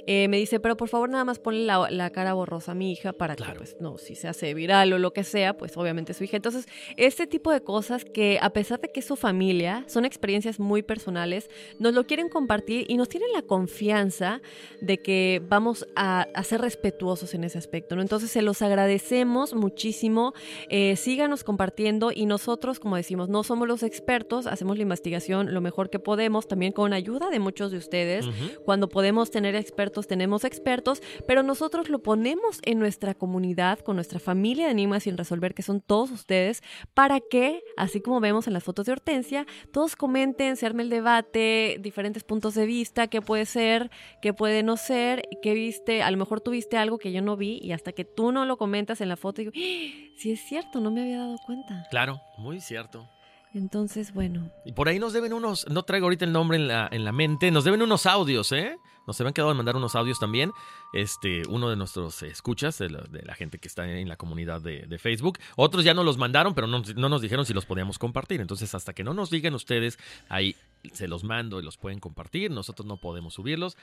Eh, 0.06 0.28
me 0.28 0.36
dice, 0.36 0.60
pero 0.60 0.76
por 0.76 0.88
favor 0.88 1.08
nada 1.08 1.24
más 1.24 1.38
ponle 1.38 1.64
la, 1.64 2.10
cara 2.10 2.34
borrosa 2.34 2.72
a 2.72 2.74
mi 2.74 2.92
hija 2.92 3.12
para 3.14 3.34
que, 3.34 3.44
pues, 3.56 3.76
no, 3.80 3.96
si 3.96 4.14
se 4.14 4.28
hace 4.28 4.52
viral 4.52 4.92
o 4.92 4.98
lo 4.98 5.12
que 5.12 5.24
sea, 5.24 5.56
pues 5.56 5.76
obviamente 5.78 6.12
su 6.12 6.24
hija. 6.24 6.36
Entonces, 6.36 6.66
este 6.96 7.26
tipo 7.26 7.50
de 7.50 7.62
cosas 7.62 8.04
que 8.04 8.38
a 8.40 8.50
pesar 8.50 8.80
de 8.80 8.92
que 8.92 9.00
es 9.00 9.06
su 9.06 9.16
familia, 9.16 9.84
son 9.88 10.04
experiencias 10.04 10.60
muy 10.60 10.82
personales, 10.82 11.48
nos 11.78 11.94
lo 11.94 12.06
quieren 12.06 12.28
compartir 12.28 12.84
y 12.88 12.96
nos 12.98 13.08
tienen 13.08 13.32
la 13.32 13.42
confianza 13.42 14.42
de 14.80 14.98
que 14.98 15.42
vamos 15.48 15.86
a, 15.96 16.28
a 16.34 16.44
ser 16.44 16.60
respetuosos 16.74 17.34
en 17.34 17.44
ese 17.44 17.58
aspecto, 17.58 17.94
¿no? 17.94 18.02
Entonces 18.02 18.30
se 18.30 18.42
los 18.42 18.60
agradecemos 18.60 19.54
muchísimo, 19.54 20.34
eh, 20.68 20.96
síganos 20.96 21.44
compartiendo 21.44 22.10
y 22.12 22.26
nosotros, 22.26 22.80
como 22.80 22.96
decimos, 22.96 23.28
no 23.28 23.44
somos 23.44 23.68
los 23.68 23.84
expertos, 23.84 24.46
hacemos 24.46 24.76
la 24.76 24.82
investigación 24.82 25.54
lo 25.54 25.60
mejor 25.60 25.90
que 25.90 26.00
podemos, 26.00 26.48
también 26.48 26.72
con 26.72 26.92
ayuda 26.92 27.30
de 27.30 27.38
muchos 27.38 27.70
de 27.70 27.78
ustedes, 27.78 28.26
cuando 28.64 28.88
podemos 28.88 29.30
tener 29.30 29.44
tener 29.44 29.56
expertos, 29.56 30.06
tenemos 30.06 30.42
expertos, 30.44 31.02
pero 31.26 31.42
nosotros 31.42 31.90
lo 31.90 31.98
ponemos 31.98 32.60
en 32.62 32.78
nuestra 32.78 33.12
comunidad, 33.12 33.80
con 33.80 33.96
nuestra 33.96 34.18
familia 34.18 34.64
de 34.64 34.70
Enigmas 34.70 35.02
sin 35.02 35.18
resolver, 35.18 35.52
que 35.52 35.62
son 35.62 35.82
todos 35.82 36.10
ustedes, 36.10 36.62
para 36.94 37.20
que, 37.20 37.62
así 37.76 38.00
como 38.00 38.20
vemos 38.20 38.46
en 38.46 38.54
las 38.54 38.64
fotos 38.64 38.86
de 38.86 38.92
Hortensia, 38.92 39.46
todos 39.70 39.96
comenten, 39.96 40.56
se 40.56 40.64
arme 40.64 40.82
el 40.82 40.88
debate, 40.88 41.76
diferentes 41.78 42.24
puntos 42.24 42.54
de 42.54 42.64
vista, 42.64 43.06
qué 43.08 43.20
puede 43.20 43.44
ser, 43.44 43.90
qué 44.22 44.32
puede 44.32 44.62
no 44.62 44.78
ser, 44.78 45.28
qué 45.42 45.52
viste, 45.52 46.02
a 46.02 46.10
lo 46.10 46.16
mejor 46.16 46.40
tuviste 46.40 46.63
algo 46.72 46.98
que 46.98 47.12
yo 47.12 47.22
no 47.22 47.36
vi 47.36 47.58
y 47.62 47.72
hasta 47.72 47.92
que 47.92 48.04
tú 48.04 48.32
no 48.32 48.44
lo 48.44 48.56
comentas 48.56 49.00
en 49.00 49.08
la 49.08 49.16
foto, 49.16 49.40
digo, 49.42 49.52
¡Ah! 49.54 50.12
sí 50.16 50.32
es 50.32 50.40
cierto, 50.40 50.80
no 50.80 50.90
me 50.90 51.02
había 51.02 51.18
dado 51.18 51.36
cuenta. 51.46 51.86
Claro, 51.90 52.20
muy 52.38 52.60
cierto. 52.60 53.08
Entonces, 53.54 54.12
bueno. 54.12 54.50
Y 54.64 54.72
por 54.72 54.88
ahí 54.88 54.98
nos 54.98 55.12
deben 55.12 55.32
unos, 55.32 55.68
no 55.68 55.84
traigo 55.84 56.06
ahorita 56.06 56.24
el 56.24 56.32
nombre 56.32 56.56
en 56.56 56.66
la, 56.66 56.88
en 56.90 57.04
la 57.04 57.12
mente, 57.12 57.50
nos 57.50 57.64
deben 57.64 57.82
unos 57.82 58.06
audios, 58.06 58.50
¿eh? 58.52 58.76
Nos 59.06 59.20
habían 59.20 59.34
quedado 59.34 59.50
de 59.50 59.56
mandar 59.56 59.76
unos 59.76 59.94
audios 59.94 60.18
también. 60.18 60.52
Este, 60.92 61.42
uno 61.48 61.68
de 61.68 61.76
nuestros 61.76 62.22
escuchas, 62.22 62.78
de 62.78 62.88
la, 62.88 63.34
gente 63.34 63.58
que 63.58 63.68
está 63.68 63.86
en 63.86 64.08
la 64.08 64.16
comunidad 64.16 64.60
de, 64.62 64.98
Facebook. 64.98 65.38
Otros 65.56 65.84
ya 65.84 65.92
no 65.92 66.04
los 66.04 66.16
mandaron, 66.16 66.54
pero 66.54 66.66
no, 66.66 66.82
no, 66.96 67.08
nos 67.08 67.20
dijeron 67.20 67.44
si 67.44 67.52
los 67.52 67.66
podíamos 67.66 67.98
compartir. 67.98 68.40
Entonces, 68.40 68.74
hasta 68.74 68.94
que 68.94 69.04
no 69.04 69.12
nos 69.12 69.30
digan 69.30 69.54
ustedes, 69.54 69.98
ahí 70.28 70.56
se 70.92 71.08
los 71.08 71.24
mando 71.24 71.60
y 71.60 71.62
los 71.62 71.76
pueden 71.76 72.00
compartir. 72.00 72.50
Nosotros 72.50 72.86
no 72.86 72.96
podemos 72.96 73.34
subirlos. 73.34 73.76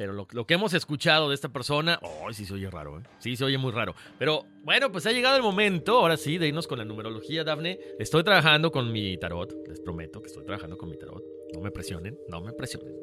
Pero 0.00 0.14
lo, 0.14 0.46
que 0.46 0.54
hemos 0.54 0.72
escuchado 0.72 1.28
de 1.28 1.34
esta 1.34 1.50
persona, 1.50 1.98
oh, 2.00 2.32
sí 2.32 2.46
se 2.46 2.54
oye 2.54 2.70
raro, 2.70 2.98
¿eh? 2.98 3.02
Sí 3.18 3.36
se 3.36 3.44
oye 3.44 3.58
muy 3.58 3.70
raro. 3.70 3.94
Pero 4.18 4.46
bueno, 4.62 4.90
pues 4.90 5.04
ha 5.04 5.12
llegado 5.12 5.36
el 5.36 5.42
momento, 5.42 5.98
ahora 5.98 6.16
sí, 6.16 6.38
de 6.38 6.48
irnos 6.48 6.66
con 6.66 6.78
la 6.78 6.86
numerología, 6.86 7.44
Dafne. 7.44 7.78
Estoy 7.98 8.24
trabajando 8.24 8.72
con 8.72 8.90
mi 8.90 9.18
tarot, 9.18 9.52
les 9.68 9.78
prometo 9.78 10.22
que 10.22 10.28
estoy 10.28 10.46
trabajando 10.46 10.78
con 10.78 10.88
mi 10.88 10.96
tarot. 10.96 11.22
No 11.52 11.60
me 11.60 11.70
presionen, 11.70 12.18
no 12.28 12.40
me 12.40 12.54
presionen. 12.54 12.94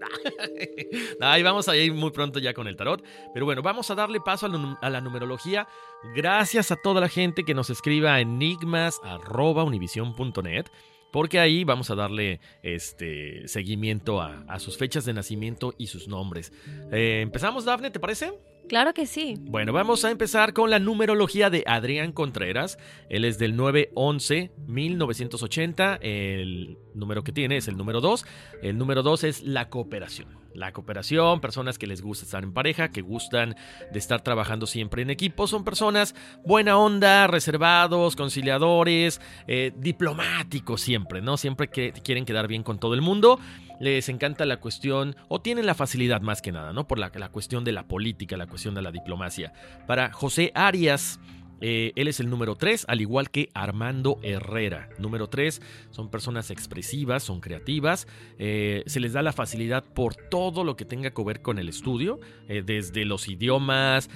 Ahí 1.21 1.43
vamos 1.43 1.69
a 1.69 1.77
ir 1.77 1.93
muy 1.93 2.09
pronto 2.09 2.39
ya 2.39 2.55
con 2.55 2.67
el 2.67 2.75
tarot. 2.75 3.05
Pero 3.31 3.45
bueno, 3.45 3.61
vamos 3.61 3.91
a 3.91 3.95
darle 3.95 4.19
paso 4.19 4.47
a 4.47 4.89
la, 4.89 4.99
numerología. 4.99 5.67
Gracias 6.15 6.71
a 6.71 6.77
toda 6.77 6.99
la 6.99 7.09
gente 7.09 7.43
que 7.43 7.53
nos 7.53 7.69
escriba 7.69 8.15
a 8.15 8.21
enigmas.univision.net 8.21 10.65
porque 11.11 11.39
ahí 11.39 11.63
vamos 11.63 11.89
a 11.89 11.95
darle 11.95 12.39
este 12.63 13.47
seguimiento 13.47 14.21
a, 14.21 14.59
sus 14.59 14.77
fechas 14.77 15.05
de 15.05 15.13
nacimiento 15.13 15.73
y 15.77 15.87
sus 15.87 16.07
nombres. 16.07 16.53
Eh, 16.91 17.21
¿Empezamos, 17.21 17.65
Dafne? 17.65 17.91
¿Te 17.91 17.99
parece? 17.99 18.33
Claro 18.67 18.93
que 18.93 19.05
sí. 19.05 19.35
Bueno, 19.39 19.71
vamos 19.71 20.03
a 20.03 20.11
empezar 20.11 20.51
con 20.53 20.69
la 20.69 20.79
numerología 20.79 21.49
de 21.49 21.63
Adrián 21.65 22.11
Contreras. 22.11 22.77
Él 23.09 23.23
es 23.23 23.39
del 23.39 23.57
911-1980. 23.57 25.99
El 26.01 26.77
número 26.93 27.23
que 27.23 27.31
tiene 27.31 27.55
es 27.57 27.69
el 27.69 27.77
número 27.77 28.01
2. 28.01 28.25
El 28.61 28.77
número 28.77 29.03
2 29.03 29.23
es 29.23 29.43
la 29.43 29.69
cooperación. 29.69 30.36
La 30.57 30.71
cooperación, 30.71 31.39
personas 31.39 31.77
que 31.77 31.85
les 31.85 32.01
gusta 32.01 32.25
estar 32.25 32.43
en 32.43 32.51
pareja, 32.51 32.89
que 32.89 33.01
gustan 33.01 33.55
de 33.91 33.99
estar 33.99 34.21
trabajando 34.21 34.65
siempre 34.65 35.03
en 35.03 35.11
equipo, 35.11 35.45
son 35.45 35.63
personas 35.63 36.15
buena 36.43 36.79
onda, 36.79 37.27
reservados, 37.27 38.15
conciliadores, 38.15 39.21
eh, 39.47 39.71
diplomáticos 39.77 40.81
siempre, 40.81 41.21
¿no? 41.21 41.37
Siempre 41.37 41.67
que 41.67 41.93
quieren 42.03 42.25
quedar 42.25 42.47
bien 42.47 42.63
con 42.63 42.79
todo 42.79 42.95
el 42.95 43.01
mundo 43.01 43.39
les 43.79 44.09
encanta 44.09 44.45
la 44.47 44.57
cuestión, 44.57 45.15
o 45.27 45.39
tienen 45.39 45.67
la 45.67 45.75
facilidad 45.75 46.21
más 46.21 46.41
que 46.41 46.51
nada, 46.51 46.73
¿no? 46.73 46.87
Por 46.87 46.97
la, 46.97 47.11
la 47.13 47.29
cuestión 47.29 47.63
de 47.63 47.71
la 47.71 47.87
política, 47.87 48.35
la 48.37 48.47
cuestión 48.47 48.73
de 48.73 48.81
la 48.81 48.91
diplomacia. 48.91 49.53
Para 49.85 50.11
José 50.11 50.51
Arias, 50.55 51.19
eh, 51.61 51.91
él 51.95 52.07
es 52.07 52.19
el 52.19 52.29
número 52.29 52.55
3, 52.55 52.85
al 52.87 53.01
igual 53.01 53.29
que 53.29 53.49
Armando 53.53 54.19
Herrera. 54.21 54.89
Número 54.99 55.27
3 55.27 55.61
son 55.91 56.09
personas 56.09 56.51
expresivas, 56.51 57.23
son 57.23 57.39
creativas, 57.39 58.07
eh, 58.37 58.83
se 58.85 58.99
les 58.99 59.13
da 59.13 59.21
la 59.21 59.33
facilidad 59.33 59.83
por 59.83 60.15
todo 60.15 60.63
lo 60.63 60.75
que 60.75 60.85
tenga 60.85 61.11
que 61.11 61.23
ver 61.23 61.41
con 61.41 61.59
el 61.59 61.69
estudio, 61.69 62.19
eh, 62.47 62.63
desde 62.65 63.05
los 63.05 63.27
idiomas, 63.27 64.09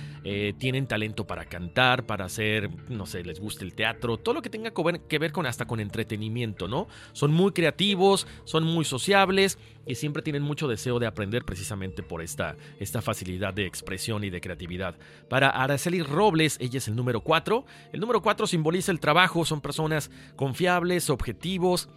tienen 0.59 0.87
talento 0.87 1.25
para 1.25 1.45
cantar, 1.45 2.05
para 2.05 2.25
hacer, 2.25 2.69
no 2.89 3.05
sé, 3.05 3.23
les 3.23 3.39
gusta 3.39 3.63
el 3.63 3.73
teatro, 3.73 4.17
todo 4.17 4.35
lo 4.35 4.41
que 4.41 4.49
tenga 4.49 4.71
que 4.71 5.19
ver 5.19 5.31
con 5.31 5.45
hasta 5.45 5.65
con 5.65 5.79
entretenimiento, 5.79 6.67
¿no? 6.67 6.87
Son 7.13 7.31
muy 7.31 7.51
creativos, 7.51 8.27
son 8.43 8.63
muy 8.63 8.85
sociables 8.85 9.57
y 9.85 9.95
siempre 9.95 10.21
tienen 10.21 10.43
mucho 10.43 10.67
deseo 10.67 10.99
de 10.99 11.07
aprender 11.07 11.43
precisamente 11.43 12.03
por 12.03 12.21
esta, 12.21 12.55
esta 12.79 13.01
facilidad 13.01 13.53
de 13.53 13.65
expresión 13.65 14.23
y 14.23 14.29
de 14.29 14.41
creatividad. 14.41 14.95
Para 15.29 15.49
Araceli 15.49 16.03
Robles, 16.03 16.57
ella 16.59 16.77
es 16.77 16.87
el 16.87 16.95
número 16.95 17.21
4. 17.21 17.65
El 17.93 17.99
número 17.99 18.21
4 18.21 18.47
simboliza 18.47 18.91
el 18.91 18.99
trabajo, 18.99 19.45
son 19.45 19.61
personas 19.61 20.11
confiables, 20.35 21.09
objetivos, 21.09 21.89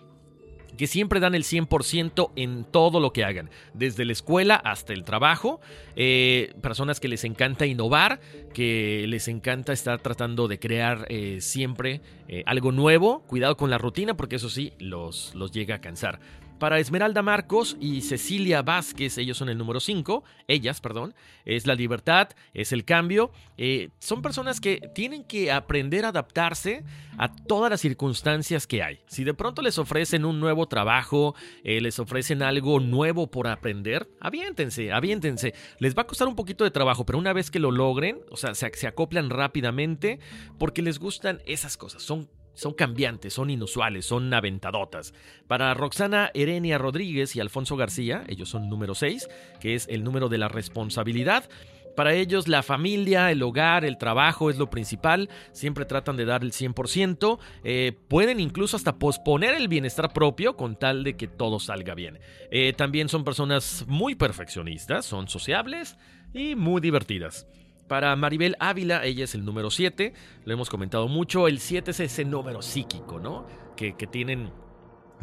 que 0.76 0.86
siempre 0.86 1.20
dan 1.20 1.34
el 1.34 1.44
100% 1.44 2.32
en 2.36 2.64
todo 2.64 3.00
lo 3.00 3.12
que 3.12 3.24
hagan, 3.24 3.50
desde 3.72 4.04
la 4.04 4.12
escuela 4.12 4.56
hasta 4.56 4.92
el 4.92 5.04
trabajo, 5.04 5.60
eh, 5.96 6.54
personas 6.62 7.00
que 7.00 7.08
les 7.08 7.24
encanta 7.24 7.66
innovar, 7.66 8.20
que 8.52 9.06
les 9.08 9.28
encanta 9.28 9.72
estar 9.72 10.00
tratando 10.00 10.48
de 10.48 10.58
crear 10.58 11.06
eh, 11.08 11.38
siempre 11.40 12.00
eh, 12.28 12.42
algo 12.46 12.72
nuevo, 12.72 13.22
cuidado 13.22 13.56
con 13.56 13.70
la 13.70 13.78
rutina 13.78 14.16
porque 14.16 14.36
eso 14.36 14.50
sí 14.50 14.72
los, 14.78 15.34
los 15.34 15.52
llega 15.52 15.76
a 15.76 15.80
cansar. 15.80 16.20
Para 16.58 16.78
Esmeralda 16.78 17.20
Marcos 17.20 17.76
y 17.80 18.02
Cecilia 18.02 18.62
Vázquez, 18.62 19.18
ellos 19.18 19.36
son 19.36 19.48
el 19.48 19.58
número 19.58 19.80
5, 19.80 20.22
ellas, 20.46 20.80
perdón, 20.80 21.14
es 21.44 21.66
la 21.66 21.74
libertad, 21.74 22.28
es 22.54 22.72
el 22.72 22.84
cambio. 22.84 23.32
Eh, 23.58 23.90
son 23.98 24.22
personas 24.22 24.60
que 24.60 24.80
tienen 24.94 25.24
que 25.24 25.50
aprender 25.50 26.04
a 26.04 26.08
adaptarse 26.08 26.84
a 27.18 27.34
todas 27.34 27.70
las 27.70 27.80
circunstancias 27.80 28.66
que 28.66 28.82
hay. 28.82 29.00
Si 29.06 29.24
de 29.24 29.34
pronto 29.34 29.62
les 29.62 29.78
ofrecen 29.78 30.24
un 30.24 30.38
nuevo 30.40 30.66
trabajo, 30.66 31.34
eh, 31.64 31.80
les 31.80 31.98
ofrecen 31.98 32.42
algo 32.42 32.78
nuevo 32.78 33.30
por 33.30 33.48
aprender, 33.48 34.08
aviéntense, 34.20 34.92
aviéntense. 34.92 35.54
Les 35.80 35.96
va 35.96 36.02
a 36.02 36.06
costar 36.06 36.28
un 36.28 36.36
poquito 36.36 36.64
de 36.64 36.70
trabajo, 36.70 37.04
pero 37.04 37.18
una 37.18 37.32
vez 37.32 37.50
que 37.50 37.58
lo 37.58 37.72
logren, 37.72 38.20
o 38.30 38.36
sea, 38.36 38.54
se, 38.54 38.70
se 38.74 38.86
acoplan 38.86 39.28
rápidamente 39.28 40.20
porque 40.58 40.82
les 40.82 40.98
gustan 41.00 41.42
esas 41.46 41.76
cosas. 41.76 42.02
Son 42.02 42.28
son 42.54 42.72
cambiantes, 42.74 43.34
son 43.34 43.50
inusuales, 43.50 44.06
son 44.06 44.32
aventadotas. 44.32 45.14
Para 45.46 45.74
Roxana 45.74 46.30
Erenia 46.34 46.78
Rodríguez 46.78 47.36
y 47.36 47.40
Alfonso 47.40 47.76
García, 47.76 48.24
ellos 48.28 48.48
son 48.48 48.68
número 48.68 48.94
6, 48.94 49.28
que 49.60 49.74
es 49.74 49.86
el 49.88 50.04
número 50.04 50.28
de 50.28 50.38
la 50.38 50.48
responsabilidad. 50.48 51.48
Para 51.94 52.14
ellos 52.14 52.48
la 52.48 52.62
familia, 52.62 53.30
el 53.30 53.42
hogar, 53.42 53.84
el 53.84 53.98
trabajo 53.98 54.50
es 54.50 54.58
lo 54.58 54.68
principal, 54.68 55.28
siempre 55.52 55.84
tratan 55.84 56.16
de 56.16 56.24
dar 56.24 56.42
el 56.42 56.52
100%, 56.52 57.38
eh, 57.62 57.92
pueden 58.08 58.40
incluso 58.40 58.76
hasta 58.76 58.98
posponer 58.98 59.54
el 59.54 59.68
bienestar 59.68 60.12
propio 60.12 60.56
con 60.56 60.76
tal 60.76 61.04
de 61.04 61.16
que 61.16 61.28
todo 61.28 61.60
salga 61.60 61.94
bien. 61.94 62.18
Eh, 62.50 62.72
también 62.72 63.08
son 63.08 63.24
personas 63.24 63.84
muy 63.86 64.16
perfeccionistas, 64.16 65.06
son 65.06 65.28
sociables 65.28 65.96
y 66.32 66.56
muy 66.56 66.80
divertidas. 66.80 67.46
Para 67.88 68.16
Maribel 68.16 68.56
Ávila, 68.60 69.04
ella 69.04 69.24
es 69.24 69.34
el 69.34 69.44
número 69.44 69.70
7, 69.70 70.14
lo 70.44 70.52
hemos 70.52 70.70
comentado 70.70 71.06
mucho, 71.06 71.48
el 71.48 71.58
7 71.60 71.90
es 71.90 72.00
ese 72.00 72.24
número 72.24 72.62
psíquico, 72.62 73.20
¿no? 73.20 73.46
Que, 73.76 73.92
tienen 74.10 74.50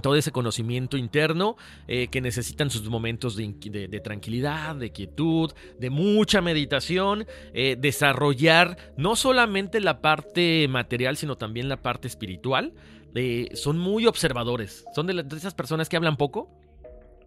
todo 0.01 0.16
ese 0.16 0.32
conocimiento 0.32 0.97
interno 0.97 1.55
eh, 1.88 2.07
que 2.07 2.22
necesitan 2.22 2.70
sus 2.70 2.88
momentos 2.89 3.36
de, 3.36 4.01
tranquilidad, 4.03 4.76
de 4.76 4.91
quietud, 4.91 5.51
de 5.80 5.89
mucha 5.89 6.41
meditación, 6.41 7.26
eh, 7.53 7.78
desarrollar 7.80 8.78
no 8.97 9.16
solamente 9.16 9.80
la 9.80 10.01
parte 10.01 10.68
material, 10.70 11.18
sino 11.18 11.38
también 11.38 11.70
la 11.70 11.82
parte 11.82 12.07
espiritual. 12.07 12.74
Eh, 13.16 13.49
son 13.55 13.78
muy 13.78 14.05
observadores, 14.05 14.86
son 14.95 15.07
de, 15.07 15.24
de 15.24 15.36
esas 15.36 15.53
personas 15.53 15.89
que 15.89 15.97
hablan 15.97 16.16
poco, 16.16 16.49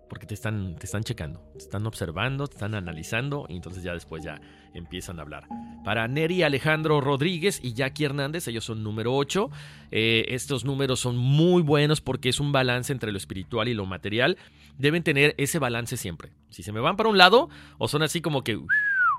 porque 0.09 0.27
te 0.27 0.35
están, 0.35 0.77
te 0.77 0.87
están 0.87 1.03
checando, 1.03 1.41
te 1.53 1.59
están 1.59 1.87
observando, 1.87 2.47
te 2.47 2.55
están 2.55 2.75
analizando 2.75 3.47
y 3.49 3.57
entonces 3.57 3.83
ya 3.83 3.93
después 3.93 4.23
ya 4.25 4.41
empiezan 4.75 5.19
a 5.19 5.23
hablar. 5.23 5.47
Para 5.85 6.09
Neri 6.09 6.43
Alejandro 6.43 7.01
Rodríguez 7.01 7.61
y 7.63 7.75
Jackie 7.75 8.05
Hernández, 8.05 8.49
ellos 8.49 8.65
son 8.65 8.83
número 8.83 9.15
8. 9.15 9.51
Eh, 9.91 10.27
estos 10.29 10.65
números 10.65 11.01
son 11.01 11.17
muy 11.17 11.63
buenos 11.63 12.01
porque 12.01 12.29
es 12.29 12.41
un 12.41 12.53
balance 12.53 12.93
entre 12.93 13.13
lo 13.13 13.19
espiritual 13.19 13.69
y 13.69 13.75
lo 13.75 13.87
material. 13.87 14.37
Deben 14.79 15.03
tener 15.03 15.35
ese 15.39 15.59
balance 15.59 15.97
siempre. 15.97 16.33
Si 16.51 16.63
se 16.63 16.73
me 16.73 16.81
van 16.81 16.97
para 16.97 17.09
un 17.09 17.19
lado 17.19 17.49
o 17.79 17.89
son 17.89 18.03
así 18.03 18.21
como 18.21 18.45
que 18.45 18.61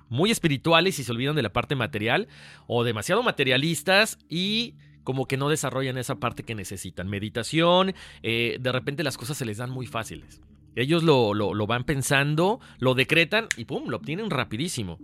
muy 0.10 0.32
espirituales 0.32 1.00
y 1.00 1.04
se 1.04 1.12
olvidan 1.12 1.36
de 1.36 1.42
la 1.42 1.54
parte 1.54 1.76
material 1.76 2.28
o 2.68 2.84
demasiado 2.84 3.24
materialistas 3.24 4.20
y 4.30 4.76
como 5.04 5.28
que 5.28 5.38
no 5.38 5.50
desarrollan 5.50 5.98
esa 5.98 6.16
parte 6.16 6.44
que 6.44 6.56
necesitan. 6.56 7.08
Meditación, 7.08 7.94
eh, 8.24 8.58
de 8.60 8.72
repente 8.72 9.04
las 9.04 9.18
cosas 9.18 9.38
se 9.38 9.46
les 9.46 9.58
dan 9.58 9.70
muy 9.70 9.86
fáciles. 9.86 10.42
Ellos 10.76 11.04
lo, 11.04 11.34
lo, 11.34 11.68
van 11.68 11.84
pensando, 11.84 12.60
lo 12.80 12.94
decretan 12.94 13.48
y 13.58 13.66
¡pum! 13.66 13.90
lo 13.90 13.98
obtienen 13.98 14.30
rapidísimo. 14.30 15.00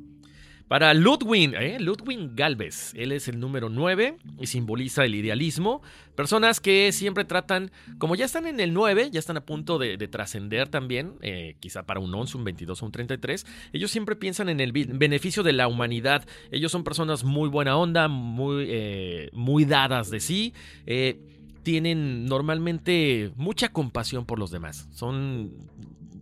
Para 0.72 0.93
Ludwig, 0.93 1.53
¿eh? 1.55 1.82
Ludwig 1.82 2.30
Galvez, 2.34 2.93
él 2.95 3.11
es 3.11 3.28
el 3.28 3.41
número 3.41 3.67
9 3.67 4.15
y 4.39 4.47
simboliza 4.47 5.03
el 5.03 5.15
idealismo. 5.15 5.82
Personas 6.15 6.61
que 6.61 6.93
siempre 6.93 7.26
tratan, 7.26 7.72
como 7.97 8.15
ya 8.15 8.24
están 8.24 8.47
en 8.47 8.61
el 8.61 8.74
9, 8.74 9.09
ya 9.11 9.19
están 9.19 9.36
a 9.36 9.45
punto 9.45 9.78
de, 9.80 9.97
trascender 10.07 10.69
también, 10.69 11.15
eh, 11.24 11.57
quizá 11.59 11.84
para 11.86 11.99
un 11.99 12.15
11, 12.15 12.38
un 12.38 12.45
22 12.45 12.82
o 12.82 12.86
un 12.86 12.93
33, 12.93 13.45
ellos 13.74 13.91
siempre 13.91 14.15
piensan 14.15 14.47
en 14.47 14.61
el 14.61 14.72
beneficio 14.72 15.43
de 15.43 15.51
la 15.51 15.67
humanidad. 15.67 16.26
Ellos 16.51 16.72
son 16.72 16.86
personas 16.86 17.26
muy 17.26 17.49
buena 17.49 17.76
onda, 17.76 18.07
muy, 18.07 18.67
eh, 18.69 19.30
muy 19.34 19.65
dadas 19.65 20.09
de 20.09 20.22
sí. 20.22 20.53
Eh, 20.86 21.19
tienen 21.64 22.26
normalmente 22.26 23.32
mucha 23.36 23.70
compasión 23.70 24.26
por 24.26 24.39
los 24.39 24.51
demás. 24.51 24.88
Son 24.91 25.51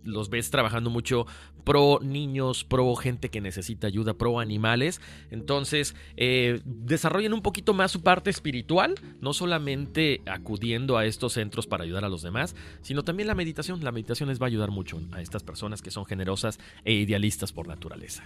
los 0.04 0.30
ves 0.30 0.50
trabajando 0.50 0.90
mucho 0.90 1.26
pro 1.64 2.00
niños, 2.02 2.64
pro 2.64 2.94
gente 2.96 3.28
que 3.28 3.40
necesita 3.40 3.86
ayuda, 3.86 4.14
pro 4.14 4.40
animales. 4.40 5.00
Entonces, 5.30 5.94
eh, 6.16 6.60
desarrollen 6.64 7.32
un 7.32 7.42
poquito 7.42 7.74
más 7.74 7.90
su 7.90 8.02
parte 8.02 8.30
espiritual, 8.30 8.94
no 9.20 9.32
solamente 9.32 10.22
acudiendo 10.26 10.96
a 10.96 11.04
estos 11.04 11.34
centros 11.34 11.66
para 11.66 11.84
ayudar 11.84 12.04
a 12.04 12.08
los 12.08 12.22
demás, 12.22 12.54
sino 12.82 13.02
también 13.02 13.26
la 13.26 13.34
meditación. 13.34 13.82
La 13.84 13.92
meditación 13.92 14.28
les 14.28 14.40
va 14.40 14.46
a 14.46 14.48
ayudar 14.48 14.70
mucho 14.70 15.00
a 15.12 15.20
estas 15.20 15.42
personas 15.42 15.82
que 15.82 15.90
son 15.90 16.06
generosas 16.06 16.58
e 16.84 16.92
idealistas 16.92 17.52
por 17.52 17.68
naturaleza. 17.68 18.24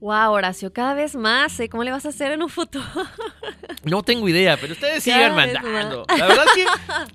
Wow, 0.00 0.32
Horacio, 0.32 0.72
cada 0.72 0.94
vez 0.94 1.14
más, 1.14 1.58
¿eh? 1.60 1.68
¿Cómo 1.68 1.84
le 1.84 1.90
vas 1.90 2.04
a 2.04 2.10
hacer 2.10 2.32
en 2.32 2.42
un 2.42 2.48
futuro? 2.48 2.84
No 3.84 4.02
tengo 4.02 4.26
idea, 4.26 4.56
pero 4.56 4.72
ustedes 4.72 5.02
sigan 5.02 5.34
mandando. 5.34 6.06
más. 6.08 6.18
La 6.18 6.26
verdad 6.26 6.44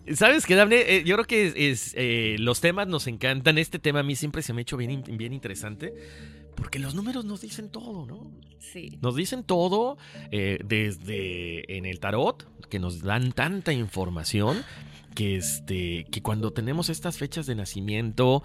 que, 0.06 0.16
¿sabes 0.16 0.46
qué, 0.46 0.54
Dafne? 0.54 0.76
Eh, 0.82 1.04
yo 1.04 1.16
creo 1.16 1.26
que 1.26 1.48
es, 1.48 1.54
es, 1.56 1.94
eh, 1.98 2.36
los 2.38 2.62
temas 2.62 2.88
nos 2.88 3.08
encantan. 3.08 3.58
Este 3.58 3.80
tema 3.80 3.99
a 4.00 4.04
mí 4.04 4.16
siempre 4.16 4.42
se 4.42 4.54
me 4.54 4.62
ha 4.62 4.64
hecho 4.64 4.78
bien, 4.78 5.04
bien 5.18 5.34
interesante. 5.34 5.94
Porque 6.56 6.80
los 6.80 6.94
números 6.94 7.24
nos 7.24 7.42
dicen 7.42 7.70
todo, 7.70 8.06
¿no? 8.06 8.32
Sí. 8.60 9.00
Nos 9.02 9.16
dicen 9.16 9.44
todo 9.44 9.98
eh, 10.32 10.60
desde 10.66 11.78
en 11.78 11.86
el 11.86 12.00
tarot, 12.00 12.46
que 12.70 12.80
nos 12.80 13.02
dan 13.02 13.32
tanta 13.32 13.72
información 13.72 14.64
que, 15.16 15.38
este, 15.38 16.06
que 16.12 16.22
cuando 16.22 16.52
tenemos 16.52 16.90
estas 16.90 17.18
fechas 17.18 17.46
de 17.46 17.56
nacimiento 17.56 18.44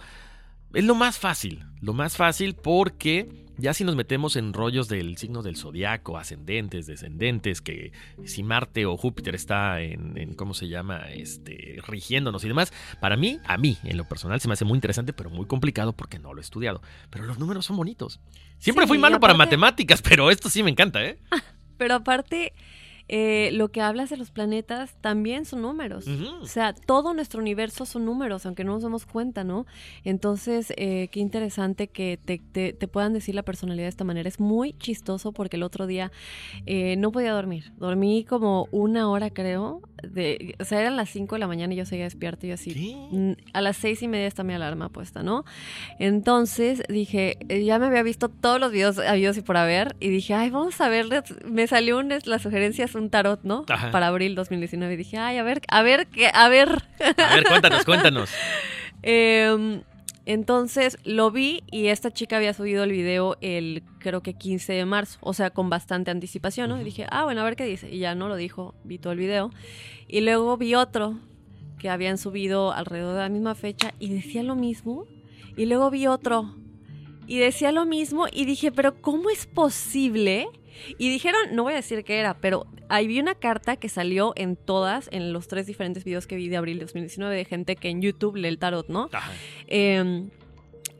es 0.73 0.85
lo 0.85 0.95
más 0.95 1.19
fácil. 1.19 1.65
Lo 1.81 1.93
más 1.93 2.17
fácil 2.17 2.55
porque 2.55 3.44
ya 3.57 3.75
si 3.75 3.85
nos 3.85 3.97
metemos 3.97 4.37
en 4.37 4.53
rollos 4.53 4.89
del 4.89 5.17
signo 5.17 5.43
del 5.43 5.57
zodiaco, 5.57 6.19
ascendentes, 6.19 6.87
descendentes, 6.87 7.61
que 7.61 7.93
si 8.25 8.43
Marte 8.43 8.87
o 8.87 8.97
Júpiter 8.97 9.35
está 9.35 9.81
en, 9.81 10.17
en, 10.17 10.35
¿cómo 10.35 10.55
se 10.55 10.69
llama? 10.69 11.05
Este, 11.11 11.79
rigiéndonos 11.87 12.45
y 12.45 12.49
demás. 12.49 12.73
Para 13.01 13.17
mí, 13.17 13.39
a 13.45 13.57
mí, 13.57 13.79
en 13.85 13.97
lo 13.97 14.05
personal, 14.05 14.41
se 14.41 14.49
me 14.49 14.55
hace 14.55 14.65
muy 14.65 14.77
interesante, 14.77 15.13
pero 15.13 15.31
muy 15.31 15.47
complicado 15.47 15.93
porque 15.93 16.19
no 16.19 16.35
lo 16.35 16.41
he 16.41 16.45
estudiado. 16.45 16.83
Pero 17.11 17.25
los 17.25 17.39
números 17.39 17.67
son 17.67 17.77
bonitos. 17.77 18.21
Siempre 18.59 18.85
Sí, 18.85 18.89
fui 18.89 18.99
malo 18.99 19.21
para 19.21 19.35
matemáticas, 19.35 20.03
pero 20.03 20.31
esto 20.31 20.49
sí 20.49 20.63
me 20.63 20.71
encanta, 20.71 21.05
¿eh? 21.05 21.19
Pero 21.77 21.97
aparte, 21.97 22.53
eh, 23.09 23.51
lo 23.53 23.69
que 23.71 23.81
hablas 23.83 24.11
de 24.11 24.17
los 24.17 24.31
planetas 24.31 24.97
también 25.01 25.45
son 25.45 25.63
números. 25.63 26.07
O 26.43 26.47
sea, 26.47 26.73
todo 26.75 27.13
nuestro 27.15 27.41
universo 27.41 27.85
son 27.87 28.05
números, 28.05 28.47
aunque 28.47 28.65
no 28.65 28.73
nos 28.73 28.83
damos 28.83 29.05
cuenta, 29.07 29.45
¿no? 29.45 29.67
Entonces, 30.05 30.73
eh, 30.77 31.09
qué 31.13 31.21
interesante 31.21 31.89
que 31.89 32.19
te, 32.25 32.39
te- 32.39 32.73
te 32.73 32.89
puedan 32.89 33.13
decir 33.13 33.35
la 33.35 33.43
personalidad 33.43 33.85
de 33.85 33.91
esta 33.91 34.05
manera. 34.05 34.29
Es 34.29 34.41
muy 34.41 34.73
chistoso 34.75 35.33
porque 35.33 35.57
el 35.57 35.63
otro 35.63 35.87
día 35.87 36.13
eh, 36.67 36.97
no 36.97 37.13
podía 37.13 37.33
dormir. 37.33 37.73
Dormí 37.77 38.25
como 38.25 38.69
una 38.71 39.11
hora, 39.11 39.31
creo. 39.31 39.81
De, 40.07 40.55
o 40.61 40.65
sea, 40.65 40.81
eran 40.81 40.97
las 40.97 41.11
5 41.11 41.35
de 41.35 41.39
la 41.39 41.47
mañana 41.47 41.75
y 41.75 41.77
yo 41.77 41.87
seguía 41.87 42.05
despierta 42.05 42.47
y 42.47 42.51
yo 42.51 42.55
así. 42.55 42.97
A 43.53 43.61
las 43.61 43.77
seis 43.77 44.03
y 44.03 44.09
media 44.09 44.27
está 44.27 44.45
mi 44.45 44.55
alarma 44.55 44.89
puesta, 44.89 45.23
¿no? 45.23 45.45
Entonces 45.99 46.83
dije, 46.89 47.39
eh, 47.49 47.65
ya 47.65 47.79
me 47.79 47.87
había 47.87 48.03
visto 48.03 48.29
todos 48.29 48.61
los 48.61 48.73
videos 48.73 48.99
habidos 48.99 49.37
y 49.37 49.43
por 49.43 49.57
haber 49.57 49.97
y 50.01 50.09
dije, 50.09 50.35
ay, 50.35 50.51
vamos 50.51 50.81
a 50.81 50.89
ver, 50.89 51.07
me 51.45 51.67
salió 51.67 51.99
un, 51.99 52.13
la 52.25 52.39
sugerencia 52.39 52.85
es 52.85 52.95
un 52.95 53.11
tarot, 53.11 53.41
¿no? 53.43 53.65
Ajá. 53.69 53.91
Para 53.91 54.09
abril 54.09 54.35
2019 54.35 54.95
y 54.95 54.97
dije, 54.97 55.19
ay, 55.19 55.39
a 55.39 55.43
ver, 55.43 55.61
a 55.69 55.83
ver, 55.83 56.09
a 56.33 56.49
ver. 56.49 56.83
A 57.19 57.35
ver, 57.35 57.45
cuéntanos, 57.45 57.85
cuéntanos. 57.85 58.31
Em, 59.07 59.83
entonces 60.27 60.97
lo 61.05 61.31
vi 61.31 61.63
y 61.71 61.89
esta 61.89 62.11
chica 62.11 62.37
había 62.37 62.55
subido 62.55 62.85
el 62.85 62.93
video 62.93 63.37
el 63.43 63.83
creo 63.99 64.23
que 64.23 64.35
15 64.35 64.73
de 64.73 64.85
marzo, 64.87 65.19
o 65.21 65.35
sea, 65.35 65.51
con 65.51 65.69
bastante 65.69 66.11
anticipación, 66.11 66.71
¿no? 66.71 66.81
Y 66.81 66.85
dije, 66.85 67.07
ah, 67.11 67.25
bueno, 67.25 67.43
a 67.43 67.45
ver 67.45 67.57
qué 67.57 67.65
dice. 67.67 67.91
Y 67.91 67.99
ya 67.99 68.15
no 68.15 68.29
lo 68.29 68.37
dijo, 68.37 68.75
vi 68.85 68.99
todo 68.99 69.13
el 69.13 69.19
video. 69.19 69.51
Y 70.09 70.21
luego 70.21 70.57
vi 70.57 70.75
otro 70.75 71.19
que 71.79 71.91
habían 71.91 72.17
subido 72.17 72.73
alrededor 72.73 73.15
de 73.15 73.21
la 73.21 73.29
misma 73.29 73.55
fecha 73.55 73.93
y 73.99 74.09
decía 74.15 74.43
lo 74.43 74.57
mismo. 74.57 75.07
Y 75.57 75.67
luego 75.67 75.91
vi 75.91 76.07
otro 76.07 76.55
y 77.27 77.39
decía 77.39 77.73
lo 77.73 77.87
mismo 77.87 78.27
y 78.33 78.45
dije, 78.45 78.73
pero 78.73 79.01
¿cómo 79.01 79.31
es 79.31 79.47
posible? 79.47 80.49
Y 80.99 81.09
dijeron, 81.09 81.41
no 81.53 81.63
voy 81.63 81.75
a 81.75 81.77
decir 81.77 82.05
qué 82.05 82.19
era, 82.19 82.35
pero 82.35 82.67
ahí 82.89 83.07
vi 83.07 83.21
una 83.21 83.35
carta 83.35 83.77
que 83.77 83.89
salió 83.89 84.33
en 84.37 84.57
todas, 84.57 85.09
en 85.13 85.33
los 85.33 85.47
tres 85.49 85.67
diferentes 85.67 86.05
videos 86.05 86.27
que 86.27 86.37
vi 86.37 86.49
de 86.49 86.57
abril 86.57 86.79
de 86.79 86.85
2019 86.87 87.37
de 87.37 87.45
gente 87.45 87.77
que 87.77 87.89
en 87.89 88.03
YouTube 88.03 88.37
lee 88.37 88.49
el 88.49 88.59
tarot, 88.59 88.89
¿no? 88.89 89.09
Eh, 89.69 90.29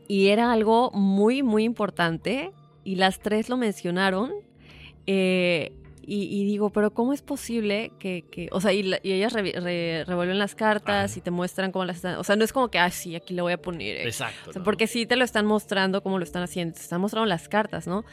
y 0.07 0.27
era 0.27 0.51
algo 0.51 0.91
muy, 0.91 1.43
muy 1.43 1.63
importante 1.63 2.51
y 2.83 2.95
las 2.95 3.19
tres 3.19 3.49
lo 3.49 3.57
mencionaron. 3.57 4.31
eh, 5.07 5.73
y, 6.07 6.23
y 6.25 6.45
digo, 6.45 6.69
pero 6.69 6.93
¿cómo 6.93 7.13
es 7.13 7.21
posible 7.21 7.91
que, 7.99 8.23
que- 8.31 8.49
o 8.51 8.61
sea, 8.61 8.73
y, 8.73 8.83
la- 8.83 8.99
y 9.03 9.11
ellas 9.13 9.33
re- 9.33 9.53
re- 9.59 10.03
revuelven 10.05 10.39
las 10.39 10.55
cartas 10.55 11.17
y 11.17 11.21
te 11.21 11.31
muestran 11.31 11.71
cómo 11.71 11.85
las 11.85 11.97
están, 11.97 12.15
o 12.17 12.23
sea, 12.23 12.35
no 12.35 12.43
es 12.43 12.53
como 12.53 12.69
que, 12.69 12.79
ah, 12.79 12.89
sí, 12.91 13.15
aquí 13.15 13.33
le 13.33 13.41
voy 13.41 13.53
a 13.53 13.57
poner. 13.61 13.97
eh. 13.97 14.03
Exacto. 14.03 14.49
O 14.49 14.53
sea, 14.53 14.59
¿no? 14.59 14.63
porque 14.65 14.87
sí 14.87 15.05
te 15.05 15.15
lo 15.15 15.23
están 15.25 15.45
mostrando 15.45 16.01
cómo 16.03 16.17
lo 16.17 16.23
están 16.23 16.43
haciendo, 16.43 16.73
te 16.75 16.81
están 16.81 17.01
mostrando 17.01 17.25
las 17.27 17.47
cartas, 17.49 17.87
¿no? 17.87 18.03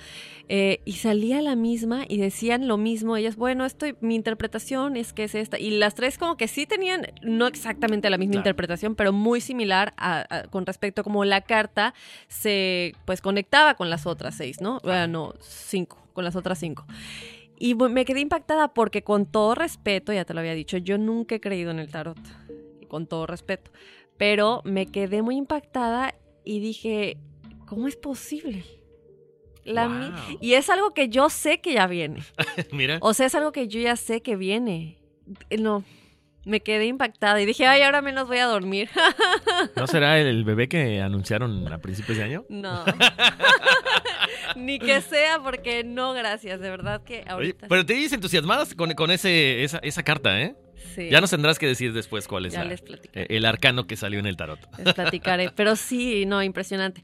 Eh, 0.49 0.80
y 0.84 0.93
salía 0.95 1.40
la 1.40 1.55
misma 1.57 2.05
y 2.09 2.18
decían 2.18 2.66
lo 2.68 2.76
mismo, 2.76 3.16
ellas, 3.16 3.36
bueno, 3.36 3.64
esto, 3.64 3.86
mi 4.01 4.14
interpretación 4.16 4.97
es 4.97 5.12
que 5.12 5.24
es 5.24 5.34
esta. 5.34 5.59
Y 5.59 5.70
las 5.78 5.95
tres 5.95 6.18
como 6.18 6.36
que 6.36 6.49
sí 6.49 6.66
tenían, 6.66 7.07
no 7.22 7.47
exactamente 7.47 8.11
la 8.11 8.18
misma 8.18 8.32
Claro. 8.32 8.40
interpretación, 8.43 8.95
pero 8.97 9.12
muy 9.12 9.40
similar 9.40 9.95
a- 9.97 10.26
a- 10.28 10.43
con 10.49 10.66
respecto 10.66 11.01
a 11.01 11.05
cómo 11.05 11.24
la 11.24 11.40
carta 11.43 11.95
se, 12.28 12.95
pues, 13.05 13.20
conectaba 13.20 13.74
con 13.74 13.88
las 13.90 14.07
otras 14.07 14.34
seis, 14.36 14.61
¿no? 14.61 14.80
Bueno, 14.82 15.34
cinco, 15.40 15.99
con 16.12 16.24
las 16.24 16.36
otras 16.36 16.59
cinco. 16.59 16.84
Y 17.62 17.76
me 17.76 18.04
quedé 18.04 18.18
impactada 18.18 18.74
porque 18.74 19.02
con 19.04 19.24
todo 19.24 19.54
respeto, 19.54 20.12
ya 20.12 20.24
te 20.24 20.34
lo 20.34 20.40
había 20.40 20.52
dicho, 20.54 20.78
yo 20.78 20.98
nunca 20.98 21.36
he 21.36 21.40
creído 21.40 21.70
en 21.70 21.78
el 21.78 21.88
tarot, 21.88 22.18
con 22.88 23.06
todo 23.06 23.24
respeto, 23.24 23.70
pero 24.16 24.62
me 24.64 24.86
quedé 24.86 25.22
muy 25.22 25.36
impactada 25.36 26.16
y 26.44 26.58
dije, 26.58 27.18
¿cómo 27.66 27.86
es 27.86 27.94
posible? 27.94 28.64
La 29.64 29.88
mi- 29.88 30.06
Wow. 30.10 30.38
y 30.40 30.54
es 30.54 30.68
algo 30.70 30.92
que 30.92 31.08
yo 31.08 31.30
sé 31.30 31.60
que 31.60 31.74
ya 31.74 31.86
viene. 31.86 32.24
Mira. 32.72 32.98
O 33.00 33.14
sea, 33.14 33.26
es 33.26 33.34
algo 33.36 33.52
que 33.52 33.68
yo 33.68 33.78
ya 33.80 33.94
sé 33.94 34.22
que 34.22 34.34
viene. 34.34 34.98
No, 35.56 35.84
me 36.45 36.61
quedé 36.61 36.86
impactada 36.86 37.40
y 37.40 37.47
dije, 37.47 37.66
ay, 37.66 37.82
ahora 37.82 38.03
menos 38.03 38.26
voy 38.28 38.38
a 38.38 38.47
dormir. 38.47 38.90
¿No 39.76 39.86
será 39.86 40.18
el 40.18 40.45
bebé 40.45 40.68
que 40.68 41.01
anunciaron 41.01 41.72
a 41.72 41.78
principios 41.78 42.18
de 42.18 42.24
año? 42.24 42.45
no. 42.49 42.84
Ni 44.57 44.78
que 44.78 45.01
sea, 45.01 45.38
porque 45.43 45.82
no, 45.84 46.12
gracias. 46.12 46.61
De 46.61 46.68
verdad 46.70 47.03
que 47.03 47.20
Oye, 47.20 47.30
ahorita. 47.30 47.68
pero 47.68 47.86
te 47.86 47.95
dices 47.95 48.12
entusiasmadas 48.12 48.74
con, 48.74 48.93
con 48.93 49.11
ese, 49.11 49.64
esa, 49.64 49.78
esa 49.78 50.03
carta, 50.03 50.40
¿eh? 50.40 50.55
Sí. 50.95 51.09
Ya 51.11 51.20
nos 51.20 51.30
tendrás 51.30 51.59
que 51.59 51.66
decir 51.66 51.93
después 51.93 52.28
cuál 52.28 52.47
es 52.47 52.53
Ya 52.53 52.64
la- 52.64 52.70
les 52.70 52.82
el 53.14 53.45
arcano 53.47 53.86
que 53.86 53.97
salió 53.97 54.18
en 54.18 54.26
el 54.26 54.36
tarot. 54.36 54.59
Les 54.78 54.93
platicaré. 54.95 55.51
Pero 55.55 55.74
sí, 55.76 56.26
no, 56.26 56.43
impresionante. 56.43 57.03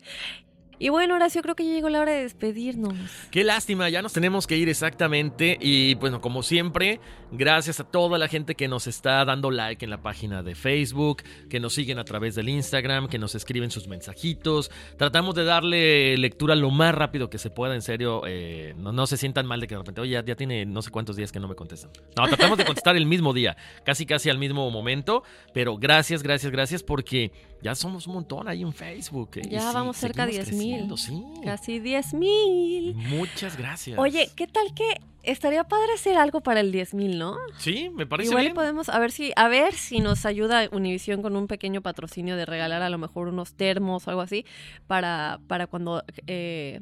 Y 0.78 0.90
bueno, 0.90 1.16
Horacio, 1.16 1.42
creo 1.42 1.54
que 1.54 1.64
ya 1.64 1.72
llegó 1.72 1.88
la 1.88 2.00
hora 2.00 2.12
de 2.12 2.22
despedirnos. 2.22 2.94
Qué 3.30 3.44
lástima, 3.44 3.88
ya 3.88 4.02
nos 4.02 4.12
tenemos 4.12 4.46
que 4.46 4.56
ir 4.56 4.68
exactamente. 4.68 5.58
Y 5.60 5.94
bueno, 5.94 6.20
como 6.20 6.42
siempre, 6.42 7.00
gracias 7.32 7.80
a 7.80 7.84
toda 7.84 8.18
la 8.18 8.28
gente 8.28 8.54
que 8.54 8.68
nos 8.68 8.86
está 8.86 9.24
dando 9.24 9.50
like 9.50 9.84
en 9.84 9.90
la 9.90 10.02
página 10.02 10.42
de 10.42 10.54
Facebook, 10.54 11.22
que 11.48 11.60
nos 11.60 11.74
siguen 11.74 11.98
a 11.98 12.04
través 12.04 12.34
del 12.34 12.48
Instagram, 12.48 13.08
que 13.08 13.18
nos 13.18 13.34
escriben 13.34 13.70
sus 13.70 13.88
mensajitos. 13.88 14.70
Tratamos 14.96 15.34
de 15.34 15.44
darle 15.44 16.16
lectura 16.16 16.54
lo 16.54 16.70
más 16.70 16.94
rápido 16.94 17.28
que 17.28 17.38
se 17.38 17.50
pueda, 17.50 17.74
en 17.74 17.82
serio. 17.82 18.22
eh, 18.26 18.74
no, 18.76 18.92
no 18.92 19.06
se 19.06 19.16
sientan 19.16 19.46
mal 19.46 19.60
de 19.60 19.66
que 19.66 19.74
de 19.74 19.78
repente, 19.80 20.00
oye, 20.00 20.12
ya, 20.12 20.24
ya 20.24 20.36
tiene 20.36 20.64
no 20.64 20.82
sé 20.82 20.90
cuántos 20.90 21.16
días 21.16 21.32
que 21.32 21.40
no 21.40 21.48
me 21.48 21.54
contestan. 21.54 21.90
No, 22.16 22.26
tratamos 22.28 22.56
de 22.58 22.64
contestar 22.64 22.96
el 22.96 23.06
mismo 23.06 23.32
día, 23.32 23.56
casi 23.84 24.06
casi 24.06 24.30
al 24.30 24.38
mismo 24.38 24.70
momento. 24.70 25.22
Pero 25.52 25.76
gracias, 25.76 26.22
gracias, 26.22 26.52
gracias, 26.52 26.82
porque 26.82 27.32
ya 27.62 27.74
somos 27.74 28.06
un 28.06 28.14
montón 28.14 28.48
ahí 28.48 28.62
en 28.62 28.72
Facebook. 28.72 29.30
eh, 29.36 29.42
y 29.44 29.50
Ya 29.50 29.68
sí, 29.68 29.74
vamos 29.74 29.96
cerca 29.96 30.26
de 30.26 30.44
seguimos 30.44 31.00
10 31.00 31.10
mil. 31.10 31.34
Sí. 31.36 31.40
Casi 31.44 31.78
10 31.80 32.14
mil. 32.14 32.94
Muchas 32.94 33.56
gracias. 33.56 33.98
Oye, 33.98 34.30
¿qué 34.36 34.46
tal 34.46 34.72
que 34.74 35.00
estaría 35.22 35.64
padre 35.64 35.92
hacer 35.94 36.16
algo 36.16 36.40
para 36.40 36.60
el 36.60 36.72
10 36.72 36.94
mil, 36.94 37.18
no? 37.18 37.36
Sí, 37.58 37.90
me 37.90 38.06
parece 38.06 38.30
Igual 38.30 38.44
bien. 38.46 38.54
podemos, 38.54 38.88
a 38.88 38.98
ver 38.98 39.10
si, 39.10 39.32
a 39.36 39.48
ver 39.48 39.74
si 39.74 40.00
nos 40.00 40.24
ayuda 40.24 40.68
Univision 40.72 41.20
con 41.22 41.36
un 41.36 41.46
pequeño 41.48 41.82
patrocinio 41.82 42.36
de 42.36 42.46
regalar 42.46 42.82
a 42.82 42.90
lo 42.90 42.98
mejor 42.98 43.28
unos 43.28 43.54
termos 43.54 44.06
o 44.06 44.10
algo 44.10 44.22
así 44.22 44.44
para, 44.86 45.40
para 45.48 45.66
cuando 45.66 46.04
eh, 46.26 46.80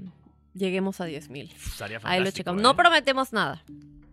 lleguemos 0.55 1.01
a 1.01 1.05
10 1.07 1.31
mil. 1.31 1.53
Estaría 1.67 2.01
Ahí 2.05 2.23
lo 2.23 2.31
checamos. 2.31 2.61
¿eh? 2.61 2.63
No 2.63 2.77
prometemos 2.77 3.33
nada. 3.33 3.65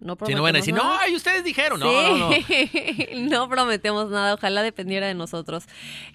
No 0.04 0.18
Si 0.26 0.36
no 0.36 0.44
van 0.44 0.56
a 0.56 0.60
decir, 0.60 0.74
prometemos 0.74 0.76
no, 0.76 0.84
nada. 1.00 1.10
y 1.10 1.16
ustedes 1.16 1.44
dijeron, 1.44 1.80
no, 1.80 1.92
no, 1.92 2.18
no. 2.18 2.30
No 3.16 3.50
prometemos 3.50 4.10
nada, 4.10 4.34
ojalá 4.34 4.62
dependiera 4.62 5.08
de 5.08 5.14
nosotros. 5.14 5.64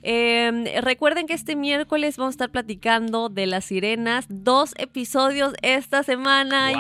Eh, 0.03 0.79
recuerden 0.83 1.27
que 1.27 1.33
este 1.35 1.57
miércoles 1.57 2.17
vamos 2.19 2.33
a 2.33 2.35
estar 2.35 2.51
platicando 2.51 3.29
de 3.31 3.47
las 3.47 3.65
sirenas, 3.65 4.27
dos 4.29 4.75
episodios 4.77 5.55
esta 5.63 6.03
semana. 6.03 6.71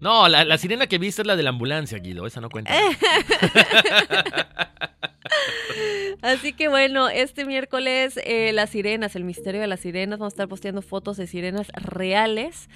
No, 0.00 0.28
la, 0.28 0.44
la 0.44 0.58
sirena 0.58 0.86
que 0.88 0.98
viste 0.98 1.22
es 1.22 1.28
la 1.28 1.36
de 1.36 1.44
la 1.44 1.50
ambulancia, 1.50 1.98
Guido. 1.98 2.26
Esa 2.26 2.40
no 2.40 2.50
cuenta. 2.50 2.74
Así 6.22 6.52
que 6.52 6.68
bueno, 6.68 7.08
este 7.08 7.44
miércoles 7.44 8.18
eh, 8.24 8.52
las 8.52 8.70
sirenas, 8.70 9.16
el 9.16 9.24
misterio 9.24 9.60
de 9.60 9.66
las 9.66 9.80
sirenas, 9.80 10.18
vamos 10.18 10.32
a 10.32 10.34
estar 10.34 10.48
posteando 10.48 10.82
fotos 10.82 11.16
de 11.16 11.26
sirenas 11.26 11.68
reales 11.74 12.68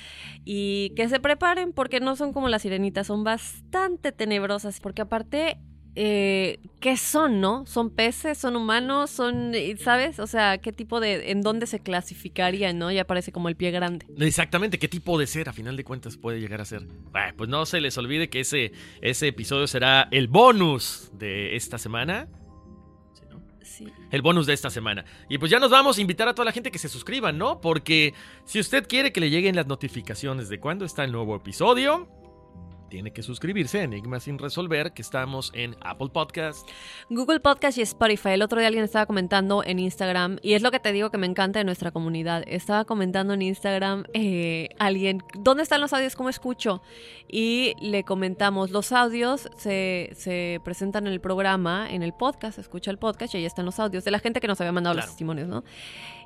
y 0.44 0.92
que 0.96 1.08
se 1.08 1.20
preparen 1.20 1.72
porque 1.72 2.00
no 2.00 2.16
son 2.16 2.32
como 2.32 2.48
las 2.48 2.62
sirenitas, 2.62 3.06
son 3.06 3.24
bastante 3.24 4.12
tenebrosas, 4.12 4.80
porque 4.80 5.02
aparte 5.02 5.58
eh, 5.98 6.58
qué 6.78 6.98
son, 6.98 7.40
¿no? 7.40 7.64
¿Son 7.66 7.88
peces? 7.88 8.36
¿Son 8.36 8.54
humanos? 8.54 9.10
¿Son, 9.10 9.52
sabes? 9.78 10.18
O 10.20 10.26
sea, 10.26 10.58
¿qué 10.58 10.70
tipo 10.70 11.00
de, 11.00 11.30
en 11.30 11.40
dónde 11.40 11.66
se 11.66 11.80
clasificaría, 11.80 12.74
¿no? 12.74 12.92
Ya 12.92 13.06
parece 13.06 13.32
como 13.32 13.48
el 13.48 13.56
pie 13.56 13.70
grande. 13.70 14.06
Exactamente, 14.18 14.78
¿qué 14.78 14.88
tipo 14.88 15.18
de 15.18 15.26
ser 15.26 15.48
a 15.48 15.54
final 15.54 15.74
de 15.74 15.84
cuentas 15.84 16.18
puede 16.18 16.38
llegar 16.38 16.60
a 16.60 16.66
ser? 16.66 16.82
Bueno, 17.10 17.32
pues 17.38 17.48
no 17.48 17.64
se 17.64 17.80
les 17.80 17.96
olvide 17.96 18.28
que 18.28 18.40
ese, 18.40 18.72
ese 19.00 19.28
episodio 19.28 19.66
será 19.66 20.06
el 20.10 20.28
bonus 20.28 21.10
de 21.14 21.56
esta 21.56 21.78
semana. 21.78 22.28
Sí. 23.62 23.86
El 24.10 24.20
bonus 24.20 24.46
de 24.46 24.52
esta 24.52 24.68
semana. 24.68 25.04
Y 25.30 25.38
pues 25.38 25.50
ya 25.50 25.58
nos 25.58 25.70
vamos 25.70 25.96
a 25.96 26.00
invitar 26.02 26.28
a 26.28 26.34
toda 26.34 26.44
la 26.44 26.52
gente 26.52 26.70
que 26.70 26.78
se 26.78 26.88
suscriba, 26.90 27.32
¿no? 27.32 27.60
Porque 27.62 28.12
si 28.44 28.60
usted 28.60 28.86
quiere 28.86 29.12
que 29.12 29.20
le 29.20 29.30
lleguen 29.30 29.56
las 29.56 29.66
notificaciones 29.66 30.50
de 30.50 30.60
cuándo 30.60 30.84
está 30.84 31.04
el 31.04 31.12
nuevo 31.12 31.34
episodio, 31.36 32.08
tiene 32.88 33.12
que 33.12 33.22
suscribirse 33.22 33.80
a 33.80 33.82
Enigma 33.84 34.20
sin 34.20 34.38
resolver, 34.38 34.92
que 34.92 35.02
estamos 35.02 35.50
en 35.54 35.76
Apple 35.80 36.08
Podcast. 36.12 36.68
Google 37.10 37.40
Podcast 37.40 37.78
y 37.78 37.82
Spotify. 37.82 38.30
El 38.30 38.42
otro 38.42 38.58
día 38.58 38.68
alguien 38.68 38.84
estaba 38.84 39.06
comentando 39.06 39.62
en 39.64 39.78
Instagram, 39.78 40.38
y 40.42 40.54
es 40.54 40.62
lo 40.62 40.70
que 40.70 40.80
te 40.80 40.92
digo 40.92 41.10
que 41.10 41.18
me 41.18 41.26
encanta 41.26 41.58
de 41.58 41.64
nuestra 41.64 41.90
comunidad. 41.90 42.44
Estaba 42.46 42.84
comentando 42.84 43.34
en 43.34 43.42
Instagram 43.42 44.04
eh, 44.12 44.68
alguien, 44.78 45.22
¿dónde 45.38 45.62
están 45.62 45.80
los 45.80 45.92
audios? 45.92 46.16
¿Cómo 46.16 46.28
escucho? 46.28 46.82
Y 47.28 47.74
le 47.80 48.04
comentamos, 48.04 48.70
los 48.70 48.92
audios 48.92 49.48
se, 49.56 50.10
se 50.14 50.60
presentan 50.64 51.06
en 51.06 51.12
el 51.12 51.20
programa, 51.20 51.90
en 51.90 52.02
el 52.02 52.12
podcast, 52.12 52.58
escucha 52.58 52.90
el 52.90 52.98
podcast 52.98 53.34
y 53.34 53.38
ahí 53.38 53.44
están 53.44 53.66
los 53.66 53.78
audios 53.80 54.04
de 54.04 54.10
la 54.10 54.18
gente 54.18 54.40
que 54.40 54.48
nos 54.48 54.60
había 54.60 54.72
mandado 54.72 54.96
los 54.96 55.06
testimonios, 55.06 55.48
¿no? 55.48 55.64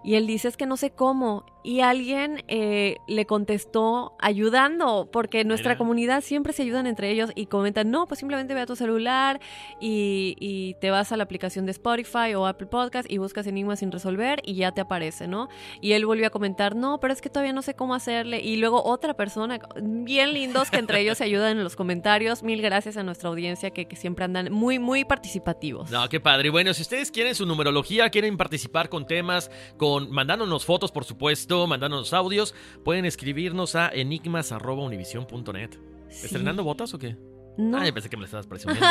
Y 0.03 0.15
él 0.15 0.27
dice, 0.27 0.49
es 0.49 0.57
que 0.57 0.67
no 0.67 0.77
sé 0.77 0.91
cómo. 0.91 1.45
Y 1.63 1.81
alguien 1.81 2.43
eh, 2.49 2.97
le 3.07 3.27
contestó 3.27 4.15
ayudando, 4.19 5.11
porque 5.13 5.45
nuestra 5.45 5.73
Mira. 5.73 5.79
comunidad 5.79 6.23
siempre 6.23 6.55
se 6.55 6.63
ayudan 6.63 6.87
entre 6.87 7.11
ellos 7.11 7.31
y 7.35 7.47
comentan, 7.47 7.91
no, 7.91 8.07
pues 8.07 8.21
simplemente 8.21 8.55
ve 8.55 8.63
a 8.63 8.67
tu 8.67 8.77
celular 8.77 9.41
y, 9.79 10.37
y 10.41 10.75
te 10.81 10.91
vas 10.91 11.13
a 11.13 11.19
la 11.19 11.25
aplicación 11.25 11.67
de 11.67 11.73
Spotify 11.73 12.35
o 12.35 12.47
Apple 12.47 12.69
Podcast 12.69 13.11
y 13.11 13.19
buscas 13.19 13.47
Enigma 13.47 13.77
sin 13.77 13.93
resolver 13.93 14.41
y 14.43 14.55
ya 14.55 14.73
te 14.73 14.81
aparece, 14.81 15.29
¿no? 15.29 15.49
Y 15.83 15.93
él 15.93 16.07
volvió 16.07 16.29
a 16.29 16.31
comentar, 16.31 16.77
no, 16.77 16.99
pero 16.99 17.13
es 17.13 17.21
que 17.21 17.29
todavía 17.29 17.53
no 17.53 17.61
sé 17.61 17.75
cómo 17.75 17.95
hacerle. 17.95 18.41
Y 18.41 18.57
luego 18.57 18.83
otra 18.83 19.13
persona, 19.13 19.61
bien 19.83 20.33
lindos, 20.33 20.71
que 20.71 20.79
entre 20.79 21.01
ellos 21.01 21.19
se 21.19 21.25
ayudan 21.25 21.59
en 21.59 21.65
los 21.65 21.77
comentarios. 21.77 22.43
Mil 22.43 22.63
gracias 22.63 22.97
a 22.97 23.03
nuestra 23.03 23.29
audiencia 23.29 23.71
que, 23.71 23.87
que 23.87 23.97
siempre 23.97 24.25
andan 24.25 24.51
muy, 24.51 24.79
muy 24.79 25.05
participativos. 25.05 25.91
No, 25.91 26.09
qué 26.09 26.21
padre. 26.21 26.49
Y 26.49 26.51
bueno, 26.51 26.73
si 26.73 26.81
ustedes 26.81 27.11
quieren 27.11 27.35
su 27.35 27.45
numerología, 27.45 28.09
quieren 28.09 28.39
participar 28.39 28.89
con 28.89 29.07
temas, 29.07 29.51
con 29.77 29.90
mandándonos 29.99 30.65
fotos, 30.65 30.93
por 30.93 31.05
supuesto, 31.05 31.67
mandándonos 31.67 32.13
audios, 32.13 32.55
pueden 32.85 33.05
escribirnos 33.07 33.75
a 33.75 33.89
enigmas.univision.net. 33.89 35.71
¿Estrenando 36.09 36.63
botas 36.65 36.95
o 36.95 36.99
qué? 36.99 37.17
No. 37.59 37.79
Ah, 37.79 37.85
yo 37.87 37.93
pensé 37.93 38.09
que 38.09 38.17
me 38.17 38.25
estabas 38.25 38.47
presumiendo. 38.47 38.87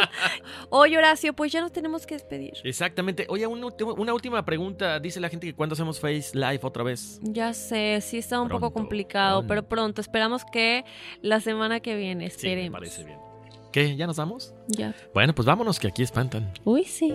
Oye, 0.70 0.98
Horacio, 0.98 1.32
pues 1.34 1.52
ya 1.52 1.60
nos 1.60 1.72
tenemos 1.72 2.04
que 2.06 2.14
despedir. 2.14 2.52
Exactamente. 2.64 3.26
Oye, 3.30 3.46
una, 3.46 3.66
ulti- 3.68 3.94
una 3.98 4.12
última 4.12 4.44
pregunta. 4.44 4.98
Dice 5.00 5.18
la 5.20 5.28
gente 5.28 5.46
que 5.46 5.54
cuando 5.54 5.74
hacemos 5.74 5.98
Face 6.00 6.30
Live 6.34 6.60
otra 6.62 6.82
vez. 6.82 7.20
Ya 7.22 7.54
sé, 7.54 8.00
sí 8.02 8.18
está 8.18 8.40
un 8.40 8.48
poco 8.48 8.72
complicado, 8.72 9.38
pronto. 9.40 9.48
pero 9.48 9.68
pronto. 9.68 10.00
Esperamos 10.00 10.44
que 10.44 10.84
la 11.22 11.40
semana 11.40 11.80
que 11.80 11.96
viene, 11.96 12.28
Sí, 12.28 12.46
me 12.46 12.52
esperemos. 12.52 12.78
parece 12.80 13.04
bien. 13.04 13.18
¿Qué? 13.72 13.96
¿Ya 13.96 14.06
nos 14.06 14.16
vamos? 14.16 14.52
Ya. 14.68 14.94
Bueno, 15.14 15.34
pues 15.34 15.46
vámonos, 15.46 15.78
que 15.78 15.86
aquí 15.88 16.02
espantan. 16.02 16.52
Uy, 16.64 16.84
sí. 16.84 17.14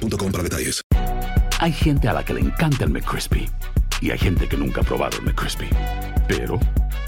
boostmobile.com 0.01 0.31
para 0.31 0.43
detalles. 0.43 0.81
Hay 1.59 1.71
gente 1.71 2.07
a 2.07 2.13
la 2.13 2.23
que 2.23 2.33
le 2.33 2.41
encanta 2.41 2.85
el 2.85 2.89
McCrispy 2.89 3.47
y 4.01 4.11
hay 4.11 4.17
gente 4.17 4.47
que 4.47 4.57
nunca 4.57 4.81
ha 4.81 4.83
probado 4.83 5.17
el 5.17 5.23
McCrispy. 5.23 5.69
Pero 6.27 6.59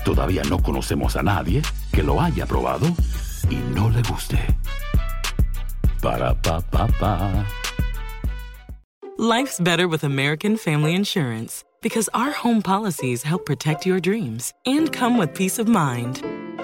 todavía 0.05 0.43
no 0.43 0.61
conocemos 0.61 1.15
a 1.15 1.23
nadie 1.23 1.61
que 1.91 2.03
lo 2.03 2.21
haya 2.21 2.45
probado 2.45 2.87
y 3.49 3.55
no 3.73 3.89
le 3.89 4.01
guste. 4.03 4.37
Para 6.01 6.39
pa 6.41 6.61
pa 6.61 6.87
pa. 6.99 7.45
Life's 9.17 9.59
better 9.59 9.87
with 9.87 10.03
American 10.03 10.57
Family 10.57 10.93
Insurance 10.93 11.63
because 11.81 12.09
our 12.13 12.31
home 12.31 12.61
policies 12.61 13.23
help 13.23 13.45
protect 13.45 13.85
your 13.85 13.99
dreams 13.99 14.53
and 14.65 14.91
come 14.91 15.17
with 15.17 15.33
peace 15.33 15.59
of 15.59 15.67
mind. 15.67 16.21